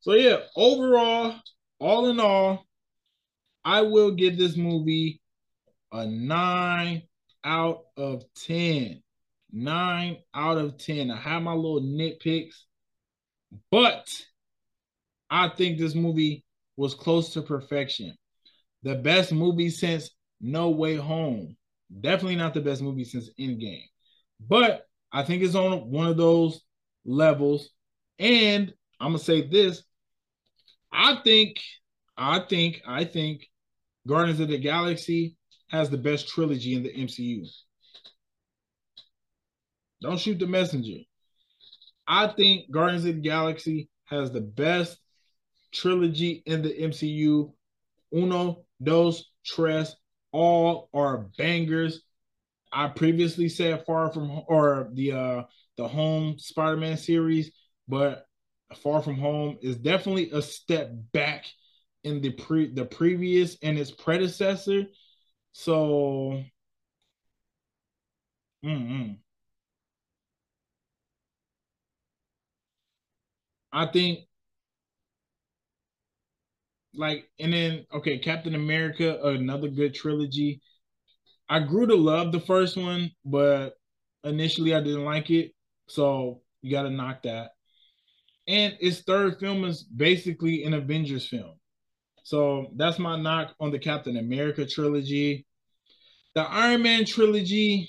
So 0.00 0.14
yeah, 0.14 0.38
overall, 0.56 1.40
all 1.78 2.08
in 2.08 2.20
all, 2.20 2.66
I 3.64 3.82
will 3.82 4.12
give 4.12 4.38
this 4.38 4.56
movie 4.56 5.20
a 5.92 6.06
nine 6.06 7.02
out 7.44 7.84
of 7.96 8.24
10. 8.46 9.02
Nine 9.52 10.18
out 10.34 10.58
of 10.58 10.78
10. 10.78 11.10
I 11.10 11.16
have 11.16 11.42
my 11.42 11.52
little 11.52 11.80
nitpicks, 11.80 12.54
but 13.70 14.06
I 15.30 15.48
think 15.48 15.78
this 15.78 15.94
movie 15.94 16.44
was 16.76 16.94
close 16.94 17.30
to 17.30 17.42
perfection. 17.42 18.14
The 18.82 18.96
best 18.96 19.32
movie 19.32 19.70
since 19.70 20.10
No 20.40 20.70
Way 20.70 20.96
Home. 20.96 21.56
Definitely 22.00 22.36
not 22.36 22.54
the 22.54 22.60
best 22.60 22.82
movie 22.82 23.04
since 23.04 23.30
Endgame. 23.38 23.88
But 24.40 24.86
I 25.12 25.22
think 25.22 25.42
it's 25.42 25.54
on 25.54 25.90
one 25.90 26.08
of 26.08 26.16
those 26.16 26.60
levels. 27.04 27.70
And 28.18 28.72
I'm 29.00 29.12
gonna 29.12 29.18
say 29.18 29.42
this. 29.42 29.82
I 30.96 31.20
think, 31.22 31.60
I 32.16 32.40
think, 32.40 32.80
I 32.86 33.04
think 33.04 33.46
Guardians 34.08 34.40
of 34.40 34.48
the 34.48 34.56
Galaxy 34.56 35.36
has 35.68 35.90
the 35.90 35.98
best 35.98 36.28
trilogy 36.28 36.74
in 36.74 36.82
the 36.82 36.92
MCU. 36.92 37.46
Don't 40.00 40.18
shoot 40.18 40.38
the 40.38 40.46
messenger. 40.46 41.00
I 42.08 42.28
think 42.28 42.70
Guardians 42.70 43.04
of 43.04 43.16
the 43.16 43.20
Galaxy 43.20 43.90
has 44.04 44.30
the 44.30 44.40
best 44.40 44.98
trilogy 45.72 46.42
in 46.46 46.62
the 46.62 46.70
MCU. 46.70 47.52
Uno, 48.14 48.64
dos, 48.82 49.30
tres, 49.44 49.96
all 50.32 50.88
are 50.94 51.28
bangers. 51.36 52.02
I 52.72 52.88
previously 52.88 53.50
said 53.50 53.84
Far 53.84 54.10
From 54.12 54.42
or 54.46 54.88
the 54.94 55.12
uh 55.12 55.42
the 55.76 55.88
Home 55.88 56.38
Spider-Man 56.38 56.96
series, 56.96 57.50
but 57.86 58.25
Far 58.74 59.02
From 59.02 59.16
Home 59.16 59.58
is 59.62 59.76
definitely 59.76 60.30
a 60.30 60.42
step 60.42 60.90
back 61.12 61.46
in 62.04 62.20
the 62.20 62.30
pre 62.30 62.72
the 62.72 62.84
previous 62.84 63.56
and 63.62 63.78
its 63.78 63.90
predecessor. 63.90 64.86
So 65.52 66.42
mm-mm. 68.62 69.18
I 73.72 73.86
think 73.86 74.26
like 76.94 77.28
and 77.38 77.52
then 77.52 77.86
okay, 77.92 78.18
Captain 78.18 78.54
America, 78.54 79.18
another 79.22 79.68
good 79.68 79.94
trilogy. 79.94 80.60
I 81.48 81.60
grew 81.60 81.86
to 81.88 81.96
love 81.96 82.32
the 82.32 82.40
first 82.40 82.76
one, 82.78 83.12
but 83.24 83.74
initially 84.24 84.74
I 84.74 84.80
didn't 84.82 85.06
like 85.06 85.30
it. 85.30 85.52
So 85.88 86.42
you 86.62 86.72
gotta 86.72 86.90
knock 86.90 87.24
that. 87.24 87.52
And 88.48 88.76
its 88.80 89.00
third 89.00 89.40
film 89.40 89.64
is 89.64 89.82
basically 89.82 90.64
an 90.64 90.74
Avengers 90.74 91.26
film. 91.26 91.54
So 92.22 92.68
that's 92.76 92.98
my 92.98 93.16
knock 93.16 93.54
on 93.60 93.70
the 93.70 93.78
Captain 93.78 94.16
America 94.16 94.66
trilogy. 94.66 95.46
The 96.34 96.42
Iron 96.42 96.82
Man 96.82 97.04
trilogy, 97.04 97.88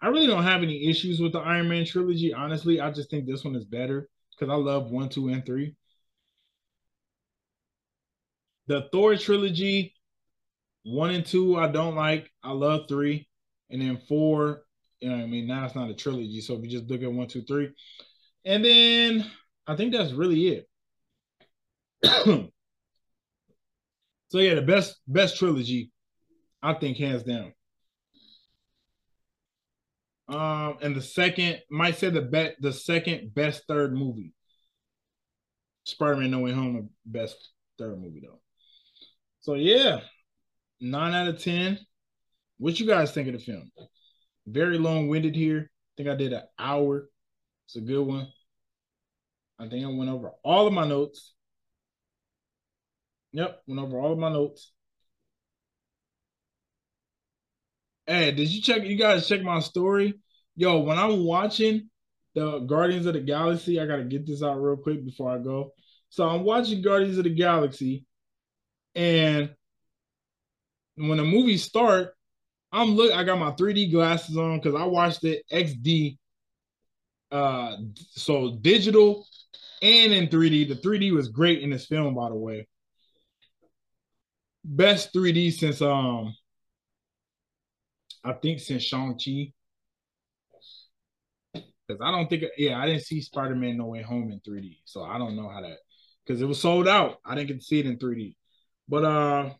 I 0.00 0.08
really 0.08 0.26
don't 0.26 0.42
have 0.44 0.62
any 0.62 0.88
issues 0.88 1.20
with 1.20 1.32
the 1.32 1.40
Iron 1.40 1.68
Man 1.68 1.84
trilogy. 1.84 2.32
Honestly, 2.32 2.80
I 2.80 2.90
just 2.90 3.10
think 3.10 3.26
this 3.26 3.44
one 3.44 3.56
is 3.56 3.64
better 3.64 4.08
because 4.32 4.52
I 4.52 4.56
love 4.56 4.90
one, 4.90 5.08
two, 5.08 5.28
and 5.28 5.44
three. 5.44 5.74
The 8.66 8.88
Thor 8.92 9.16
trilogy, 9.16 9.94
one 10.84 11.10
and 11.10 11.24
two, 11.24 11.56
I 11.56 11.68
don't 11.68 11.94
like. 11.94 12.30
I 12.42 12.52
love 12.52 12.82
three. 12.88 13.28
And 13.70 13.80
then 13.80 13.98
four, 14.08 14.62
you 15.00 15.08
know 15.10 15.16
I 15.16 15.26
mean? 15.26 15.46
Now 15.46 15.64
it's 15.64 15.74
not 15.74 15.90
a 15.90 15.94
trilogy. 15.94 16.40
So 16.40 16.54
if 16.54 16.62
you 16.62 16.70
just 16.70 16.90
look 16.90 17.02
at 17.02 17.12
one, 17.12 17.28
two, 17.28 17.42
three. 17.42 17.70
And 18.48 18.64
then 18.64 19.30
I 19.66 19.76
think 19.76 19.92
that's 19.92 20.12
really 20.12 20.48
it. 20.48 20.68
so 24.30 24.38
yeah, 24.38 24.54
the 24.54 24.62
best 24.62 24.96
best 25.06 25.36
trilogy, 25.36 25.92
I 26.62 26.72
think 26.72 26.96
hands 26.96 27.24
down. 27.24 27.52
Um, 30.30 30.78
and 30.80 30.96
the 30.96 31.02
second 31.02 31.60
might 31.70 31.98
say 31.98 32.08
the 32.08 32.22
bet 32.22 32.56
the 32.58 32.72
second 32.72 33.34
best 33.34 33.64
third 33.68 33.92
movie. 33.92 34.32
Spider-Man 35.84 36.30
No 36.30 36.38
Way 36.38 36.52
Home, 36.52 36.74
the 36.74 36.88
best 37.04 37.50
third 37.78 38.00
movie 38.00 38.22
though. 38.24 38.40
So 39.40 39.54
yeah, 39.56 40.00
nine 40.80 41.12
out 41.12 41.28
of 41.28 41.42
ten. 41.42 41.78
What 42.56 42.80
you 42.80 42.86
guys 42.86 43.12
think 43.12 43.28
of 43.28 43.34
the 43.34 43.40
film? 43.40 43.70
Very 44.46 44.78
long-winded 44.78 45.36
here. 45.36 45.70
I 45.70 45.92
think 45.98 46.08
I 46.08 46.14
did 46.14 46.32
an 46.32 46.44
hour. 46.58 47.10
It's 47.66 47.76
a 47.76 47.82
good 47.82 48.02
one. 48.06 48.28
I 49.58 49.68
think 49.68 49.84
I 49.84 49.88
went 49.88 50.10
over 50.10 50.30
all 50.42 50.66
of 50.66 50.72
my 50.72 50.86
notes. 50.86 51.34
Yep, 53.32 53.62
went 53.66 53.80
over 53.80 53.98
all 53.98 54.12
of 54.12 54.18
my 54.18 54.30
notes. 54.30 54.72
Hey, 58.06 58.30
did 58.32 58.48
you 58.48 58.62
check? 58.62 58.84
You 58.84 58.96
guys 58.96 59.28
check 59.28 59.42
my 59.42 59.60
story? 59.60 60.14
Yo, 60.56 60.80
when 60.80 60.98
I'm 60.98 61.24
watching 61.24 61.90
the 62.34 62.60
Guardians 62.60 63.06
of 63.06 63.14
the 63.14 63.20
Galaxy, 63.20 63.80
I 63.80 63.86
gotta 63.86 64.04
get 64.04 64.26
this 64.26 64.42
out 64.42 64.62
real 64.62 64.76
quick 64.76 65.04
before 65.04 65.30
I 65.34 65.38
go. 65.38 65.72
So 66.08 66.26
I'm 66.26 66.44
watching 66.44 66.80
Guardians 66.80 67.18
of 67.18 67.24
the 67.24 67.34
Galaxy, 67.34 68.06
and 68.94 69.50
when 70.96 71.18
the 71.18 71.24
movie 71.24 71.58
start, 71.58 72.14
I'm 72.72 72.90
look. 72.90 73.12
I 73.12 73.24
got 73.24 73.38
my 73.38 73.52
3D 73.52 73.90
glasses 73.90 74.36
on 74.36 74.58
because 74.58 74.80
I 74.80 74.84
watched 74.84 75.24
it 75.24 75.44
XD. 75.50 76.18
Uh, 77.30 77.76
so 78.12 78.56
digital 78.62 79.26
and 79.82 80.12
in 80.12 80.28
3D. 80.28 80.68
The 80.68 80.76
3D 80.76 81.12
was 81.14 81.28
great 81.28 81.62
in 81.62 81.70
this 81.70 81.86
film, 81.86 82.14
by 82.14 82.28
the 82.28 82.34
way. 82.34 82.66
Best 84.64 85.12
3D 85.14 85.52
since 85.52 85.80
um, 85.80 86.34
I 88.24 88.32
think 88.34 88.60
since 88.60 88.82
Shang 88.82 89.18
Chi. 89.18 89.52
Because 91.54 92.02
I 92.02 92.10
don't 92.10 92.28
think, 92.28 92.44
yeah, 92.58 92.78
I 92.78 92.86
didn't 92.86 93.02
see 93.02 93.22
Spider 93.22 93.54
Man 93.54 93.78
No 93.78 93.86
Way 93.86 94.02
Home 94.02 94.30
in 94.30 94.40
3D, 94.40 94.78
so 94.84 95.02
I 95.02 95.16
don't 95.16 95.36
know 95.36 95.48
how 95.48 95.62
that. 95.62 95.78
Because 96.24 96.42
it 96.42 96.46
was 96.46 96.60
sold 96.60 96.86
out. 96.86 97.16
I 97.24 97.34
didn't 97.34 97.48
get 97.48 97.60
to 97.60 97.64
see 97.64 97.80
it 97.80 97.86
in 97.86 97.98
3D. 97.98 98.36
But 98.88 99.04
uh 99.04 99.50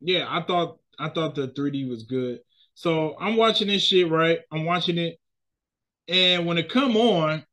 yeah, 0.00 0.26
I 0.28 0.42
thought 0.42 0.78
I 0.98 1.08
thought 1.08 1.34
the 1.34 1.48
3D 1.48 1.88
was 1.88 2.04
good. 2.04 2.40
So 2.74 3.16
I'm 3.20 3.36
watching 3.36 3.68
this 3.68 3.82
shit, 3.82 4.10
right? 4.10 4.40
I'm 4.50 4.64
watching 4.64 4.98
it. 4.98 5.18
And 6.08 6.46
when 6.46 6.58
it 6.58 6.68
come 6.68 6.96
on, 6.96 7.44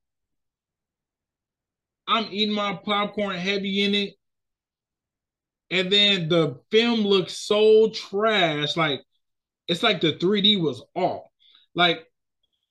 I'm 2.08 2.28
eating 2.32 2.56
my 2.56 2.80
popcorn 2.84 3.36
heavy 3.36 3.84
in 3.84 3.96
it. 3.96 4.16
And 5.72 5.92
then 5.92 6.30
the 6.30 6.60
film 6.72 7.02
looks 7.02 7.38
so 7.38 7.90
trash. 7.90 8.76
Like 8.76 9.02
it's 9.68 9.84
like 9.84 10.02
the 10.02 10.14
3D 10.14 10.60
was 10.60 10.84
off. 10.96 11.26
Like 11.76 12.08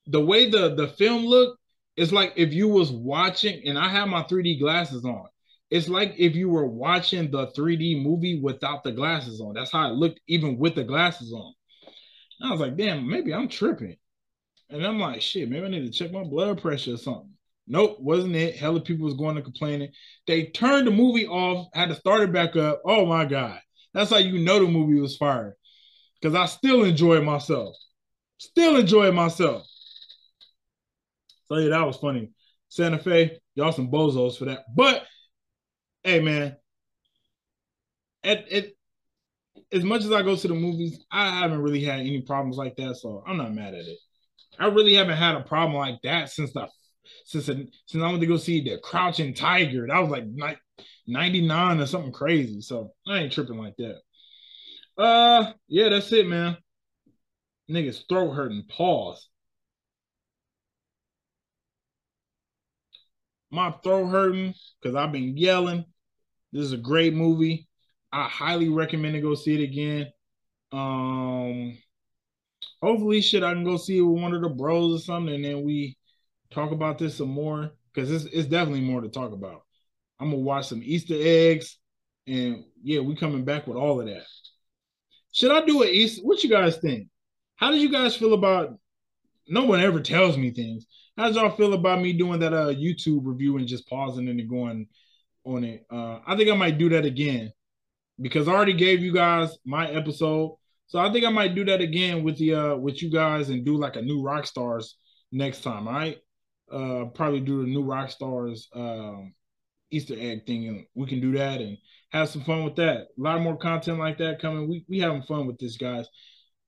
the 0.07 0.19
way 0.19 0.49
the, 0.49 0.75
the 0.75 0.89
film 0.89 1.25
looked, 1.25 1.59
it's 1.95 2.11
like 2.11 2.33
if 2.35 2.53
you 2.53 2.67
was 2.67 2.91
watching, 2.91 3.61
and 3.65 3.77
I 3.77 3.87
have 3.89 4.09
my 4.09 4.23
3D 4.23 4.59
glasses 4.59 5.05
on 5.05 5.27
it's 5.71 5.87
like 5.87 6.15
if 6.17 6.35
you 6.35 6.49
were 6.49 6.65
watching 6.65 7.29
the 7.29 7.47
3D 7.47 8.01
movie 8.01 8.39
without 8.39 8.83
the 8.83 8.91
glasses 8.91 9.39
on. 9.39 9.53
That's 9.53 9.71
how 9.71 9.89
it 9.89 9.95
looked, 9.95 10.19
even 10.27 10.57
with 10.57 10.75
the 10.75 10.83
glasses 10.83 11.31
on. 11.31 11.53
And 12.39 12.49
I 12.49 12.51
was 12.51 12.61
like, 12.61 12.75
damn, 12.75 13.07
maybe 13.07 13.33
I'm 13.33 13.47
tripping. 13.47 13.97
And 14.69 14.85
I'm 14.85 14.99
like, 14.99 15.21
shit, 15.21 15.49
maybe 15.49 15.65
I 15.65 15.69
need 15.69 15.85
to 15.85 15.91
check 15.91 16.11
my 16.11 16.23
blood 16.23 16.61
pressure 16.61 16.93
or 16.93 16.97
something. 16.97 17.31
Nope, 17.67 17.99
wasn't 17.99 18.35
it. 18.35 18.55
Hella 18.55 18.81
people 18.81 19.05
was 19.05 19.15
going 19.15 19.35
to 19.35 19.41
complaining. 19.41 19.89
They 20.27 20.47
turned 20.47 20.87
the 20.87 20.91
movie 20.91 21.27
off, 21.27 21.67
had 21.73 21.89
to 21.89 21.95
start 21.95 22.21
it 22.21 22.33
back 22.33 22.55
up. 22.55 22.81
Oh 22.85 23.05
my 23.05 23.25
God. 23.25 23.59
That's 23.93 24.09
how 24.09 24.17
you 24.17 24.39
know 24.39 24.59
the 24.59 24.71
movie 24.71 24.99
was 24.99 25.17
fired. 25.17 25.53
Because 26.19 26.35
I 26.35 26.45
still 26.45 26.83
enjoy 26.83 27.21
myself. 27.21 27.75
Still 28.37 28.77
enjoy 28.77 29.11
myself. 29.11 29.65
So 31.47 31.57
yeah, 31.57 31.69
that 31.69 31.85
was 31.85 31.97
funny. 31.97 32.31
Santa 32.69 32.99
Fe, 32.99 33.39
y'all 33.55 33.71
some 33.71 33.91
bozos 33.91 34.37
for 34.37 34.45
that. 34.45 34.65
But 34.75 35.03
hey 36.03 36.19
man, 36.19 36.55
at 38.23 38.45
as 39.71 39.83
much 39.83 40.03
as 40.03 40.11
I 40.11 40.21
go 40.21 40.35
to 40.35 40.47
the 40.47 40.53
movies, 40.53 40.99
I 41.11 41.39
haven't 41.39 41.61
really 41.61 41.83
had 41.83 41.99
any 41.99 42.21
problems 42.21 42.57
like 42.57 42.75
that. 42.77 42.95
So 42.97 43.23
I'm 43.27 43.37
not 43.37 43.53
mad 43.53 43.73
at 43.73 43.85
it. 43.85 43.97
I 44.59 44.67
really 44.67 44.95
haven't 44.95 45.17
had 45.17 45.35
a 45.35 45.41
problem 45.41 45.77
like 45.77 46.01
that 46.03 46.29
since 46.29 46.53
the 46.53 46.67
since 47.25 47.45
since 47.45 48.03
I 48.03 48.07
went 48.07 48.21
to 48.21 48.27
go 48.27 48.37
see 48.37 48.61
the 48.61 48.77
Crouching 48.79 49.33
Tiger. 49.33 49.87
That 49.87 49.99
was 49.99 50.09
like 50.09 50.25
99 51.07 51.79
or 51.79 51.85
something 51.85 52.11
crazy. 52.11 52.61
So 52.61 52.93
I 53.07 53.19
ain't 53.19 53.33
tripping 53.33 53.57
like 53.57 53.75
that. 53.77 53.99
Uh, 54.97 55.53
yeah, 55.67 55.89
that's 55.89 56.11
it, 56.11 56.27
man. 56.27 56.57
Niggas 57.71 58.03
throat 58.09 58.33
hurting. 58.33 58.65
Pause. 58.69 59.27
My 63.51 63.71
throat 63.83 64.07
hurting 64.07 64.53
because 64.81 64.95
I've 64.95 65.11
been 65.11 65.37
yelling. 65.37 65.85
This 66.51 66.65
is 66.65 66.73
a 66.73 66.77
great 66.77 67.13
movie. 67.13 67.67
I 68.11 68.27
highly 68.27 68.69
recommend 68.69 69.13
to 69.13 69.21
go 69.21 69.35
see 69.35 69.61
it 69.61 69.63
again. 69.63 70.07
Um, 70.71 71.77
hopefully, 72.81 73.21
shit, 73.21 73.43
I 73.43 73.53
can 73.53 73.63
go 73.63 73.77
see 73.77 73.97
it 73.97 74.01
with 74.01 74.21
one 74.21 74.33
of 74.33 74.41
the 74.41 74.49
bros 74.49 74.99
or 74.99 75.03
something, 75.03 75.33
and 75.35 75.45
then 75.45 75.63
we 75.63 75.97
talk 76.51 76.71
about 76.71 76.97
this 76.97 77.17
some 77.17 77.29
more 77.29 77.71
because 77.93 78.11
it's 78.11 78.25
it's 78.25 78.47
definitely 78.47 78.81
more 78.81 79.01
to 79.01 79.09
talk 79.09 79.31
about. 79.31 79.63
I'm 80.19 80.31
gonna 80.31 80.41
watch 80.41 80.67
some 80.67 80.81
Easter 80.83 81.15
eggs, 81.17 81.77
and 82.27 82.63
yeah, 82.81 82.99
we 82.99 83.15
coming 83.15 83.45
back 83.45 83.67
with 83.67 83.77
all 83.77 83.99
of 83.99 84.07
that. 84.07 84.25
Should 85.31 85.51
I 85.51 85.65
do 85.65 85.83
it 85.83 85.93
Easter? 85.93 86.21
What 86.23 86.43
you 86.43 86.49
guys 86.49 86.77
think? 86.77 87.07
How 87.55 87.71
did 87.71 87.81
you 87.81 87.91
guys 87.91 88.15
feel 88.15 88.33
about? 88.33 88.77
No 89.47 89.65
one 89.65 89.81
ever 89.81 89.99
tells 89.99 90.37
me 90.37 90.51
things. 90.51 90.85
How 91.17 91.27
did 91.27 91.35
y'all 91.35 91.55
feel 91.55 91.73
about 91.73 92.01
me 92.01 92.13
doing 92.13 92.39
that 92.39 92.53
uh 92.53 92.73
YouTube 92.73 93.21
review 93.23 93.57
and 93.57 93.67
just 93.67 93.89
pausing 93.89 94.27
and 94.27 94.49
going 94.49 94.87
on 95.45 95.63
it? 95.63 95.85
Uh, 95.89 96.19
I 96.25 96.35
think 96.35 96.49
I 96.49 96.55
might 96.55 96.77
do 96.77 96.89
that 96.89 97.05
again 97.05 97.51
because 98.21 98.47
I 98.47 98.53
already 98.53 98.73
gave 98.73 99.01
you 99.01 99.13
guys 99.13 99.57
my 99.65 99.89
episode. 99.89 100.57
So 100.89 100.99
I 100.99 101.11
think 101.11 101.25
I 101.25 101.29
might 101.29 101.55
do 101.55 101.63
that 101.65 101.81
again 101.81 102.23
with 102.23 102.37
the 102.37 102.53
uh 102.53 102.75
with 102.75 103.01
you 103.01 103.09
guys 103.09 103.49
and 103.49 103.65
do 103.65 103.77
like 103.77 103.95
a 103.95 104.01
New 104.01 104.21
Rockstars 104.21 104.93
next 105.31 105.61
time. 105.61 105.87
All 105.87 105.93
right 105.93 106.17
uh, 106.71 107.05
probably 107.13 107.39
do 107.39 107.61
the 107.61 107.69
New 107.69 107.83
Rockstars 107.83 108.65
um, 108.75 109.33
Easter 109.91 110.15
egg 110.17 110.45
thing, 110.45 110.67
and 110.67 110.85
we 110.93 111.07
can 111.07 111.19
do 111.19 111.31
that 111.33 111.61
and 111.61 111.77
have 112.11 112.29
some 112.29 112.43
fun 112.43 112.63
with 112.63 112.75
that. 112.75 112.97
A 112.97 113.07
lot 113.17 113.41
more 113.41 113.57
content 113.57 113.99
like 113.99 114.17
that 114.19 114.41
coming. 114.41 114.69
We 114.69 114.85
we 114.87 114.99
having 114.99 115.23
fun 115.23 115.47
with 115.47 115.57
this, 115.57 115.77
guys. 115.77 116.07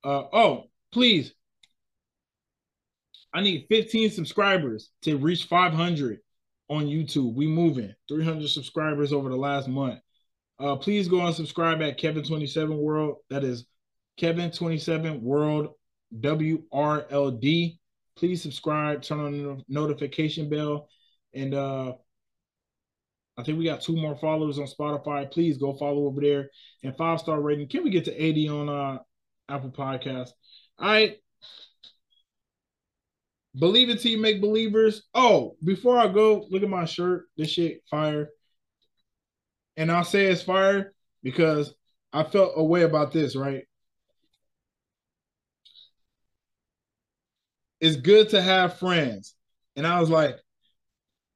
Uh, 0.04 0.24
oh, 0.32 0.64
please, 0.92 1.32
I 3.32 3.40
need 3.40 3.66
15 3.70 4.10
subscribers 4.10 4.90
to 5.02 5.16
reach 5.16 5.44
500 5.44 6.18
on 6.68 6.86
YouTube. 6.86 7.34
We 7.34 7.46
moving 7.46 7.94
300 8.08 8.48
subscribers 8.48 9.12
over 9.12 9.28
the 9.28 9.36
last 9.36 9.68
month. 9.68 10.00
Uh, 10.58 10.76
please 10.76 11.08
go 11.08 11.24
and 11.24 11.34
subscribe 11.34 11.82
at 11.82 11.98
Kevin27 11.98 12.76
World. 12.76 13.18
That 13.30 13.44
is 13.44 13.64
Kevin27 14.22 15.20
World 15.20 15.74
W 16.20 16.62
R 16.72 17.06
L 17.10 17.30
D 17.32 17.80
please 18.16 18.42
subscribe, 18.42 19.02
turn 19.02 19.20
on 19.20 19.32
the 19.32 19.64
notification 19.68 20.48
bell, 20.48 20.88
and 21.34 21.54
uh 21.54 21.92
I 23.36 23.42
think 23.42 23.58
we 23.58 23.64
got 23.64 23.80
two 23.80 23.96
more 23.96 24.16
followers 24.16 24.58
on 24.58 24.66
Spotify. 24.66 25.30
Please 25.30 25.56
go 25.56 25.72
follow 25.72 26.04
over 26.04 26.20
there 26.20 26.50
and 26.82 26.96
five 26.96 27.18
star 27.18 27.40
rating. 27.40 27.68
Can 27.68 27.82
we 27.82 27.90
get 27.90 28.04
to 28.04 28.22
80 28.22 28.48
on 28.48 28.68
uh 28.68 28.98
Apple 29.48 29.70
Podcast? 29.70 30.30
All 30.78 30.88
right. 30.88 31.16
Believe 33.58 33.90
it 33.90 34.00
till 34.00 34.12
you 34.12 34.20
make 34.20 34.40
believers. 34.40 35.02
Oh, 35.14 35.56
before 35.64 35.98
I 35.98 36.08
go, 36.08 36.46
look 36.48 36.62
at 36.62 36.68
my 36.68 36.84
shirt. 36.84 37.24
This 37.36 37.50
shit 37.50 37.82
fire. 37.90 38.28
And 39.76 39.90
I'll 39.90 40.04
say 40.04 40.26
it's 40.26 40.42
fire 40.42 40.94
because 41.22 41.74
I 42.12 42.24
felt 42.24 42.52
a 42.56 42.64
way 42.64 42.82
about 42.82 43.12
this, 43.12 43.34
right? 43.36 43.64
It's 47.82 47.96
good 47.96 48.30
to 48.30 48.40
have 48.40 48.78
friends. 48.78 49.34
And 49.74 49.86
I 49.86 49.98
was 50.00 50.08
like, 50.08 50.36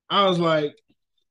I 0.08 0.26
was 0.26 0.38
like, 0.38 0.76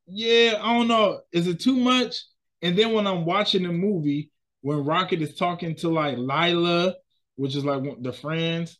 yeah, 0.07 0.59
I 0.61 0.77
don't 0.77 0.89
know. 0.89 1.21
Is 1.31 1.47
it 1.47 1.61
too 1.61 1.77
much? 1.77 2.17
And 2.61 2.77
then 2.77 2.91
when 2.91 3.07
I'm 3.07 3.25
watching 3.25 3.63
the 3.63 3.71
movie, 3.71 4.29
when 4.61 4.83
Rocket 4.83 5.21
is 5.21 5.35
talking 5.35 5.75
to 5.77 5.89
like 5.89 6.17
Lylla, 6.17 6.95
which 7.37 7.55
is 7.55 7.63
like 7.63 7.81
the 8.01 8.11
friends, 8.11 8.77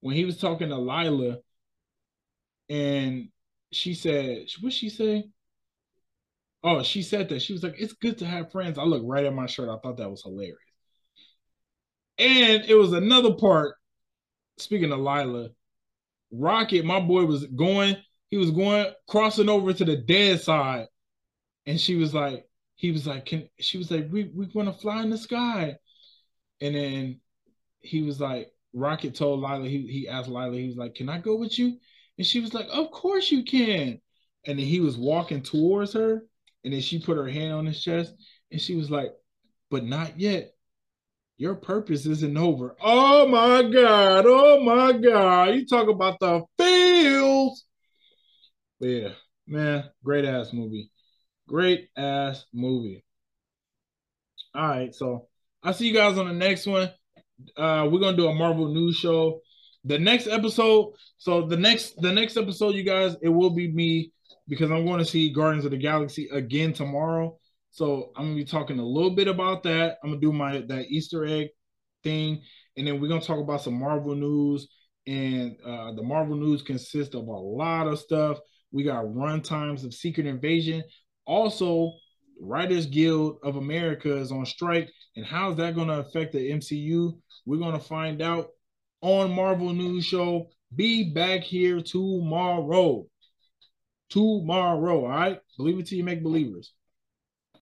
when 0.00 0.14
he 0.14 0.26
was 0.26 0.36
talking 0.36 0.68
to 0.68 0.76
Lylla, 0.76 1.38
and 2.68 3.30
she 3.72 3.94
said, 3.94 4.46
what 4.60 4.74
she 4.74 4.90
say? 4.90 5.24
Oh, 6.62 6.82
she 6.82 7.02
said 7.02 7.30
that. 7.30 7.40
She 7.40 7.54
was 7.54 7.62
like, 7.62 7.76
it's 7.78 7.94
good 7.94 8.18
to 8.18 8.26
have 8.26 8.52
friends. 8.52 8.76
I 8.76 8.82
looked 8.82 9.06
right 9.06 9.24
at 9.24 9.32
my 9.32 9.46
shirt. 9.46 9.70
I 9.70 9.78
thought 9.78 9.96
that 9.96 10.10
was 10.10 10.22
hilarious. 10.22 10.58
And 12.18 12.64
it 12.66 12.74
was 12.74 12.92
another 12.92 13.32
part, 13.32 13.76
speaking 14.58 14.92
of 14.92 14.98
Lylla, 14.98 15.48
Rocket, 16.32 16.84
my 16.84 17.00
boy 17.00 17.24
was 17.24 17.46
going, 17.46 17.96
he 18.30 18.36
was 18.36 18.50
going 18.50 18.92
crossing 19.08 19.48
over 19.48 19.72
to 19.72 19.84
the 19.84 19.96
dead 19.96 20.40
side. 20.40 20.86
And 21.66 21.80
she 21.80 21.96
was 21.96 22.14
like, 22.14 22.46
he 22.76 22.92
was 22.92 23.06
like, 23.06 23.26
can 23.26 23.48
she 23.58 23.78
was 23.78 23.90
like, 23.90 24.08
we 24.10 24.24
we 24.34 24.46
gonna 24.46 24.72
fly 24.72 25.02
in 25.02 25.10
the 25.10 25.18
sky. 25.18 25.76
And 26.60 26.74
then 26.74 27.20
he 27.80 28.02
was 28.02 28.20
like, 28.20 28.52
Rocket 28.72 29.14
told 29.14 29.40
Lylla, 29.40 29.68
he 29.68 29.86
he 29.86 30.08
asked 30.08 30.28
Lylla, 30.28 30.56
he 30.56 30.68
was 30.68 30.76
like, 30.76 30.94
Can 30.94 31.08
I 31.08 31.18
go 31.18 31.36
with 31.36 31.58
you? 31.58 31.78
And 32.18 32.26
she 32.26 32.40
was 32.40 32.54
like, 32.54 32.68
Of 32.72 32.90
course 32.90 33.30
you 33.30 33.44
can. 33.44 34.00
And 34.46 34.58
then 34.58 34.66
he 34.66 34.80
was 34.80 34.96
walking 34.96 35.42
towards 35.42 35.92
her, 35.92 36.22
and 36.64 36.72
then 36.72 36.80
she 36.80 37.00
put 37.00 37.18
her 37.18 37.28
hand 37.28 37.52
on 37.52 37.66
his 37.66 37.82
chest, 37.82 38.14
and 38.50 38.60
she 38.60 38.76
was 38.76 38.90
like, 38.90 39.12
But 39.70 39.84
not 39.84 40.18
yet 40.18 40.52
your 41.40 41.54
purpose 41.54 42.04
isn't 42.04 42.36
over. 42.36 42.76
Oh 42.82 43.26
my 43.26 43.62
God. 43.62 44.26
Oh 44.28 44.62
my 44.62 44.92
God. 44.92 45.54
You 45.54 45.66
talk 45.66 45.88
about 45.88 46.20
the 46.20 46.42
feels. 46.58 47.64
yeah, 48.78 49.12
man, 49.46 49.84
great 50.04 50.26
ass 50.26 50.52
movie. 50.52 50.90
Great 51.48 51.88
ass 51.96 52.44
movie. 52.52 53.02
All 54.54 54.68
right. 54.68 54.94
So 54.94 55.28
I'll 55.62 55.72
see 55.72 55.88
you 55.88 55.94
guys 55.94 56.18
on 56.18 56.28
the 56.28 56.34
next 56.34 56.66
one. 56.66 56.90
Uh, 57.56 57.88
we're 57.90 58.00
gonna 58.00 58.18
do 58.18 58.28
a 58.28 58.34
Marvel 58.34 58.68
news 58.68 58.96
show. 58.96 59.40
The 59.84 59.98
next 59.98 60.26
episode, 60.26 60.92
so 61.16 61.46
the 61.46 61.56
next 61.56 61.98
the 62.02 62.12
next 62.12 62.36
episode, 62.36 62.74
you 62.74 62.82
guys, 62.82 63.16
it 63.22 63.30
will 63.30 63.48
be 63.48 63.72
me 63.72 64.12
because 64.46 64.70
I'm 64.70 64.84
going 64.84 64.98
to 64.98 65.06
see 65.06 65.32
Guardians 65.32 65.64
of 65.64 65.70
the 65.70 65.78
Galaxy 65.78 66.28
again 66.30 66.74
tomorrow. 66.74 67.38
So 67.70 68.12
I'm 68.16 68.26
gonna 68.26 68.36
be 68.36 68.44
talking 68.44 68.78
a 68.78 68.84
little 68.84 69.10
bit 69.10 69.28
about 69.28 69.62
that. 69.64 69.98
I'm 70.02 70.10
gonna 70.10 70.20
do 70.20 70.32
my 70.32 70.58
that 70.68 70.86
Easter 70.88 71.24
egg 71.24 71.48
thing, 72.02 72.42
and 72.76 72.86
then 72.86 73.00
we're 73.00 73.08
gonna 73.08 73.20
talk 73.20 73.38
about 73.38 73.62
some 73.62 73.78
Marvel 73.78 74.14
news. 74.14 74.68
And 75.06 75.56
uh, 75.64 75.92
the 75.92 76.02
Marvel 76.02 76.36
news 76.36 76.62
consists 76.62 77.14
of 77.14 77.26
a 77.26 77.32
lot 77.32 77.86
of 77.86 77.98
stuff. 77.98 78.38
We 78.70 78.84
got 78.84 79.14
run 79.14 79.42
times 79.42 79.84
of 79.84 79.94
Secret 79.94 80.26
Invasion. 80.26 80.84
Also, 81.26 81.92
Writers 82.40 82.86
Guild 82.86 83.38
of 83.42 83.56
America 83.56 84.16
is 84.16 84.32
on 84.32 84.46
strike, 84.46 84.90
and 85.16 85.26
how's 85.26 85.56
that 85.56 85.74
going 85.74 85.88
to 85.88 85.98
affect 85.98 86.32
the 86.32 86.50
MCU? 86.50 87.18
We're 87.44 87.58
going 87.58 87.78
to 87.78 87.84
find 87.84 88.22
out 88.22 88.48
on 89.02 89.32
Marvel 89.32 89.72
News 89.72 90.04
Show. 90.04 90.48
Be 90.74 91.12
back 91.12 91.42
here 91.42 91.80
tomorrow. 91.80 93.06
Tomorrow, 94.08 95.04
all 95.04 95.08
right? 95.08 95.40
Believe 95.56 95.78
it 95.78 95.86
till 95.86 95.98
you 95.98 96.04
make 96.04 96.22
believers. 96.22 96.72